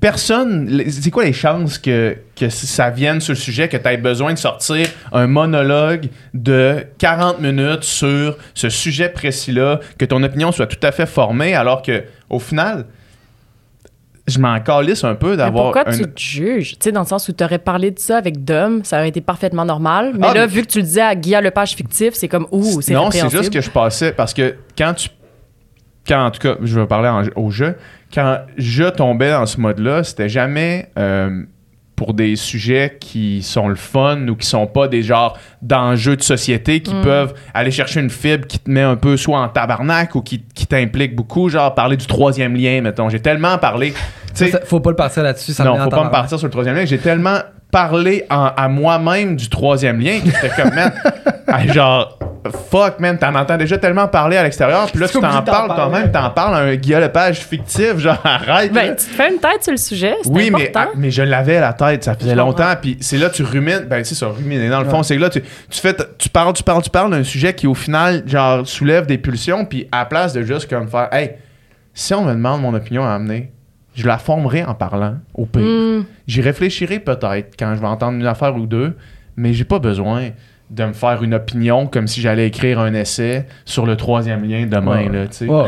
[0.00, 3.96] personne, c'est quoi les chances que, que ça vienne sur le sujet, que tu aies
[3.96, 10.50] besoin de sortir un monologue de 40 minutes sur ce sujet précis-là, que ton opinion
[10.50, 12.86] soit tout à fait formée, alors que au final,
[14.28, 15.96] je m'en calisse un peu Mais d'avoir pourquoi un...
[15.96, 16.72] tu te juges?
[16.72, 19.08] Tu sais, dans le sens où tu aurais parlé de ça avec Dom, ça aurait
[19.08, 20.12] été parfaitement normal.
[20.18, 22.46] Mais Ah, là, mais- vu que tu le disais à Guilla Lepage fictif, c'est comme,
[22.52, 25.08] ouh, c'est Non, c'est juste que je passais parce que quand tu.
[26.06, 27.76] Quand, en tout cas, je vais parler en- au jeu.
[28.12, 31.44] Quand je tombais dans ce mode-là, c'était jamais euh,
[31.96, 36.22] pour des sujets qui sont le fun ou qui sont pas des genres d'enjeux de
[36.22, 37.02] société qui Mm.
[37.02, 40.44] peuvent aller chercher une fibre qui te met un peu soit en tabarnak ou qui,
[40.54, 43.08] qui t'implique beaucoup, genre parler du troisième lien, mettons.
[43.08, 43.92] J'ai tellement parlé.
[43.92, 43.98] tu
[44.34, 45.52] sais, Ça, ça- faut pas le partir là-dessus.
[45.52, 46.84] Ça non, me faut en pas me partir sur le troisième lien.
[46.86, 47.38] J'ai tellement
[47.72, 50.92] parlé en- à moi-même du troisième lien j'étais comme, man,
[51.72, 52.18] genre,
[52.70, 55.74] fuck, man, t'en entends déjà tellement parler à l'extérieur, puis là, tu t'en parles parler.
[55.74, 58.72] toi-même, t'en parles à un Guillaume Lepage fictif, genre, arrête.
[58.74, 58.82] là.
[58.82, 60.90] Ben, tu te fais une tête sur le sujet, c'est Oui, mais, important.
[60.92, 63.86] ah, mais je l'avais à la tête, ça faisait longtemps, puis c'est là tu rumines,
[63.88, 64.68] ben c'est ça, ruminer.
[64.68, 67.10] Dans le fond, c'est que là tu, tu fais, tu parles, tu parles, tu parles
[67.10, 70.68] d'un sujet qui au final, genre, soulève des pulsions, puis à la place de juste
[70.68, 71.32] comme faire, hey,
[71.94, 73.50] si on me demande mon opinion à amener,
[73.94, 75.62] je la formerai en parlant, au pire.
[75.62, 76.04] Hmm.
[76.26, 78.96] J'y réfléchirai peut-être quand je vais entendre une affaire ou deux,
[79.36, 80.30] mais j'ai pas besoin
[80.70, 84.66] de me faire une opinion comme si j'allais écrire un essai sur le troisième lien
[84.66, 85.08] demain, Ouais.
[85.10, 85.66] là.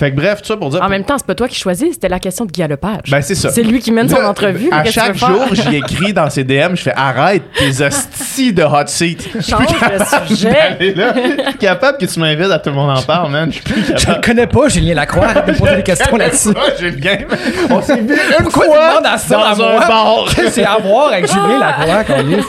[0.00, 0.82] Fait que bref, tout ça pour dire...
[0.82, 3.10] En même temps, c'est pas toi qui choisis, c'était la question de Guilla Lepage.
[3.10, 3.50] ben c'est ça.
[3.50, 4.70] c'est lui qui mène son entrevue.
[4.72, 8.86] À chaque jour, j'y écris dans ses DM, je fais arrête tes hosties de hot
[8.86, 9.28] seat.
[9.34, 10.94] Je suis Change le sujet.
[10.96, 13.50] là, je suis capable que tu m'invites à tout le monde en parle, man.
[13.50, 14.24] Je suis plus Je le capable.
[14.24, 15.34] connais pas, Julien Lacroix.
[15.34, 16.54] de me poser des questions là-dessus.
[16.80, 17.24] J'ai le game.
[17.68, 19.86] On s'est vu une Pourquoi fois à ça à dans un moi?
[19.86, 20.24] bar?
[20.50, 22.40] C'est à voir avec Julien Lacroix, qu'on est?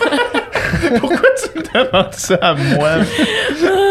[1.00, 2.90] Pourquoi tu me demandes ça à moi?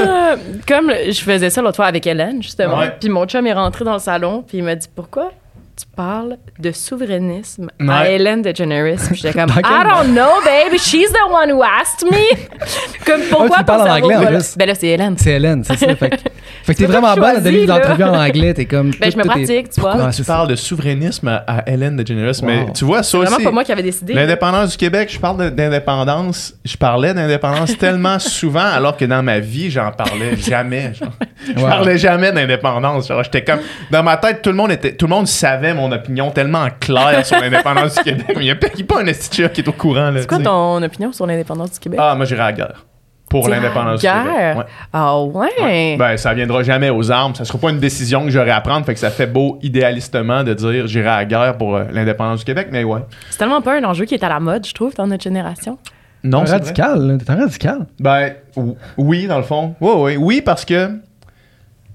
[0.03, 0.35] Ah,
[0.67, 2.81] Comme je faisais ça l'autre fois avec Hélène, justement.
[3.01, 5.33] Puis mon chum est rentré dans le salon, puis il m'a dit Pourquoi?
[5.81, 8.09] Tu parles de souverainisme à.
[8.11, 8.97] Hélène DeGeneres?
[9.11, 12.37] Puis j'étais comme I don't know, baby, she's the one who asked me.
[13.07, 14.57] comme pourquoi tu parles en anglais, en plus.
[14.57, 15.15] Ben là, c'est Hélène.
[15.19, 15.97] C'est Hélène, c'est ça.
[15.97, 16.17] Fait que,
[16.65, 18.55] fait que t'es vraiment bonne à donner des entrevues en anglais.
[18.55, 18.91] T'es comme.
[19.01, 19.97] Ben, je me tout est- pratique, tu vois.
[19.97, 22.71] Ouais, Tu parles de souverainisme à, Hélène DeGeneres, mais Wow.
[22.75, 23.45] tu vois, ça C'est vraiment aussi...
[23.45, 24.13] pas moi qui avais décidé.
[24.13, 26.55] L'indépendance du Québec, je parle d'indépendance.
[26.65, 30.93] Je parlais d'indépendance tellement souvent, alors que dans ma vie, j'en parlais jamais.
[30.95, 31.11] genre.
[31.47, 31.69] Je Wow.
[31.69, 33.11] parlais jamais d'indépendance.
[33.25, 33.61] J'étais comme
[33.91, 37.25] dans ma tête, tout le monde était, tout le monde savait mon opinion tellement claire
[37.27, 38.27] sur l'indépendance du Québec.
[38.29, 40.11] Mais il n'y a, pas- a un esti qui est au courant.
[40.11, 41.99] là, C'est quoi ton opinion sur l'indépendance du Québec?
[42.03, 42.87] Ah, moi j'irai à la guerre
[43.29, 44.07] pour l'indépendance du?
[44.07, 44.57] Québec.
[44.59, 44.65] Ouais.
[44.93, 45.97] Ah ouais?
[45.97, 47.35] Ben, ça viendra jamais aux armes.
[47.37, 48.85] Ça sera pas une décision que j'aurai à prendre.
[48.85, 52.41] Fait que ça fait beau idéalistement de dire j'irai à la guerre pour euh, l'indépendance
[52.41, 52.69] du Québec.
[52.73, 53.01] Mais ouais.
[53.31, 55.79] C'est tellement pas un enjeu qui est à la mode, je trouve, dans notre génération.
[56.25, 57.19] Non, T'es c'est radical.
[57.25, 57.87] T'es un radical.
[58.01, 59.75] Ben, ou- oui, dans le fond.
[59.81, 60.17] Oui, oui.
[60.19, 60.91] Oui, parce que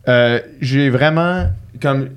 [0.07, 1.47] euh, j'ai vraiment.
[1.81, 2.09] Comme.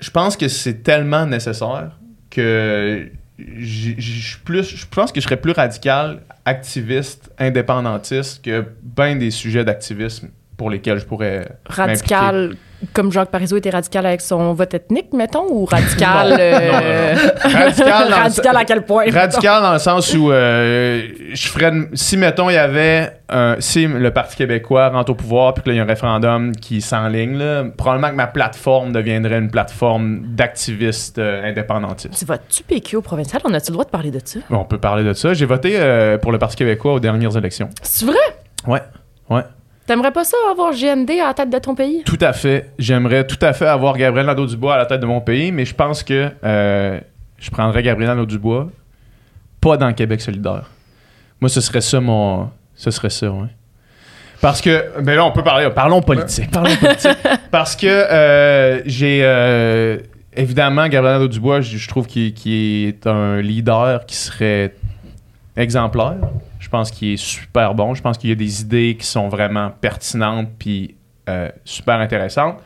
[0.00, 1.98] Je pense que c'est tellement nécessaire
[2.30, 3.08] que.
[3.38, 4.76] Je plus.
[4.76, 10.28] Je pense que je serais plus radical, activiste, indépendantiste que ben des sujets d'activisme
[10.58, 11.48] pour lesquels je pourrais.
[11.64, 12.56] Radical,
[12.92, 16.36] comme Jacques Parizeau était radical avec son vote ethnique, mettons, ou radical.
[16.38, 17.14] euh,
[17.44, 19.04] Radical à quel point?
[19.12, 21.02] Radical dans le sens où euh,
[21.32, 25.54] je ferais si mettons il y avait un- si le Parti québécois rentre au pouvoir
[25.54, 29.38] puis que là il y a un référendum qui s'enligne probablement que ma plateforme deviendrait
[29.38, 32.18] une plateforme d'activistes euh, indépendantistes.
[32.18, 33.40] Tu votes-tu PQ au provincial?
[33.44, 34.40] On a-tu le droit de parler de ça?
[34.50, 35.34] On peut parler de ça.
[35.34, 35.78] J'ai voté
[36.22, 37.68] pour le Parti québécois aux dernières élections.
[37.82, 38.16] C'est vrai?
[38.66, 38.80] Ouais.
[39.28, 39.42] Ouais.
[39.90, 42.04] T'aimerais pas ça avoir GND à la tête de ton pays?
[42.04, 42.70] Tout à fait.
[42.78, 45.74] J'aimerais tout à fait avoir Gabriel Nadeau-Dubois à la tête de mon pays, mais je
[45.74, 47.00] pense que euh,
[47.40, 48.68] je prendrais Gabriel Nadeau-Dubois
[49.60, 50.70] pas dans Québec solidaire.
[51.40, 52.50] Moi, ce serait ça mon...
[52.76, 53.48] Ce serait ça, ouais.
[54.40, 55.00] Parce que...
[55.00, 55.68] Ben là, on peut parler...
[55.70, 56.52] Parlons politique.
[56.52, 57.18] Parlons politique.
[57.50, 59.22] Parce que euh, j'ai...
[59.24, 59.98] euh,
[60.36, 64.72] évidemment, Gabriel Nadeau-Dubois, je, je trouve qu'il qu'il est un leader qui serait
[65.56, 66.14] exemplaire.
[66.60, 67.94] Je pense qu'il est super bon.
[67.94, 70.94] Je pense qu'il y a des idées qui sont vraiment pertinentes puis
[71.28, 72.58] euh, super intéressantes.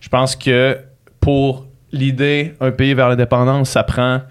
[0.00, 0.78] Je pense que
[1.20, 4.22] pour l'idée un pays vers l'indépendance, ça prend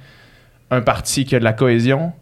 [0.72, 2.14] un parti qui a de la cohésion.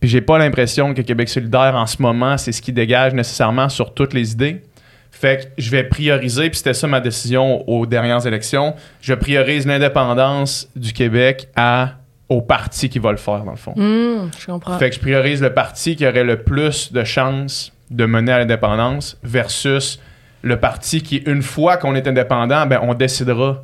[0.00, 3.68] Puis j'ai pas l'impression que Québec solidaire en ce moment, c'est ce qui dégage nécessairement
[3.68, 4.62] sur toutes les idées.
[5.10, 8.74] Fait que je vais prioriser, puis c'était ça ma décision aux dernières élections.
[9.00, 11.94] Je priorise l'indépendance du Québec à
[12.28, 13.72] au parti qui va le faire, dans le fond.
[13.76, 14.78] Hmm, je comprends.
[14.78, 18.38] Fait que je priorise le parti qui aurait le plus de chances de mener à
[18.38, 20.00] l'indépendance versus
[20.42, 23.62] le parti qui, une fois qu'on est indépendant, ben, on décidera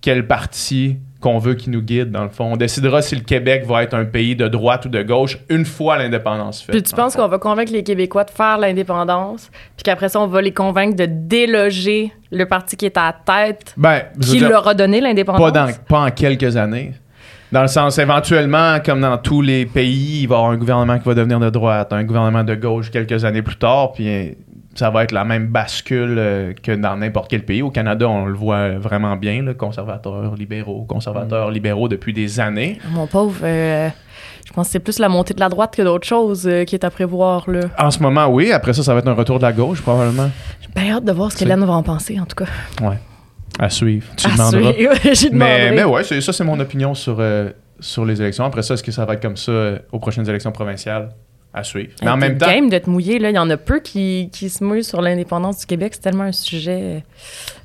[0.00, 2.52] quel parti qu'on veut qui nous guide, dans le fond.
[2.52, 5.64] On décidera si le Québec va être un pays de droite ou de gauche une
[5.64, 6.72] fois l'indépendance faite.
[6.74, 10.26] Puis tu penses qu'on va convaincre les Québécois de faire l'indépendance, puis qu'après ça, on
[10.26, 14.66] va les convaincre de déloger le parti qui est à la tête, Ben, qui leur
[14.66, 15.40] a donné l'indépendance?
[15.40, 16.94] pas, dans, pas en quelques années.
[17.52, 20.98] Dans le sens, éventuellement, comme dans tous les pays, il va y avoir un gouvernement
[20.98, 24.30] qui va devenir de droite, un gouvernement de gauche quelques années plus tard, puis euh,
[24.74, 27.60] ça va être la même bascule euh, que dans n'importe quel pays.
[27.60, 32.78] Au Canada, on le voit vraiment bien, là, conservateurs, libéraux, conservateurs, libéraux depuis des années.
[32.90, 33.90] Mon pauvre, euh,
[34.46, 36.74] je pense que c'est plus la montée de la droite que d'autres choses euh, qui
[36.74, 37.50] est à prévoir.
[37.50, 37.60] là.
[37.78, 38.50] En ce moment, oui.
[38.50, 40.30] Après ça, ça va être un retour de la gauche, probablement.
[40.62, 42.50] J'ai bien hâte de voir ce C'est- qu'Hélène va en penser, en tout cas.
[42.82, 42.96] Ouais.
[43.58, 44.06] À suivre.
[44.16, 44.72] Tu À demanderas.
[44.72, 45.32] suivre.
[45.32, 47.50] Mais, mais ouais, ça, c'est mon opinion sur, euh,
[47.80, 48.44] sur les élections.
[48.44, 51.10] Après ça, est-ce que ça va être comme ça euh, aux prochaines élections provinciales?
[51.54, 51.92] À suivre.
[52.02, 53.28] Mais en même temps, game de te mouiller, là.
[53.28, 55.92] Il y en a peu qui, qui se mouillent sur l'indépendance du Québec.
[55.94, 57.04] C'est tellement un sujet.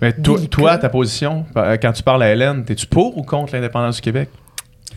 [0.01, 0.11] mais
[0.51, 4.01] toi, ta position, euh, quand tu parles à Hélène, t'es-tu pour ou contre l'indépendance du
[4.01, 4.27] Québec?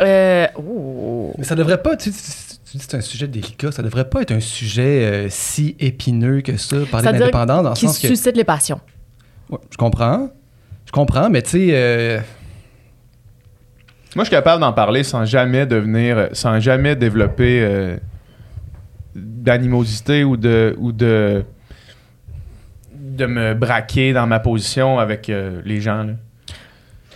[0.01, 0.47] Euh.
[0.59, 1.33] ouh.
[1.39, 4.09] Mais ça devrait pas, tu, tu- tu dis que c'est un sujet délicat, ça devrait
[4.09, 7.99] pas être un sujet euh, si épineux que ça, parler l'indépendance, dans le Qui sens
[8.01, 8.09] que...
[8.09, 8.81] suscite les passions.
[9.51, 10.31] Ouais, je comprends,
[10.91, 12.19] je comprends, mais tu sais, euh,
[14.17, 17.97] Moi, je suis capable d'en parler sans jamais devenir, sans jamais développer euh,
[19.15, 21.45] d'animosité ou de, ou de
[22.95, 26.03] de me braquer dans ma position avec euh, les gens.
[26.05, 26.13] là.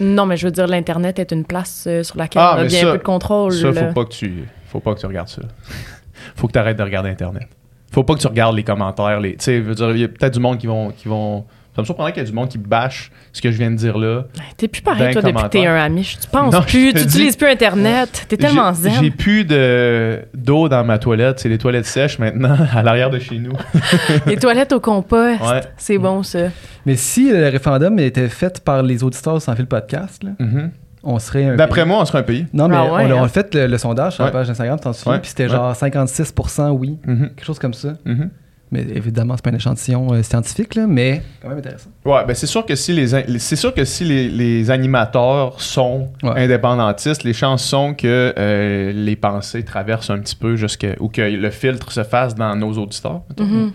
[0.00, 2.64] Non, mais je veux dire, l'Internet est une place euh, sur laquelle Ah, on a
[2.66, 3.52] bien ça- un peu de contrôle.
[3.52, 3.88] Ça, là.
[3.88, 5.42] faut pas que tu, faut pas que tu regardes ça.
[6.36, 7.48] faut que tu arrêtes de regarder Internet.
[7.90, 9.18] Faut pas que tu regardes les commentaires.
[9.20, 11.08] Les, tu sais, je veux dire, il y a peut-être du monde qui vont, qui
[11.08, 11.44] vont.
[11.76, 13.76] Ça me surprendrait qu'il y ait du monde qui bâche ce que je viens de
[13.76, 14.26] dire là.
[14.56, 16.02] T'es plus pareil, Ben, toi, depuis que t'es un ami.
[16.20, 18.26] Tu penses Non, je plus, tu utilises plus Internet.
[18.28, 18.92] T'es tellement J'ai- zen.
[19.02, 21.40] J'ai plus de d'eau dans ma toilette.
[21.40, 23.54] C'est les toilettes sèches maintenant à l'arrière de chez nous.
[24.26, 25.40] Les toilettes au compost.
[25.40, 25.60] Ouais.
[25.76, 26.48] C'est bon, ça.
[26.86, 30.70] mais si le référendum était fait par les auditeurs sans fil podcast, là, Mhm.
[31.02, 32.46] on serait un D'après pays- moi, on serait un pays.
[32.52, 33.24] Non, mais Ah ouais, on, a- on hein?
[33.24, 34.32] a fait le, le sondage sur la Ouais.
[34.32, 35.50] page Instagram, t'en souviens, puis c'était Ouais.
[35.50, 37.30] genre 56% oui, Mhm.
[37.34, 37.94] quelque chose comme ça.
[38.04, 38.30] Mhm.
[38.74, 41.90] Mais évidemment, c'est pas un échantillon euh, scientifique, là, mais quand même intéressant.
[42.04, 43.06] Ouais, ben c'est sûr que si les
[43.38, 46.44] c'est sûr que si les, les animateurs sont Ouais.
[46.44, 51.22] indépendantistes, les chances sont que euh, les pensées traversent un petit peu jusque ou que
[51.22, 53.22] le filtre se fasse dans nos auditeurs.
[53.38, 53.72] Mhm.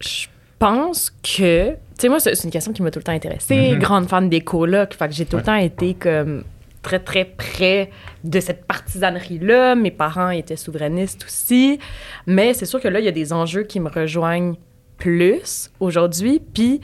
[0.00, 0.26] Je
[0.58, 1.70] pense que.
[1.70, 3.72] Tu sais, moi, c'est une question qui m'a tout le temps intéressée.
[3.72, 3.78] Mhm.
[3.78, 4.94] Grande fan des colocs.
[4.94, 5.42] Fait que j'ai tout Ouais.
[5.42, 6.44] le temps été comme
[6.82, 7.90] très, très près
[8.24, 9.74] de cette partisanerie-là.
[9.74, 11.78] Mes parents étaient souverainistes aussi.
[12.26, 14.54] Mais c'est sûr que là, il y a des enjeux qui me rejoignent
[14.98, 16.40] plus aujourd'hui.
[16.54, 16.80] Puis,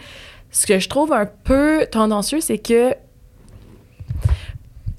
[0.51, 2.95] ce que je trouve un peu tendancieux, c'est que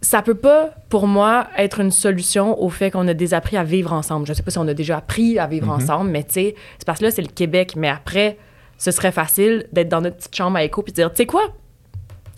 [0.01, 3.91] ça peut pas, pour moi, être une solution au fait qu'on a désappris à vivre
[3.93, 4.27] ensemble.
[4.27, 5.73] Je sais pas si on a déjà appris à vivre Mhm.
[5.73, 7.73] ensemble, mais tu sais, c'est parce que là, c'est le Québec.
[7.75, 8.37] Mais après,
[8.77, 11.25] ce serait facile d'être dans notre petite chambre à écho puis de dire, tu sais
[11.25, 11.41] quoi?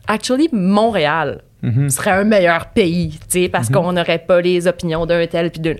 [0.07, 1.89] Actually, Montréal Mhm.
[1.89, 3.19] serait un meilleur pays,
[3.51, 5.75] parce qu'on n'aurait pas les opinions d'un tel puis d'un...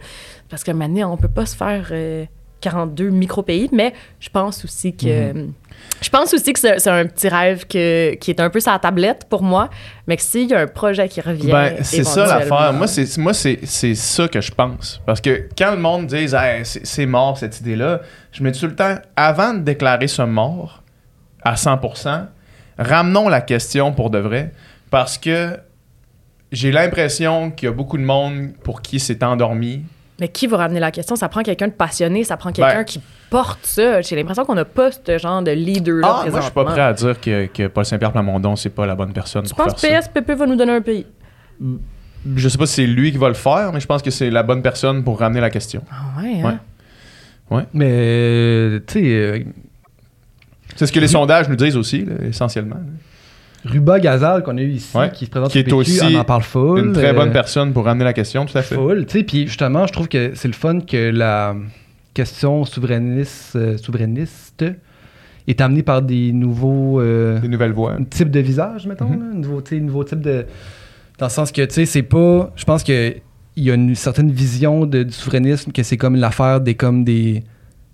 [0.49, 2.25] Parce que maintenant, on peut pas se faire euh,
[2.61, 5.33] 42 micro-pays, mais je pense aussi que...
[5.33, 5.53] Mhm.
[6.01, 8.71] Je pense aussi que c'est c'est un petit rêve que, qui est un peu sur
[8.71, 9.69] la tablette pour moi,
[10.07, 11.51] mais que s'il y a un projet qui revient.
[11.51, 12.73] Ben, c'est ça l'affaire.
[12.73, 15.01] Moi, c'est moi c'est c'est ça que je pense.
[15.05, 18.01] Parce que quand le monde dit Hey, c'est c'est mort cette idée-là,
[18.31, 20.83] je me dis tout le temps, avant de déclarer ce mort
[21.43, 22.25] à 100%,
[22.77, 24.51] ramenons la question pour de vrai.
[24.89, 25.57] Parce que
[26.51, 29.83] j'ai l'impression qu'il y a beaucoup de monde pour qui c'est endormi.
[30.19, 31.15] Mais qui va ramener la question?
[31.15, 34.01] Ça prend quelqu'un de passionné, ça prend quelqu'un Ben- qui porte ça.
[34.01, 36.71] J'ai l'impression qu'on n'a pas ce genre de leader-là Ah, moi, je suis pas présentement.
[36.71, 39.63] prêt à dire que, que Paul Saint-Pierre Plamondon, c'est pas la bonne personne Tu pour
[39.65, 40.09] penses faire ça.
[40.09, 41.05] PSPP va nous donner un pays?
[42.35, 44.29] Je sais pas si c'est lui qui va le faire, mais je pense que c'est
[44.29, 45.83] la bonne personne pour ramener la question.
[45.89, 47.65] Ah ouais, hein?
[47.73, 49.39] Mais, euh, tu sais, euh,
[50.75, 52.75] C'est ce que les sondages nous disent aussi, là, essentiellement.
[53.65, 55.99] Ruba Gazal qu'on a eu ici, Ouais, qui se présente qui au est PQ, aussi
[56.03, 56.79] on en parle full.
[56.79, 58.75] Une très euh, bonne personne pour ramener la question, tout à fait.
[58.75, 61.55] Full, tu sais, puis justement, je trouve que c'est le fun que la
[62.13, 64.65] question souverainiste, euh, souverainiste
[65.47, 67.97] est amenée par des nouveaux euh, Des nouvelles voix.
[68.09, 69.61] types de visages, mettons, là, nouveau,
[70.03, 70.45] type de...
[71.17, 72.51] Dans le sens que, tu sais, c'est pas...
[72.55, 73.15] Je pense que
[73.55, 77.03] il y a une certaine vision de- du souverainisme que c'est comme l'affaire des comme
[77.03, 77.43] des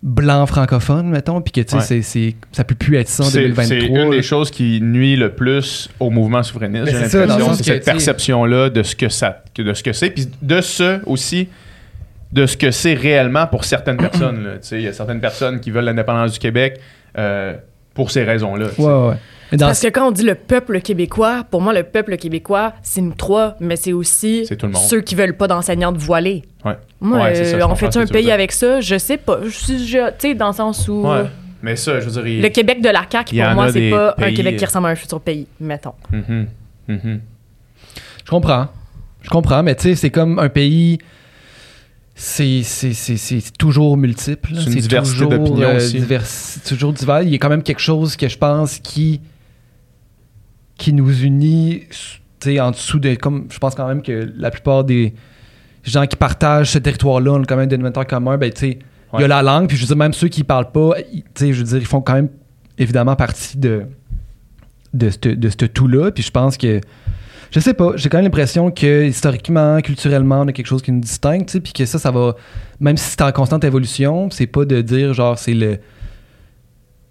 [0.08, 1.82] blancs francophones, mettons, puis que, tu sais, Ouais.
[1.82, 3.66] c'est- c'est- ça peut plus être ça en C'est 2023.
[3.97, 6.86] c'est une des choses qui nuit le plus au mouvement souverainiste.
[6.86, 10.28] J'ai l'impression c'est que, cette perception-là de ce que ça, de ce que c'est, puis
[10.41, 11.49] de ce aussi
[12.32, 14.43] de ce que c'est réellement pour certaines personnes.
[14.43, 14.51] là.
[14.53, 16.80] Tu sais, Il y a certaines personnes qui veulent l'indépendance du Québec
[17.18, 17.53] euh,
[17.93, 18.68] pour ces raisons-là.
[18.78, 19.16] Ouais, ouais.
[19.58, 23.14] Parce que quand on dit le peuple québécois, pour moi, le peuple québécois, c'est nous
[23.14, 24.82] trois, mais c'est aussi C'est tout le monde.
[24.84, 26.43] ceux qui veulent pas d'enseignantes voilées.
[26.66, 26.78] Ouais.
[26.99, 28.82] Moi, Ouais, c'est ça, euh, je on comprends fait un pays avec ça?
[28.82, 29.39] Je sais pas.
[29.43, 31.26] Je suis- Tu sais, dans le sens où Ouais.
[31.61, 32.41] Mais ça, je veux dire, il...
[32.41, 34.66] le Québec de la CAQ, Il y pour moi, a c'est pas un Québec qui
[34.66, 35.93] ressemble à un futur pays, mettons.
[36.11, 36.47] Mhm.
[36.88, 37.22] Mhm.
[38.24, 38.68] Je comprends.
[39.22, 40.99] Je comprends, mais tu sais, c'est comme un pays.
[42.18, 44.51] C'est c'est- c'est- c'est toujours multiple.
[44.55, 45.99] C'est une diversité toujours, d'opinions aussi.
[45.99, 47.22] divers- c'est toujours divers.
[47.24, 49.20] Il y a quand même quelque chose que je pense qui,
[50.78, 53.16] qui nous unit tu sais, en dessous de.
[53.16, 55.13] Comme, je pense quand même que la plupart des
[55.91, 58.38] gens qui partagent ce territoire-là ont quand même des inventaires communs.
[58.38, 58.79] Ben, tu sais,
[59.17, 61.21] il y a la langue, puis je veux dire, même ceux qui parlent pas, ils-
[61.23, 62.29] tu sais, je veux dire, ils font quand même
[62.77, 63.83] évidemment partie de,
[64.93, 66.11] de ce de tout-là.
[66.11, 66.81] Puis je pense que
[67.51, 70.91] je sais pas, j'ai quand même l'impression que historiquement, culturellement, on a quelque chose qui
[70.91, 72.36] nous distingue, tu sais, puis que ça, ça va,
[72.81, 75.77] même si c'est en constante évolution, c'est pas de dire genre c'est le,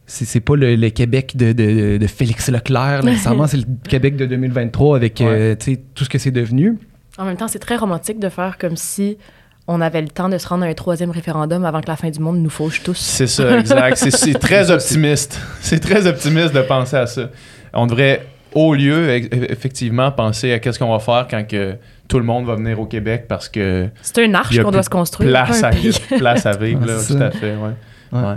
[0.06, 4.26] c'est pas le, le Québec de, de- de Félix Leclerc, nécessairement, c'est le Québec de
[4.26, 5.54] 2023 avec euh,
[5.94, 6.76] tout ce que c'est devenu.
[7.18, 9.18] En même temps, c'est très romantique de faire comme si
[9.66, 12.10] on avait le temps de se rendre à un troisième référendum avant que la fin
[12.10, 12.98] du monde nous fauche tous.
[12.98, 13.96] C'est ça, exact.
[13.96, 15.40] C'est- C'est très optimiste.
[15.60, 17.30] C'est très optimiste de penser à ça.
[17.72, 21.76] On devrait, au lieu, eff- effectivement, penser à qu'est-ce qu'on va faire quand que
[22.08, 24.90] tout le monde va venir au Québec parce que C'est une arche qu'on doit se
[24.90, 25.30] construire.
[25.30, 25.70] place à,
[26.18, 27.70] place à vivre, Ouais, là, tout à fait, ouais.
[28.12, 28.20] Ouais.
[28.20, 28.34] Ouais.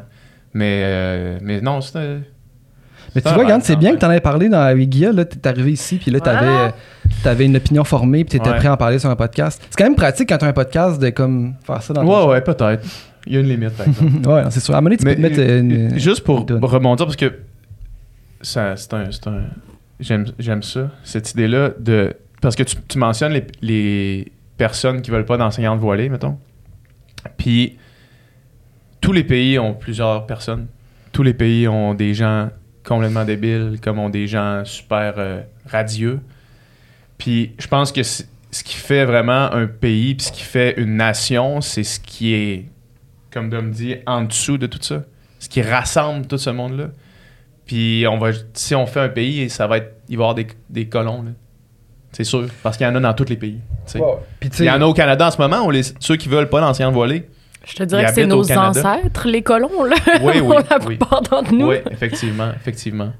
[0.53, 2.19] Mais, euh, mais non, c'est un-
[3.17, 5.25] Mais tu vois, regarde, rêve, c'est bien que t'en avais parlé dans, avec Guilla, là,
[5.25, 6.65] t'es arrivé ici, puis là, t'avais, Voilà.
[6.67, 6.69] euh,
[7.23, 8.57] t'avais une opinion formée, puis t'étais Ouais.
[8.57, 9.61] prêt à en parler sur un podcast.
[9.69, 12.31] C'est quand même pratique quand t'as un podcast de comme faire ça dans ton Ouais,
[12.33, 12.85] ouais, peut-être.
[13.25, 14.11] Il y a une limite, par exemple.
[14.29, 14.73] Ouais, c'est sûr.
[14.73, 17.17] À un moment donné, tu peux te mettre euh, une- juste pour une rebondir, parce
[17.17, 17.33] que
[18.41, 19.05] ça, c'est un.
[19.11, 19.43] c'est un-
[19.99, 22.13] J'aime, j'aime ça, cette idée-là de.
[22.39, 26.37] Parce que tu, tu mentionnes les, les personnes qui veulent pas d'enseignantes voilées, mettons.
[27.37, 27.77] Puis,
[29.01, 30.67] tous les pays ont plusieurs personnes.
[31.11, 32.49] Tous les pays ont des gens
[32.87, 36.19] complètement débiles, comme ont des gens super euh, radieux.
[37.17, 38.23] Puis, je pense que ce
[38.63, 42.65] qui fait vraiment un pays, puis ce qui fait une nation, c'est ce qui est
[43.37, 45.03] comme Dom dit, en dessous de tout ça.
[45.39, 46.89] Ce qui rassemble tout ce monde-là.
[47.65, 50.35] Puis on va, si on fait un pays, ça va être, il va y avoir
[50.35, 51.21] des, des colons.
[51.21, 51.31] là.
[52.11, 52.47] C'est sûr.
[52.63, 53.59] Parce qu'il y en a dans tous les pays.
[54.39, 55.61] Puis, Il y en a au Canada en ce moment.
[55.63, 57.27] On les, ceux qui veulent pas l'enseignante voilée.
[57.67, 58.69] Je te dirais que c'est nos Canada.
[58.69, 59.95] ancêtres, les colons, là.
[60.21, 60.85] Oui, oui, Pour la oui.
[60.97, 61.67] plupart d'entre nous.
[61.69, 63.11] Oui, effectivement, effectivement.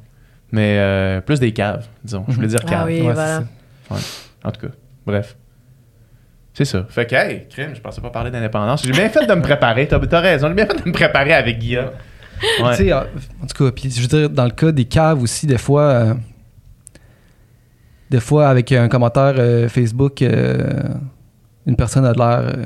[0.51, 2.23] Mais euh, plus des caves, disons.
[2.29, 2.85] Je voulais dire Ah caves.
[2.87, 3.41] oui, Ouais, voilà.
[4.43, 4.73] En tout cas,
[5.05, 5.35] bref.
[6.53, 6.85] C'est ça.
[6.89, 8.81] Fait que, hey, crime, je pensais pas parler d'indépendance.
[8.83, 9.87] J'ai bien fait de me préparer.
[9.87, 10.47] T'as as raison.
[10.47, 11.91] J'ai bien fait de me préparer avec Guillaume.
[12.63, 12.75] Ouais.
[12.77, 13.01] Tu sais, en
[13.53, 16.13] tout cas, puis je veux dire, dans le cas des caves aussi, des fois, euh,
[18.09, 20.83] des fois avec un commentaire euh, Facebook, euh,
[21.65, 22.65] une personne a de l'air euh,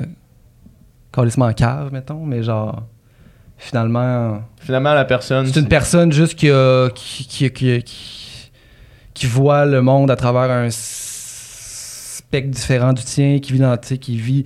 [1.12, 2.82] carrément en cave, mettons, mais genre,
[3.58, 5.46] finalement, Finalement, la personne.
[5.46, 8.50] c'est une personne juste qui, a- qui, qui, qui, qui-
[9.14, 14.16] qui voit le monde à travers un spectre différent du tien, qui vit dans, qui
[14.16, 14.44] vit,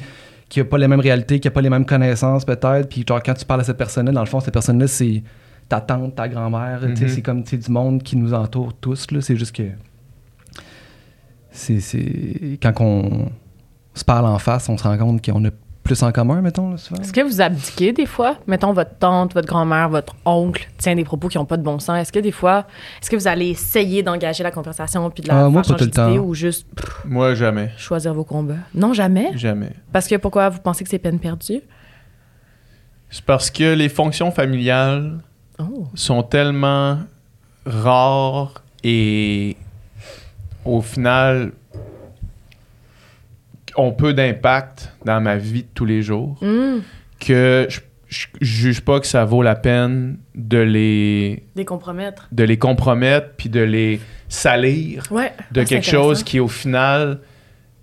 [0.48, 3.22] qui a pas les mêmes réalités, qui a pas les mêmes connaissances peut-être, puis genre
[3.22, 5.22] quand tu parles à cette personne-là, dans le fond, cette personne-là, c'est
[5.68, 7.08] ta tante, ta grand-mère, tu sais, Mhm.
[7.10, 9.62] c'est comme, du monde qui nous entoure tous, là, c'est juste que
[11.50, 13.30] c'est, c'est quand on
[13.94, 15.50] se parle en face, on se rend compte qu'on a
[15.86, 17.00] plus en commun, mettons, là, souvent?
[17.00, 18.36] Est-ce que vous abdiquez des fois?
[18.46, 21.78] Mettons, votre tante, votre grand-mère, votre oncle tient des propos qui n'ont pas de bon
[21.78, 21.96] sens.
[21.98, 22.66] Est-ce que des fois,
[23.00, 25.78] est-ce que vous allez essayer d'engager la conversation puis de la Ah, moi, faire le
[25.78, 27.70] changer d'idée ou juste pff, Moi, jamais.
[27.78, 28.54] choisir vos combats?
[28.74, 29.30] Non, jamais?
[29.36, 29.70] Jamais.
[29.92, 31.60] Parce que pourquoi vous pensez que c'est peine perdue?
[33.08, 35.18] C'est parce que les fonctions familiales
[35.58, 35.86] Oh.
[35.94, 36.98] sont tellement
[37.64, 39.56] rares et
[40.66, 41.52] au final
[43.76, 46.78] ont peu d'impact dans ma vie de tous les jours Hmm.
[47.20, 52.28] que je, je- je juge pas que ça vaut la peine de les Des compromettre.
[52.32, 55.32] de les compromettre puis de les salir Ouais.
[55.52, 57.18] de Ah, quelque chose qui au final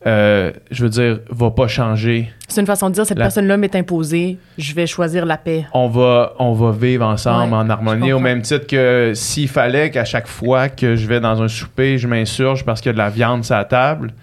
[0.05, 3.55] euh, je veux dire va pas changer C'est une façon de dire cette La- personne-là
[3.55, 5.65] m'est imposée, je vais choisir la paix.
[5.73, 9.91] on va, on va vivre ensemble Ouais, en harmonie, au même titre que s'il fallait
[9.91, 12.93] qu'à chaque fois que je vais dans un souper, je m'insurge parce qu'il y a
[12.93, 14.13] de la viande sur la table,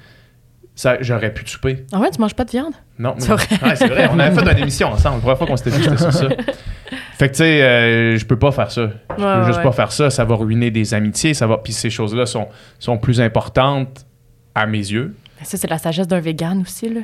[0.80, 1.84] ça, j'aurais pu te souper.
[1.92, 2.72] Ah ouais, tu manges pas de viande?
[2.98, 3.46] Non, C'est mais- vrai.
[3.68, 4.08] Ouais, c'est vrai.
[4.12, 5.16] On avait fait une émission ensemble.
[5.16, 6.28] La première fois qu'on s'était vu, c'était sur ça.
[7.18, 8.82] Fait que, tu sais, euh, je peux pas faire ça.
[9.10, 9.62] Je peux Ouais, juste ouais.
[9.64, 10.08] pas faire ça.
[10.08, 11.34] Ça va ruiner des amitiés.
[11.34, 11.58] Ça va...
[11.58, 12.48] Puis ces choses-là sont,
[12.78, 14.06] sont plus importantes
[14.54, 15.14] à mes yeux.
[15.42, 17.00] Ça, c'est la sagesse d'un vegan aussi, là.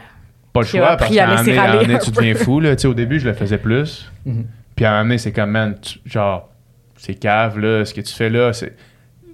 [0.55, 2.61] Pas le choix, parce qu'à à un moment donné, tu deviens fou.
[2.61, 2.75] Là.
[2.77, 4.11] Tu sais, au début, je le faisais plus.
[4.25, 4.47] Mhm.
[4.75, 6.49] Puis à un moment donné, c'est comme, man, tu- genre,
[6.97, 8.75] c'est cave, là, ce que tu fais là, c'est,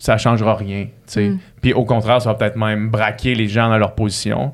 [0.03, 0.89] ça changera rien.
[1.16, 1.37] Mm.
[1.61, 4.53] Puis au contraire, ça va peut-être même braquer les gens dans leur position.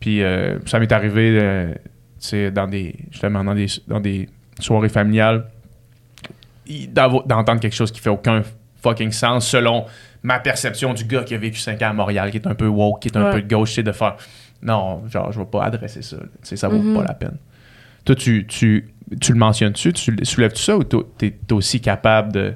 [0.00, 4.26] Puis euh, ça m'est arrivé, euh, dans des, justement, dans des, dans des
[4.58, 5.44] soirées familiales,
[6.88, 8.42] d'entendre quelque chose qui fait aucun
[8.82, 9.84] fucking sens selon
[10.22, 12.66] ma perception du gars qui a vécu 5 ans à Montréal, qui est un peu
[12.66, 13.32] woke, qui est un Ouais.
[13.32, 14.16] peu de gauche, c'est de faire
[14.62, 16.16] non, genre, je vais pas adresser ça.
[16.42, 16.94] ça vaut Mhm.
[16.96, 17.36] pas la peine.
[18.06, 18.88] Toi, tu, tu,
[19.20, 22.54] tu le mentionnes-tu, tu soulèves-tu ça ou t'es aussi capable de.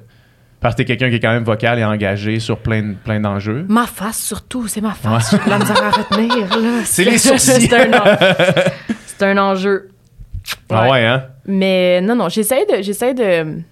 [0.61, 3.65] Parce que t'es quelqu'un qui est quand même vocal et engagé sur plein, plein d'enjeux.
[3.69, 5.31] Ma face, surtout, c'est ma face.
[5.31, 6.49] J'ai de la misère à retenir.
[6.51, 6.81] là.
[6.85, 7.67] C'est les sourcils.
[7.69, 8.05] c'est un, en-
[9.07, 9.89] c'est un enjeu.
[10.69, 11.25] Ah ouais, hein?
[11.47, 13.63] Mais non, non, j'essaie de, j'essaie de.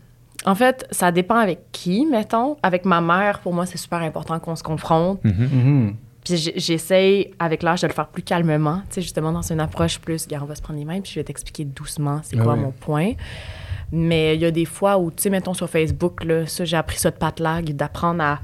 [0.47, 2.57] En fait, ça dépend avec qui, mettons.
[2.63, 5.23] Avec ma mère, pour moi, c'est super important qu'on se confronte.
[5.25, 5.95] Mhm.
[6.25, 8.79] Puis j- j'essaie, avec l'âge, de le faire plus calmement.
[8.89, 11.13] Tu sais, justement, dans une approche plus, gars, on va se prendre les mains, puis
[11.13, 12.61] je vais t'expliquer doucement c'est Ah quoi oui.
[12.61, 13.13] mon point.
[13.93, 16.77] Mais il y a des fois où, tu sais, mettons sur Facebook, là, ça, j'ai
[16.77, 18.39] appris ça de Pat Lag, d'apprendre à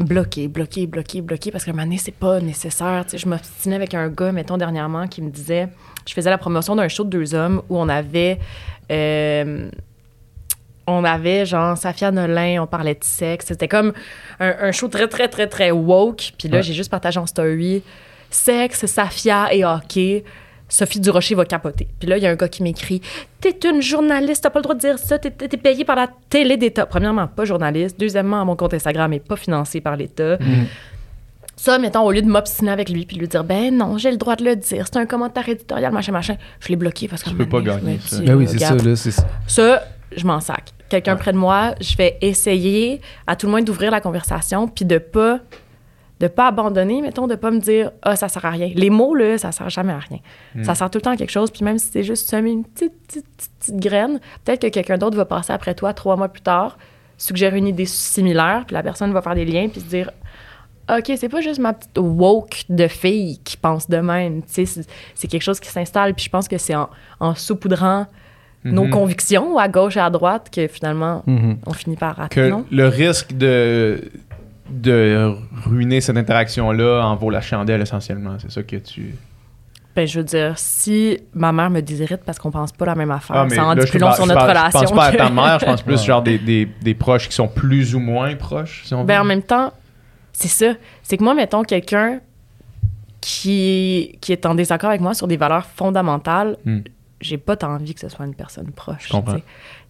[0.00, 3.04] bloquer, bloquer, bloquer, bloquer, parce qu'à un moment donné, c'est pas nécessaire.
[3.04, 5.68] Tu sais, je m'obstinais avec un gars, mettons, dernièrement, qui me disait...
[6.06, 8.38] Je faisais la promotion d'un show de deux hommes où on avait...
[8.90, 9.70] euh,
[10.86, 13.46] on avait, genre, Safia Nolin, on parlait de sexe.
[13.46, 13.94] C'était comme
[14.38, 16.32] un, un show très, très, très, très woke.
[16.38, 16.62] Puis là, Ouais.
[16.62, 17.82] j'ai juste partagé en story
[18.30, 20.24] sexe, Safia et hockey.
[20.68, 21.88] Sophie Durocher va capoter.
[22.00, 23.00] Puis là, il y a un gars qui m'écrit
[23.40, 26.08] T'es une journaliste, t'as pas le droit de dire ça, t'es, t'es payé par la
[26.30, 26.86] télé d'État.
[26.86, 27.98] Premièrement, pas journaliste.
[28.00, 30.36] Deuxièmement, mon compte Instagram est pas financé par l'État.
[30.40, 30.66] Mhm.
[31.56, 34.16] Ça, mettons, au lieu de m'obstiner avec lui puis lui dire Ben non, j'ai le
[34.16, 37.30] droit de le dire, c'est un commentaire éditorial, machin, machin, je l'ai bloqué parce que.
[37.30, 38.20] Tu peux pas gagner, ça.
[38.20, 38.96] Ben oui, c'est ça, là.
[38.96, 39.84] c'est- Ça,
[40.16, 40.70] je m'en sac.
[40.88, 44.84] Quelqu'un près de moi, je vais essayer à tout le moins d'ouvrir la conversation puis
[44.84, 45.40] de pas
[46.20, 48.70] de pas abandonner, mettons, de pas me dire ah ça sert à rien.
[48.74, 50.18] Les mots là, ça sert jamais à rien.
[50.62, 51.50] Ça sert tout le temps à quelque chose.
[51.50, 54.96] Puis même si c'est juste semer une petite, petite, petite, petite graine, peut-être que quelqu'un
[54.98, 56.78] d'autre va passer après toi trois mois plus tard,
[57.18, 60.10] suggérer une idée similaire, puis la personne va faire des liens puis se dire
[60.90, 64.42] OK, c'est pas juste ma petite woke de fille qui pense de même.
[64.42, 66.12] Tu sais, c'est- c'est quelque chose qui s'installe.
[66.14, 68.06] Puis je pense que c'est en, en saupoudrant
[68.64, 68.90] nos Mhm.
[68.90, 71.58] convictions à gauche et à droite que finalement Mhm.
[71.66, 72.64] on finit par rater, que non?
[72.70, 74.10] le risque de
[74.80, 75.34] de
[75.64, 78.36] ruiner cette interaction-là en vaut la chandelle essentiellement.
[78.38, 79.14] C'est ça que tu.
[79.96, 83.12] Ben, je veux dire, si ma mère me désirite parce qu'on pense pas la même
[83.12, 84.80] affaire, Ah, mais ça en là, dit je plus long sur notre relation.
[84.80, 86.04] Je pense pas à ta mère, je pense plus Ouais.
[86.06, 89.24] genre des, des, des proches qui sont plus ou moins proches, si on Ben, en
[89.24, 89.72] même temps,
[90.32, 90.72] c'est ça.
[91.04, 92.18] C'est que moi, mettons, quelqu'un
[93.20, 96.80] qui, qui est en désaccord avec moi sur des valeurs fondamentales, Hmm.
[97.20, 99.08] j'ai pas tant envie que ce soit une personne proche.
[99.10, 99.16] Je.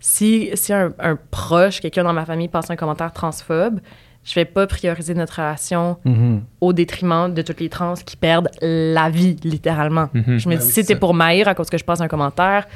[0.01, 3.81] Si, si un, un proche, quelqu'un dans ma famille passe un commentaire transphobe,
[4.25, 6.43] je vais pas prioriser notre relation Mhm.
[6.61, 10.09] au détriment de toutes les trans qui perdent la vie, littéralement.
[10.15, 10.39] Mhm.
[10.39, 12.01] Je me Ben dis, oui, si c'est t'es pour m'haïr à cause que je passe
[12.01, 12.67] un commentaire,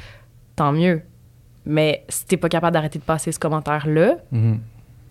[0.55, 1.01] tant mieux.
[1.65, 4.59] Mais si t'es pas capable d'arrêter de passer ce commentaire-là, Mhm.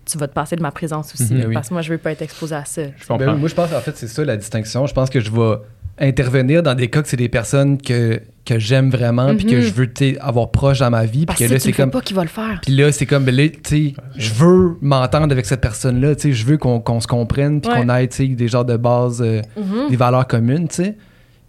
[0.05, 1.33] tu vas te passer de ma présence aussi.
[1.35, 1.53] Ben oui.
[1.53, 2.81] Parce que moi, je veux pas être exposée à ça.
[2.97, 3.07] Je.
[3.07, 4.85] Ben oui, moi, je pense en fait, c'est ça la distinction.
[4.87, 5.55] Je pense que je vais
[5.99, 9.61] intervenir dans des cas que c'est des personnes que, que j'aime vraiment, puis que Mhm.
[9.61, 9.89] je veux
[10.21, 11.91] avoir proche dans ma vie, puis Parce que là, c'est comme.
[11.91, 12.59] pas qui va le faire.
[12.63, 16.21] Puis là, c'est comme, ben là, tu sais, je veux m'entendre avec cette personne-là, tu
[16.21, 17.81] sais, je veux qu'on qu'on se comprenne, puis Ouais.
[17.85, 19.89] qu'on ait, tu sais, des genres de bases, euh, Mhm.
[19.89, 20.95] des valeurs communes, tu sais.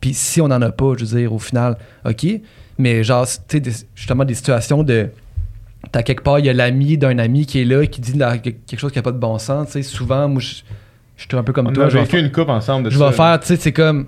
[0.01, 2.27] Puis si on n'en a pas, je veux dire, au final, OK.
[2.78, 5.09] Mais genre, tu sais, justement, des situations de.
[5.93, 8.78] T'as quelque part, il y a l'ami d'un ami qui est là, qui dit quelque
[8.78, 9.82] chose qui n'a pas de bon sens, tu sais.
[9.82, 10.56] Souvent, moi, je
[11.16, 11.85] je suis un peu comme On toi.
[11.85, 14.06] a je vais vécu une coupe ensemble de je vais faire, tu sais, c'est comme.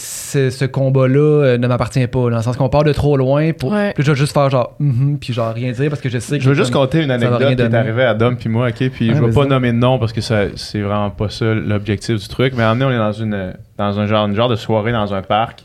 [0.00, 3.52] Ce, ce combat-là euh, ne m'appartient pas, dans le sens qu'on part de trop loin
[3.52, 3.72] pour.
[3.72, 3.92] Ouais.
[3.94, 6.38] Puis je vais juste faire genre, Mhm puis genre rien dire parce que je sais
[6.38, 6.44] que.
[6.44, 8.88] Je veux juste comme- compter une anecdote qui est arrivée à Dom puis moi, ok?
[8.90, 12.28] Puis je vais pas nommer de nom parce que c'est vraiment pas ça l'objectif du
[12.28, 12.54] truc.
[12.56, 14.56] Mais à un moment donné, on est dans une, dans un genre, une genre de
[14.56, 15.64] soirée dans un parc.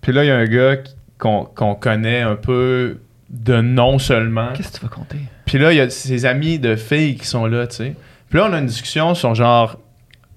[0.00, 0.76] Puis là, il y a un gars
[1.18, 4.48] qu'on connaît un peu de nom seulement.
[4.54, 5.18] Qu'est-ce que tu vas compter?
[5.44, 7.94] Puis là, il y a ses amis de filles qui sont là, tu sais.
[8.30, 9.76] Puis là, on a une discussion sur genre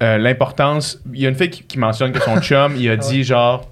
[0.02, 1.00] euh, l'importance.
[1.14, 3.68] Il y a une fille qui, qui mentionne que son chum, il a dit genre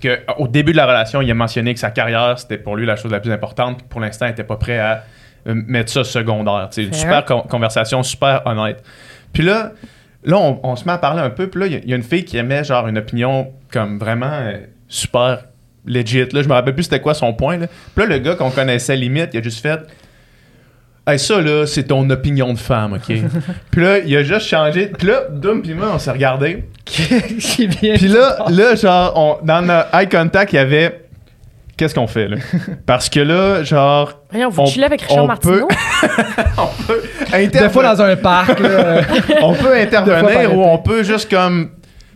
[0.00, 2.86] que au début de la relation, il a mentionné que sa carrière, c'était pour lui
[2.86, 3.78] la chose la plus importante.
[3.78, 5.04] Puis pour l'instant, il n'était pas prêt à
[5.46, 6.68] euh, mettre ça secondaire.
[6.70, 8.82] Sais, une super con- conversation, super honnête.
[9.32, 9.72] Puis là,
[10.24, 11.48] là on, on se met à parler un peu.
[11.48, 13.52] Puis là, il y a- il y, a une fille qui aimait genre une opinion
[13.70, 14.58] comme vraiment euh,
[14.88, 15.44] super
[15.84, 16.26] legit.
[16.32, 17.58] Là, je me rappelle plus c'était quoi son point.
[17.58, 17.66] Là.
[17.94, 19.80] Puis là, le gars qu'on connaissait limite, il a juste fait
[21.04, 23.12] Hey, ça, là, c'est ton opinion de femme, OK?
[23.72, 24.86] puis là, il a juste changé.
[24.96, 26.64] Puis là, Doom puis moi, on s'est regardé.
[26.84, 31.00] Puis là, là, genre, on- dans notre eye contact, il y avait...
[31.76, 32.36] Qu'est-ce qu'on fait, là?
[32.86, 35.66] Parce que là, genre, Voyons, vous On- chillez avec Richard on Martineau?
[36.58, 37.02] on peut
[37.48, 39.00] Des fois dans un parc, là,
[39.40, 41.70] on peut intervenir ou on peut juste comme...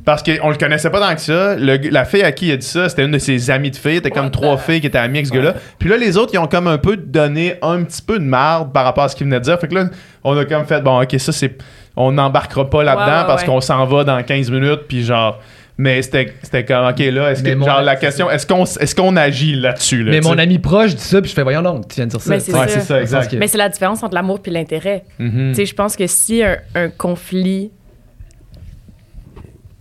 [0.07, 1.57] Parce qu'on le connaissait pas tant que ça.
[1.57, 3.77] Le la fille à qui il a dit ça, c'était une de ses amies de
[3.77, 3.97] filles.
[3.97, 5.55] C'était comme trois filles qui étaient amies avec ce gars-là.
[5.79, 8.73] Puis là, les autres, ils ont comme un peu donné un petit peu de marde
[8.73, 9.59] par rapport à ce qu'il venait de dire.
[9.61, 9.87] Fait que là,
[10.25, 11.59] on a comme fait, bon, OK, ça, c'est...
[11.97, 13.49] On n'embarquera pas là-dedans Ouais, ouais, parce ouais.
[13.49, 14.83] qu'on s'en va dans 15 minutes.
[14.89, 15.41] Puis genre...
[15.79, 18.95] Mais c'était c'était comme, OK, là, est-ce que, mon- genre, la question, est-ce qu'on est
[18.97, 20.05] qu'on agit là-dessus?
[20.05, 20.41] Là, Mais mon sais?
[20.41, 22.31] ami proche dit ça, puis je fais voyons donc, tu viens de dire ça.
[22.31, 22.69] Mais c'est Ouais, ça.
[22.69, 23.31] c'est ça, exact.
[23.31, 25.05] Que- Mais c'est la différence entre l'amour puis l'intérêt.
[25.19, 25.51] Mhm.
[25.51, 27.73] Tu sais, je pense que si un, un conflit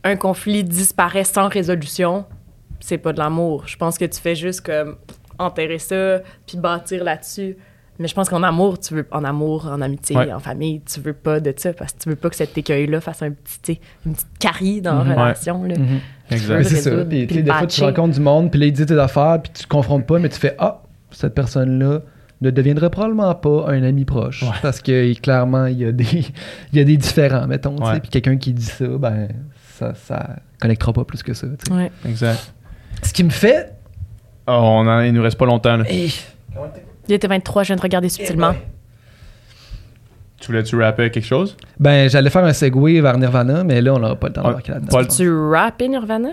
[0.06, 2.26] un conflit disparaît sans résolution,
[2.80, 3.64] c'est pas de l'amour.
[3.68, 4.96] Je pense que tu fais juste comme
[5.38, 7.58] enterrer ça puis bâtir là-dessus.
[7.98, 10.32] Mais je pense qu'en amour, tu veux en amour, en amitié, Ouais.
[10.34, 13.00] en famille, tu veux pas de ça parce que tu veux pas que cet écueil-là
[13.00, 15.10] fasse un petit, une petite carie dans Mhm.
[15.10, 15.64] la relation.
[15.64, 15.78] là.
[15.78, 16.00] Mhm.
[16.30, 16.58] Exact.
[16.58, 17.06] Mais c'est ça.
[17.06, 19.64] Puis, des fois, tu rencontres du monde, puis là, il dit tes affaires, puis tu
[19.64, 22.02] te confrontes pas, mais tu fais Ah, cette personne-là
[22.42, 24.44] ne deviendrait probablement pas un ami proche.
[24.44, 24.50] Ouais.
[24.62, 26.04] Parce que clairement, il y a des,
[26.74, 27.76] il y a des différents, mettons.
[27.78, 29.30] Puis quelqu'un qui dit ça, ben,
[29.76, 31.48] ça, ça connectera pas plus que ça.
[31.48, 31.74] tu sais.
[31.74, 31.92] Ouais.
[32.08, 32.54] Exact.
[33.04, 33.74] Ce qui me fait.
[34.48, 35.78] Oh, on en, il nous reste pas longtemps.
[35.78, 35.84] Là.
[35.90, 36.14] Hey,
[37.08, 38.54] Il était 23, je viens de regarder subtilement.
[40.40, 41.56] Tu voulais-tu rapper quelque chose?
[41.80, 44.48] Ben, j'allais faire un segue vers Nirvana, mais là, on n'aura pas le temps Ouais,
[44.50, 44.92] d'embarquer là-dedans.
[44.92, 46.30] pas le- Tu rappes Nirvana?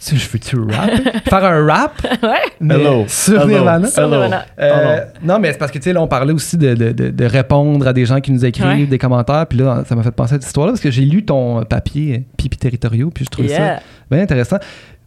[0.00, 0.90] Tu sais, je veux-tu rap?
[1.28, 1.92] faire un rap?
[2.22, 2.28] ouais.
[2.60, 3.04] mais Hello.
[3.08, 3.48] Sur Hello.
[3.48, 3.88] Nirvana?
[3.88, 4.10] Sur Hello.
[4.12, 4.46] Nirvana.
[4.60, 7.24] Euh, non, mais c'est parce que, tu sais, là, on parlait aussi de, de- de-
[7.24, 8.86] répondre à des gens qui nous écrivent Ouais.
[8.86, 9.46] des commentaires.
[9.48, 12.14] Puis là, ça m'a fait penser à cette histoire-là parce que j'ai lu ton papier
[12.18, 13.80] euh, Pipi territoriaux, puis je trouvais ça
[14.10, 14.58] bien intéressant.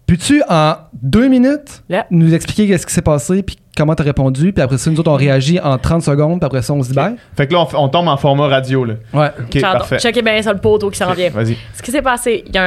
[0.08, 2.06] Peux-tu, en deux minutes, Yeah.
[2.12, 5.00] nous expliquer qu'est-ce qui s'est passé, puis comment tu as répondu, puis après ça, nous
[5.00, 7.16] autres, on réagit en 30 secondes, puis après ça, on se dit bye?
[7.38, 8.84] Fait que là, on, tombe en format radio.
[8.84, 8.96] Là.
[9.14, 9.30] Ouais.
[9.40, 10.00] OK, parfait.
[10.00, 11.30] Checkez bien ça le poteau qui s'en vient.
[11.30, 11.56] Vas-y.
[11.74, 12.58] Ce qui s'est passé, y,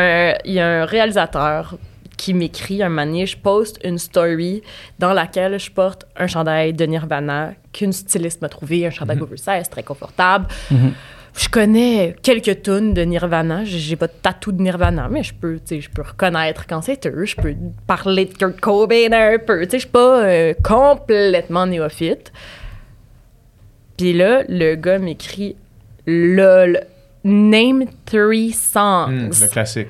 [0.46, 1.76] il y a un réalisateur
[2.16, 4.62] qui m'écrit un manier, je poste une story
[4.98, 9.68] dans laquelle je porte un chandail de Nirvana qu'une styliste m'a trouvé, un chandail oversize
[9.68, 10.46] très confortable.
[10.70, 10.92] Mhm.
[11.36, 13.64] Je connais quelques tunes de Nirvana.
[13.64, 17.24] J'ai pas de tatou de Nirvana, mais je peux, je peux reconnaître quand c'est eux.
[17.24, 17.56] Je peux
[17.88, 19.64] parler de Kurt Cobain un peu.
[19.64, 22.32] Je suis pas euh, complètement néophyte.
[23.96, 25.56] Puis là, le gars m'écrit
[26.06, 26.80] LOL,
[27.24, 29.08] name three songs.
[29.08, 29.88] Hum, le classique.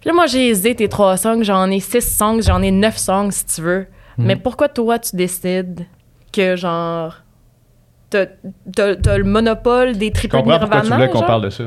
[0.00, 1.42] Puis là, moi, j'ai hésité tes trois songs.
[1.42, 3.86] J'en ai six songs, j'en ai neuf songs si tu veux.
[4.18, 5.84] Mais pourquoi toi, tu décides
[6.32, 7.16] que, genre,
[8.08, 8.26] t'as
[8.74, 10.96] t'as- t'as le monopole des triples de comprends pourquoi Nirvana?
[10.96, 11.64] tu voulais qu'on parle de ça.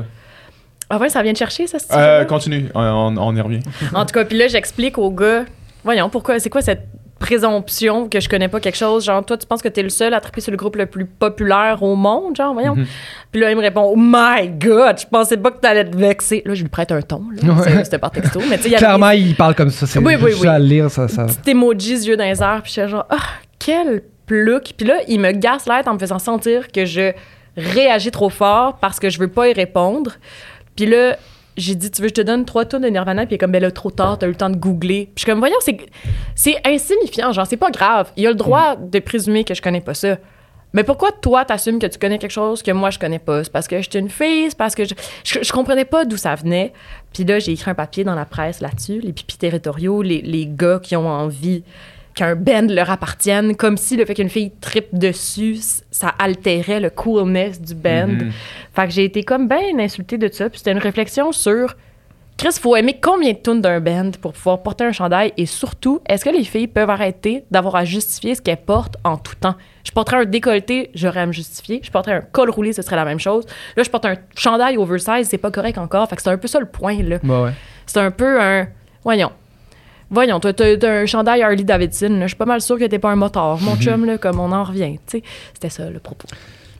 [0.88, 3.60] Ah ouais, ça vient de chercher, ça, Euh, continue, on, on- on y revient.
[3.94, 5.44] En tout cas, puis là, j'explique au gars,
[5.84, 6.88] voyons, pourquoi, c'est quoi cette
[7.20, 9.04] présomption que je connais pas quelque chose?
[9.04, 11.04] Genre, toi, tu penses que t'es le seul à triper sur le groupe le plus
[11.04, 12.34] populaire au monde?
[12.36, 12.74] Genre, voyons.
[12.74, 12.86] Mhm.
[13.30, 16.42] Puis là, il me répond, oh my god, je pensais pas que t'allais te vexer.
[16.44, 17.52] Là, je lui prête un ton, là.
[17.52, 17.84] Ouais.
[17.84, 18.40] C'était par texto.
[18.48, 19.86] Mais il Clairement, il parle comme ça.
[19.86, 20.48] C'est Oui, oui, oui.
[20.48, 21.06] à lire, ça.
[21.06, 21.26] ça...
[21.26, 22.62] des petits emojis, yeux dans les airs.
[22.64, 23.18] Puis j'étais genre, ah,
[23.58, 24.72] quel plouc.
[24.76, 27.12] Puis là, il me gaslight en me faisant sentir que je
[27.56, 30.12] réagis trop fort parce que je veux pas y répondre.
[30.76, 31.16] Puis là,
[31.56, 33.62] j'ai dit, tu veux, je te donne trois tonnes de Nirvana, puis est comme, ben
[33.62, 35.10] là, trop tard, t'as eu le temps de googler.
[35.14, 35.58] Puis je comme, voyons,
[36.34, 38.10] c'est, insignifiant, genre, c'est pas grave.
[38.16, 40.16] Il a le droit de présumer que je connais pas ça.
[40.72, 43.42] Mais pourquoi toi, t'assumes que tu connais quelque chose que moi, je connais pas?
[43.42, 44.94] C'est parce que j'étais une fille, c'est parce que je,
[45.24, 46.72] je, je comprenais pas d'où ça venait.
[47.12, 50.46] Puis là, j'ai écrit un papier dans la presse là-dessus, les pipis territoriaux, les, les
[50.46, 51.64] gars qui ont envie
[52.20, 55.56] qu'un band leur appartienne, comme si le fait qu'une fille tripe dessus,
[55.90, 58.08] ça altérait le coolness du band.
[58.08, 58.32] Mhm.
[58.74, 60.50] Fait que j'ai été comme bien insultée de ça.
[60.50, 61.74] Puis c'était une réflexion sur
[62.36, 66.00] Chris, faut aimer combien de tunes d'un band pour pouvoir porter un chandail et surtout,
[66.06, 69.56] est-ce que les filles peuvent arrêter d'avoir à justifier ce qu'elles portent en tout temps?
[69.84, 71.80] Je porterais un décolleté, j'aurais à me justifier.
[71.82, 73.46] Je porterais un col roulé, ce serait la même chose.
[73.76, 76.08] Là, je porte un chandail oversize, c'est pas correct encore.
[76.08, 77.18] Fait que c'est un peu ça le point, là.
[77.22, 77.52] Ouais, ouais.
[77.86, 78.68] C'est un peu un.
[79.04, 79.32] Voyons.
[80.10, 82.18] Voyons, t'as, t'as- t'as un chandail Harley Davidson.
[82.22, 84.50] Je suis pas mal sûre que t'es pas un moteur, mon chum, là, comme on
[84.52, 84.96] en revient.
[85.06, 85.22] tu sais.
[85.54, 86.26] C'était ça le propos.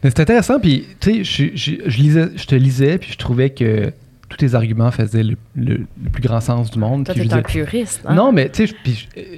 [0.03, 3.93] Mais c'est intéressant, puis tu sais, je, te lisais, puis je trouvais que
[4.31, 7.05] tous tes arguments faisaient le, le- le plus grand sens du monde.
[7.05, 8.01] Toi, puis je t'es un disais- puriste.
[8.07, 8.15] Hein?
[8.15, 8.75] Non, mais tu sais,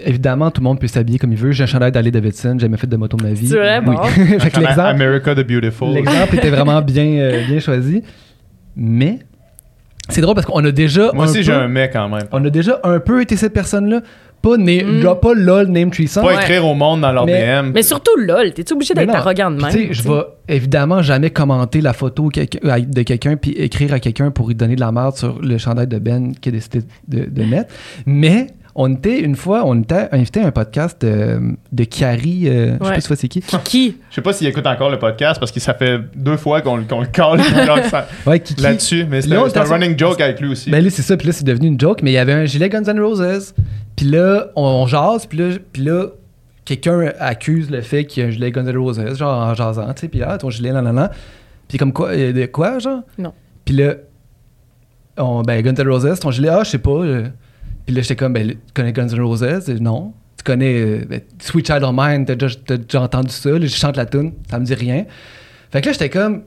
[0.05, 1.51] évidemment, tout le monde peut s'habiller comme il veut.
[1.52, 3.48] J'ai un chandail d'Harley Davidson, j'ai jamais fait de moto de ma vie.
[3.48, 3.97] C'est vrai, Oui.
[3.97, 4.02] bon.
[4.39, 5.93] fait que l'exemple, America the Beautiful.
[5.94, 8.02] l'exemple était vraiment bien, euh, bien choisi.
[8.77, 9.19] Mais
[10.09, 11.11] c'est drôle parce qu'on a déjà.
[11.12, 12.24] Moi un aussi, j'ai un mec quand même.
[12.33, 14.01] On a déjà un peu été cette personne-là.
[14.43, 15.05] Pas, Mm.
[15.23, 16.20] pas lol, name Treason.
[16.20, 16.35] Pas Ouais.
[16.35, 17.70] écrire au monde dans leur Mais- DM.
[17.73, 19.70] Mais surtout, lol, t'es obligé d'être arrogant de même.
[19.70, 24.01] tu sais, je vais évidemment jamais commenter la photo quelqu'un- de quelqu'un puis écrire à
[24.01, 26.81] quelqu'un pour lui donner de la merde sur le chandail de Ben qu'il a décidé
[27.07, 27.73] de, de mettre.
[28.05, 31.39] Mais on était une fois, on était invité à un podcast de,
[31.73, 33.43] de Carrie, euh, je sais pas si c'est qui.
[33.65, 33.97] Qui?
[34.11, 36.82] Je sais pas s'il écoute encore le podcast parce que ça fait deux fois qu'on
[36.85, 37.40] qu'on le colle
[38.27, 39.07] Ouais, qui, qui- là-dessus.
[39.09, 40.70] Mais c'est Là, un, running joke avec lui aussi.
[40.70, 42.44] Ben là, c'est ça, puis là, c'est devenu une joke, mais il y avait un
[42.47, 43.55] gilet Guns N' Roses.
[43.97, 46.07] Puis là, on, on jase, puis là, puis là
[46.65, 49.93] quelqu'un accuse le fait qu'il y a un gilet Guns N' Roses, genre en jasant,
[49.94, 51.11] tu sais, puis ah, ton gilet, nan, nan, nan.
[51.69, 53.01] Puis comme quoi, euh, de quoi, genre?
[53.19, 53.32] Non.
[53.65, 53.94] Puis là,
[55.19, 56.90] on, ben, Guns N' Roses, ton gilet, ah, je sais pas.
[56.90, 57.27] euh.
[57.87, 59.69] Puis là, j'étais comme, ben, tu connais Guns N' Roses?
[59.81, 60.13] Non.
[60.39, 63.61] Tu connais euh, ben, Sweet Child of Mine, t'as déjà, t'as déjà entendu ça, là,
[63.61, 65.05] je chante la tune, ça me dit rien.
[65.71, 66.43] Fait que là, j'étais comme,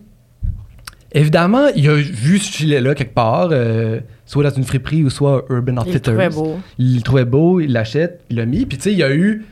[1.12, 5.45] Évidemment, il a vu ce gilet-là quelque part, euh, soit dans une friperie ou soit
[5.49, 6.02] Urban Il le Outfitters.
[6.02, 6.60] trouvait beau.
[6.78, 8.66] Il le trouvait beau, il l'achète, il l'a mis.
[8.66, 9.45] Puis tu sais, il y a eu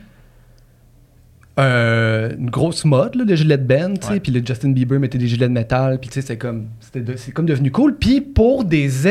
[1.58, 4.20] euh, une grosse mode là, de gilets de Ben, tu sais.
[4.20, 5.98] Puis le Justin Bieber mettait des gilets de métal.
[6.00, 7.96] Puis tu sais, c'est comme, c'était de- c'est comme devenu cool.
[7.96, 9.06] Puis pour des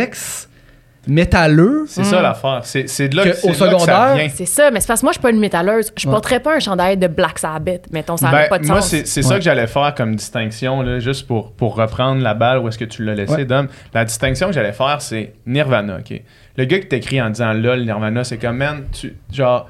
[1.08, 2.62] ex-métalleux, C'est ça l'affaire.
[2.64, 4.30] C'est c'est de là Que au que ça secondaire, vient.
[4.34, 5.92] C'est ça, mais c'est parce que moi, je suis pas une métalleuse.
[5.98, 6.12] Je Ouais.
[6.14, 7.84] porterais pas un chandail de Black Sabbath.
[7.92, 8.90] Mettons, ça Ben, pas de moi, sens.
[8.90, 9.28] c'est c'est Ouais.
[9.30, 12.78] ça que j'allais faire comme distinction, là, juste pour, pour reprendre la balle où est-ce
[12.78, 13.46] que tu l'as laissé, Ouais.
[13.46, 13.68] Dom.
[13.94, 16.22] La distinction que j'allais faire, c'est Nirvana, OK?
[16.58, 19.68] Le gars qui t'écrit en disant LOL, Nirvana, c'est comme, man, tu, genre,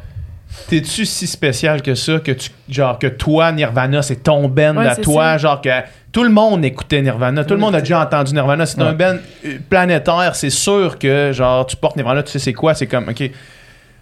[0.70, 4.88] t'es-tu si spécial que ça, que tu, genre, que toi, Nirvana, c'est ton band Ouais,
[4.88, 5.38] à toi, ça.
[5.38, 5.70] genre que
[6.12, 8.88] tout le monde écoutait Nirvana, tout le monde a déjà entendu Nirvana, c'est Ouais.
[8.88, 9.16] un band
[9.46, 13.10] euh, planétaire, c'est sûr que, genre, tu portes Nirvana, tu sais c'est quoi, c'est comme,
[13.10, 13.30] OK.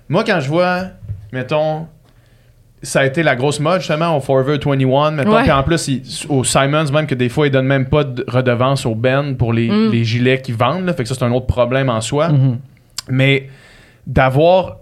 [0.09, 0.83] Moi, quand je vois,
[1.31, 1.87] mettons,
[2.83, 5.43] ça a été la grosse mode justement au Forever 21 mettons Ouais.
[5.43, 8.25] puis en plus il- au Simons même que des fois ils donnent même pas de
[8.27, 9.91] redevance au Ben pour les, Mm.
[9.91, 10.93] les gilets qu'ils vendent là.
[10.93, 12.57] fait que ça c'est un autre problème en soi mhm.
[13.07, 13.49] mais
[14.07, 14.77] d'avoir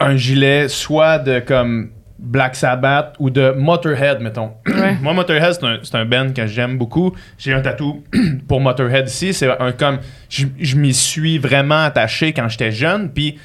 [0.00, 4.96] un gilet soit de comme Black Sabbath ou de Motorhead mettons Ouais.
[5.02, 8.02] moi Motorhead c'est un, c'est un band que j'aime beaucoup j'ai un tatou
[8.48, 9.98] pour Motorhead ici c'est un comme
[10.28, 13.38] je, je m'y suis vraiment attaché quand j'étais jeune puis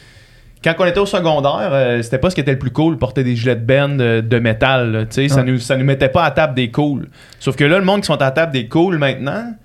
[0.64, 3.24] quand on était au secondaire, euh, c'était pas ce qui était le plus cool, porter
[3.24, 4.92] des gilets de band de, de métal.
[4.92, 7.08] là, Ça, nous, ça nous mettait pas à table des cools.
[7.40, 9.56] Sauf que là, le monde qui sont à table des cools maintenant,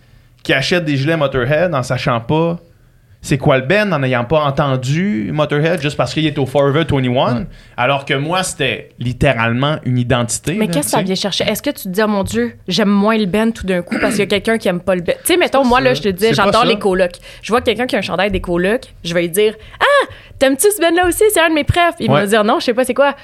[0.42, 2.58] qui achètent des gilets Motorhead en sachant pas
[3.26, 6.84] c'est quoi le band, en n'ayant pas entendu Motorhead juste parce qu'il est au Forever
[6.88, 7.46] 21, Ouais.
[7.76, 10.54] alors que moi, c'était littéralement une identité.
[10.54, 11.44] Mais qu'est-ce que ça vient chercher?
[11.44, 13.96] Est-ce que tu te dis, oh mon Dieu, j'aime moins le Ben tout d'un coup
[14.00, 15.16] parce qu'il y a quelqu'un qui aime pas le Ben?
[15.24, 17.16] Tu sais, mettons, moi, là, je te dis, j'adore les colocs.
[17.42, 20.06] Je vois quelqu'un qui a un chandail des colocs, je vais lui dire, ah,
[20.38, 21.24] t'aimes-tu ce Ben-là aussi?
[21.32, 21.94] C'est un de mes prefs.
[22.00, 23.14] Il va me dire, non, je sais pas c'est quoi.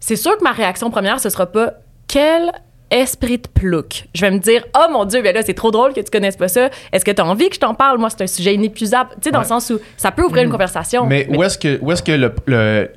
[0.00, 1.72] C'est sûr que ma réaction première, ce sera pas,
[2.06, 2.52] quel
[2.90, 4.06] esprit de plouc.
[4.14, 6.36] Je vais me dire, oh mon Dieu, ben là, c'est trop drôle que tu connaisses
[6.36, 6.70] pas ça.
[6.92, 7.98] Est-ce que tu as envie que je t'en parle?
[7.98, 9.10] Moi, c'est un sujet inépuisable.
[9.14, 9.44] Tu sais, dans Ouais.
[9.44, 11.06] le sens où ça peut ouvrir une conversation.
[11.06, 12.90] Mais où est-ce que, où est-ce que le, le-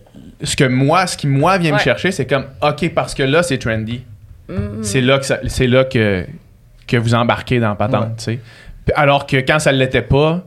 [0.43, 3.43] ce que moi, ce qui moi vient me chercher, c'est comme ok parce que là
[3.43, 4.01] c'est trendy.
[4.49, 4.81] Mm.
[4.81, 6.26] C'est là que ça- c'est là que
[6.88, 8.09] que vous embarquez dans la patente, Ouais.
[8.18, 8.39] tu sais.
[8.95, 10.43] Alors que quand ça l'était pas,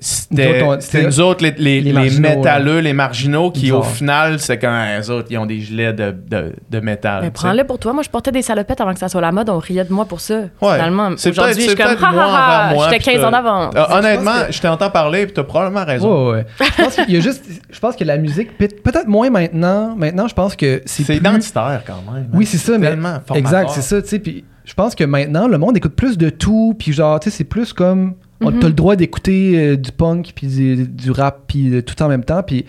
[0.00, 3.80] c'était Nous autres, les, les, les les marginaux, métalleux, les marginaux qui Genre.
[3.80, 7.22] au final c'est quand les autres ils ont des gilets de, de, de métal.
[7.22, 7.92] Mais prends-le pour toi.
[7.92, 9.50] Moi, je portais des salopettes avant que ça soit la mode.
[9.50, 10.34] On riait de moi pour ça.
[10.62, 10.74] Ouais.
[10.74, 11.86] Finalement, C'est aujourd'hui, je suis c'est comme,
[12.18, 13.74] ha j'étais puis 15 ans d'avance.
[13.76, 16.30] Euh, honnêtement, que- je t'entends parler puis t'as probablement raison.
[16.30, 16.46] Ouais, ouais.
[16.60, 17.44] Je pense qu'il y a juste.
[17.70, 19.94] Je pense que la musique, peut- peut-être moins maintenant.
[19.96, 21.02] Maintenant, je pense que c'est.
[21.02, 22.28] C'est plus- identitaire quand même.
[22.32, 22.96] Oui, c'est ça, mais.
[23.34, 24.18] Exact, c'est ça, tu sais.
[24.18, 26.74] Puis je pense que maintenant, le monde écoute plus de tout.
[26.78, 28.14] Puis genre, tu sais, c'est plus comme.
[28.40, 28.58] On- Mhm.
[28.60, 32.08] T'as le droit d'écouter euh, du punk, puis du, du rap, puis euh, tout en
[32.08, 32.42] même temps.
[32.42, 32.64] Puis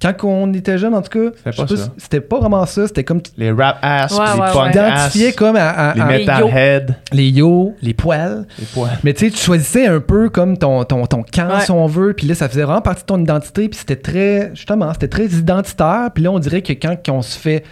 [0.00, 1.52] quand on était jeune, en tout cas,
[1.96, 2.86] C'était pas pas vraiment ça.
[2.86, 3.20] C'était comme.
[3.36, 4.78] Les rap ass, Ouais, les ouais, punk ouais.
[4.80, 8.46] ass, t'identifiais comme à, à- les à- Les metalheads, les yo, les poils.
[8.60, 8.96] les poils.
[9.02, 11.60] Mais tu sais, tu choisissais un peu comme ton, ton, ton camp, Ouais.
[11.64, 12.12] si on veut.
[12.14, 13.68] Puis là, ça faisait vraiment partie de ton identité.
[13.68, 16.10] Puis c'était très, justement, c'était très identitaire.
[16.14, 17.64] Puis là, on dirait que quand on se fait.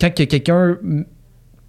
[0.00, 0.76] Quand que quelqu'un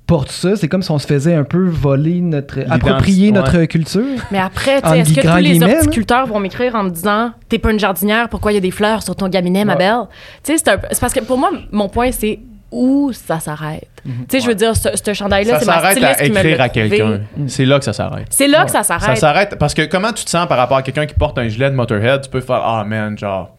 [0.08, 2.60] porte ça, c'est comme si on se faisait un peu voler notre.
[2.70, 3.34] approprier ouais.
[3.34, 4.04] notre culture.
[4.32, 7.32] Mais après, tu En sais, est-ce que tous les horticulteurs vont m'écrire en me disant
[7.50, 9.80] T'es pas une jardinière, pourquoi il y a des fleurs sur ton gaminet, ma Ouais.
[9.80, 10.02] belle?
[10.44, 12.40] Tu sais, c'est parce que pour moi, mon point, c'est
[12.72, 13.88] où ça s'arrête?
[14.04, 16.38] Tu sais, je veux dire, ce, ce chandail-là, c'est ma s'arrête styliste à qui me
[16.40, 17.20] écrire à quelqu'un.
[17.48, 18.28] C'est là que ça s'arrête.
[18.30, 19.18] C'est là que ça Ça s'arrête.
[19.18, 21.70] s'arrête parce que comment tu te sens par rapport à quelqu'un qui porte un gilet
[21.70, 23.56] de Motorhead, tu peux faire ah man, genre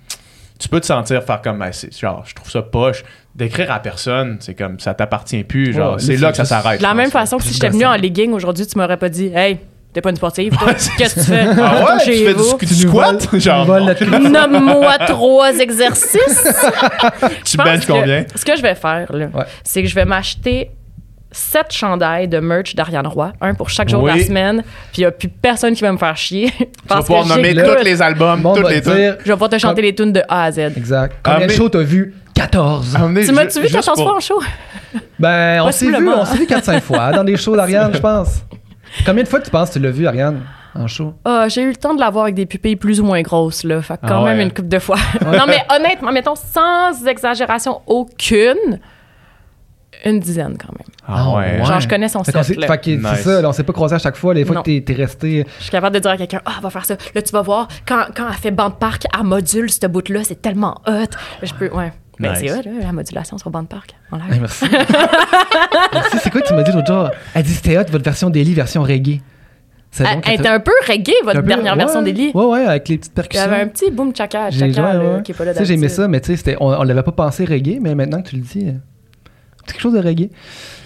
[0.59, 3.05] tu peux te sentir faire comme ben, c'est genre je trouve ça poche
[3.37, 6.79] d'écrire à personne, c'est comme ça t'appartient plus, genre Ouais, c'est là, que ça s'arrête.
[6.79, 7.93] De la même façon que si j'étais venue gossant.
[7.95, 9.59] en legging aujourd'hui, tu m'aurais pas dit Hey,
[9.93, 10.73] t'es pas une sportive, toi?
[10.99, 11.47] Qu'est-ce que tu fais?
[11.61, 16.49] Ah ouais, tu fais du, du squat, genre Nomme-moi trois exercices.
[17.45, 18.25] tu benches que combien?
[18.35, 19.45] Ce que je vais faire, là, Ouais.
[19.65, 20.71] c'est que je vais m'acheter
[21.33, 25.01] sept chandails de merch d'Ariane Roy, un pour chaque jour de la semaine, puis il
[25.03, 26.51] n'y a plus personne qui va me faire chier.
[26.59, 29.17] Tu vas parce pouvoir que nommer tous les albums, toutes les tunes.
[29.25, 30.59] Je vais pas te chanter les tunes de A à Z.
[30.77, 31.17] Exact.
[31.25, 32.15] Ah, Combien de shows t'as vu?
[32.37, 32.95] 14.
[32.97, 34.41] Amenez Tu ju- m'as-tu vu juste 14 pour- fois en show?
[35.19, 38.43] Ben, on s'est vu, on s'est vu 4-5 fois dans des shows d'Ariane, je pense.
[39.05, 40.43] Combien de fois tu penses que tu l'as vu, Ariane,
[40.75, 41.15] en show?
[41.25, 43.65] Ah, j'ai eu le temps de la voir avec des pupilles plus ou moins grosses,
[43.65, 43.81] là.
[43.83, 44.97] Fait que quand Ah même une couple de fois.
[45.25, 48.81] non, mais honnêtement, mettons, sans exagération aucune,
[50.05, 50.87] une dizaine quand même.
[51.09, 51.59] Ah ouais.
[51.61, 51.65] Ouais.
[51.65, 52.41] Genre, je connais son set, que
[52.91, 53.01] Nice.
[53.17, 54.35] c'est ça, là, on s'est pas croisé à chaque fois.
[54.35, 54.63] Les fois Non.
[54.63, 55.47] que t'es, t'es resté.
[55.59, 56.97] Je suis capable de dire à quelqu'un, ah, va faire ça.
[57.15, 60.43] Là, tu vas voir, quand, quand elle fait bande park, elle module ce bout-là, c'est
[60.43, 61.07] tellement hot.
[61.43, 61.93] Je peux, ouais.
[62.19, 62.39] Mais Nice.
[62.41, 63.95] c'est hot, là, la modulation sur bande park.
[64.11, 64.33] en live.
[64.33, 64.65] Hey, merci.
[65.93, 66.19] merci.
[66.23, 67.11] C'est quoi que tu m'as dit l'autre jour?
[67.35, 69.21] Elle dit c'était hot, votre version daily, version reggae.
[69.99, 72.31] Elle, était un peu reggae, votre peu- dernière ouais, version d'Eli.
[72.35, 73.45] Ouais, ouais, avec les petites Il y percussions.
[73.51, 74.67] avait un petit boom chaka, chaka
[74.99, 75.23] ouais, ouais.
[75.23, 76.03] qui est pas là Tu sais, j'ai aimé d'habitude.
[76.03, 78.43] ça, mais tu sais, on, on l'avait pas pensé reggae, mais maintenant que tu le
[78.43, 78.73] dis, euh,
[79.67, 80.29] quelque chose de reggae.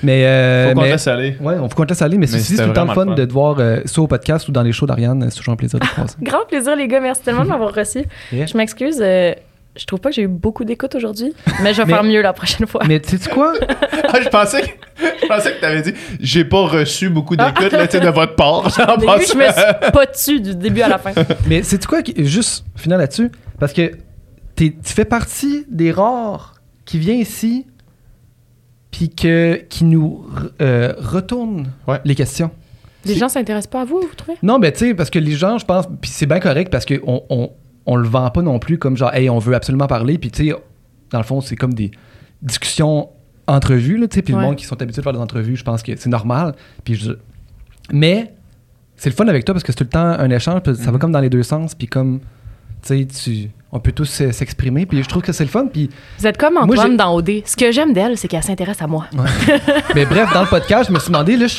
[0.05, 1.37] Mais, euh, Faut qu'on laisse aller.
[1.41, 3.07] Ouais, on faut qu'on te laisse aller, mais, Mais c'est tout le temps le fun
[3.07, 5.27] de te voir euh, soit au podcast ou dans les shows d'Ariane.
[5.29, 6.15] C'est toujours un plaisir de te croiser.
[6.23, 7.01] Grand plaisir, les gars.
[7.01, 8.03] Merci tellement de m'avoir reçu.
[8.33, 8.47] Yeah.
[8.47, 8.99] Je m'excuse.
[9.03, 9.33] euh,
[9.77, 11.33] je trouve pas que j'ai eu beaucoup d'écoute aujourd'hui,
[11.63, 12.83] mais je vais Mais- faire mieux la prochaine fois.
[12.87, 13.53] mais tu sais quoi?
[14.13, 14.69] Ah, je pensais que,
[15.23, 18.67] je pensais que t'avais dit j'ai pas reçu beaucoup d'écoute sais, de votre part.
[18.67, 21.13] Au début, je me suis pas dessus du début à la fin.
[21.47, 22.01] mais c'est quoi?
[22.17, 23.31] Juste, final là-dessus,
[23.61, 23.93] parce que
[24.57, 27.67] t'es- tu fais partie des rares qui vient ici
[28.91, 30.27] puis que, qui nous
[30.61, 32.01] euh, retournent Ouais.
[32.05, 32.51] les questions.
[33.07, 34.37] Les gens s'intéressent pas à vous, vous trouvez?
[34.43, 36.85] Non, mais tu sais, parce que les gens, je pense, puis c'est bien correct parce
[36.85, 37.51] qu'on on,
[37.87, 40.49] on le vend pas non plus comme genre, hey, on veut absolument parler, puis tu
[40.49, 40.55] sais,
[41.11, 41.91] dans le fond, c'est comme des
[42.43, 43.09] discussions
[43.47, 44.41] entrevues, là, tu sais, puis Ouais.
[44.41, 46.55] le monde qui sont habitués de faire des entrevues, je pense que c'est normal.
[46.85, 47.13] Puis je-
[47.93, 48.33] Mais
[48.97, 50.85] c'est le fun avec toi parce que c'est tout le temps un échange, puis ça
[50.87, 50.99] va Mhm.
[50.99, 52.21] comme dans les deux sens, puis comme,
[52.83, 55.67] tu sais, tu- on peut tous euh, s'exprimer, puis je trouve que c'est le fun,
[55.67, 57.43] puis Vous êtes comme Moi, Antoine j'ai- dans OD.
[57.45, 59.07] Ce que j'aime d'elle, c'est qu'elle s'intéresse à moi.
[59.95, 61.57] mais bref, dans le podcast, je me suis demandé, là, je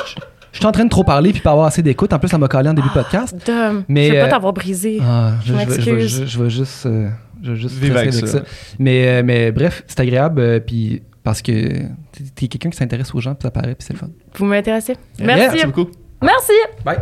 [0.52, 2.12] je suis en train de trop parler puis pas avoir assez d'écoute.
[2.14, 3.36] En plus, ça m'a collé en début de podcast.
[3.46, 3.84] Dumb.
[3.88, 5.00] Mais, je veux pas euh, t'avoir brisé.
[5.02, 5.82] Ah, je, Je
[6.26, 7.10] je, vais juste, euh,
[7.42, 8.42] je vais juste Vivre avec ça.
[8.80, 11.52] Mais, euh, mais bref, c'est agréable, euh, puis parce que
[12.36, 14.10] t'es- quelqu'un qui s'intéresse aux gens, puis ça paraît, puis c'est le fun.
[14.36, 14.96] Vous m'intéressez.
[15.20, 15.42] Merci.
[15.56, 15.90] Merci beaucoup.
[16.22, 16.54] Merci.
[16.84, 16.98] Bye.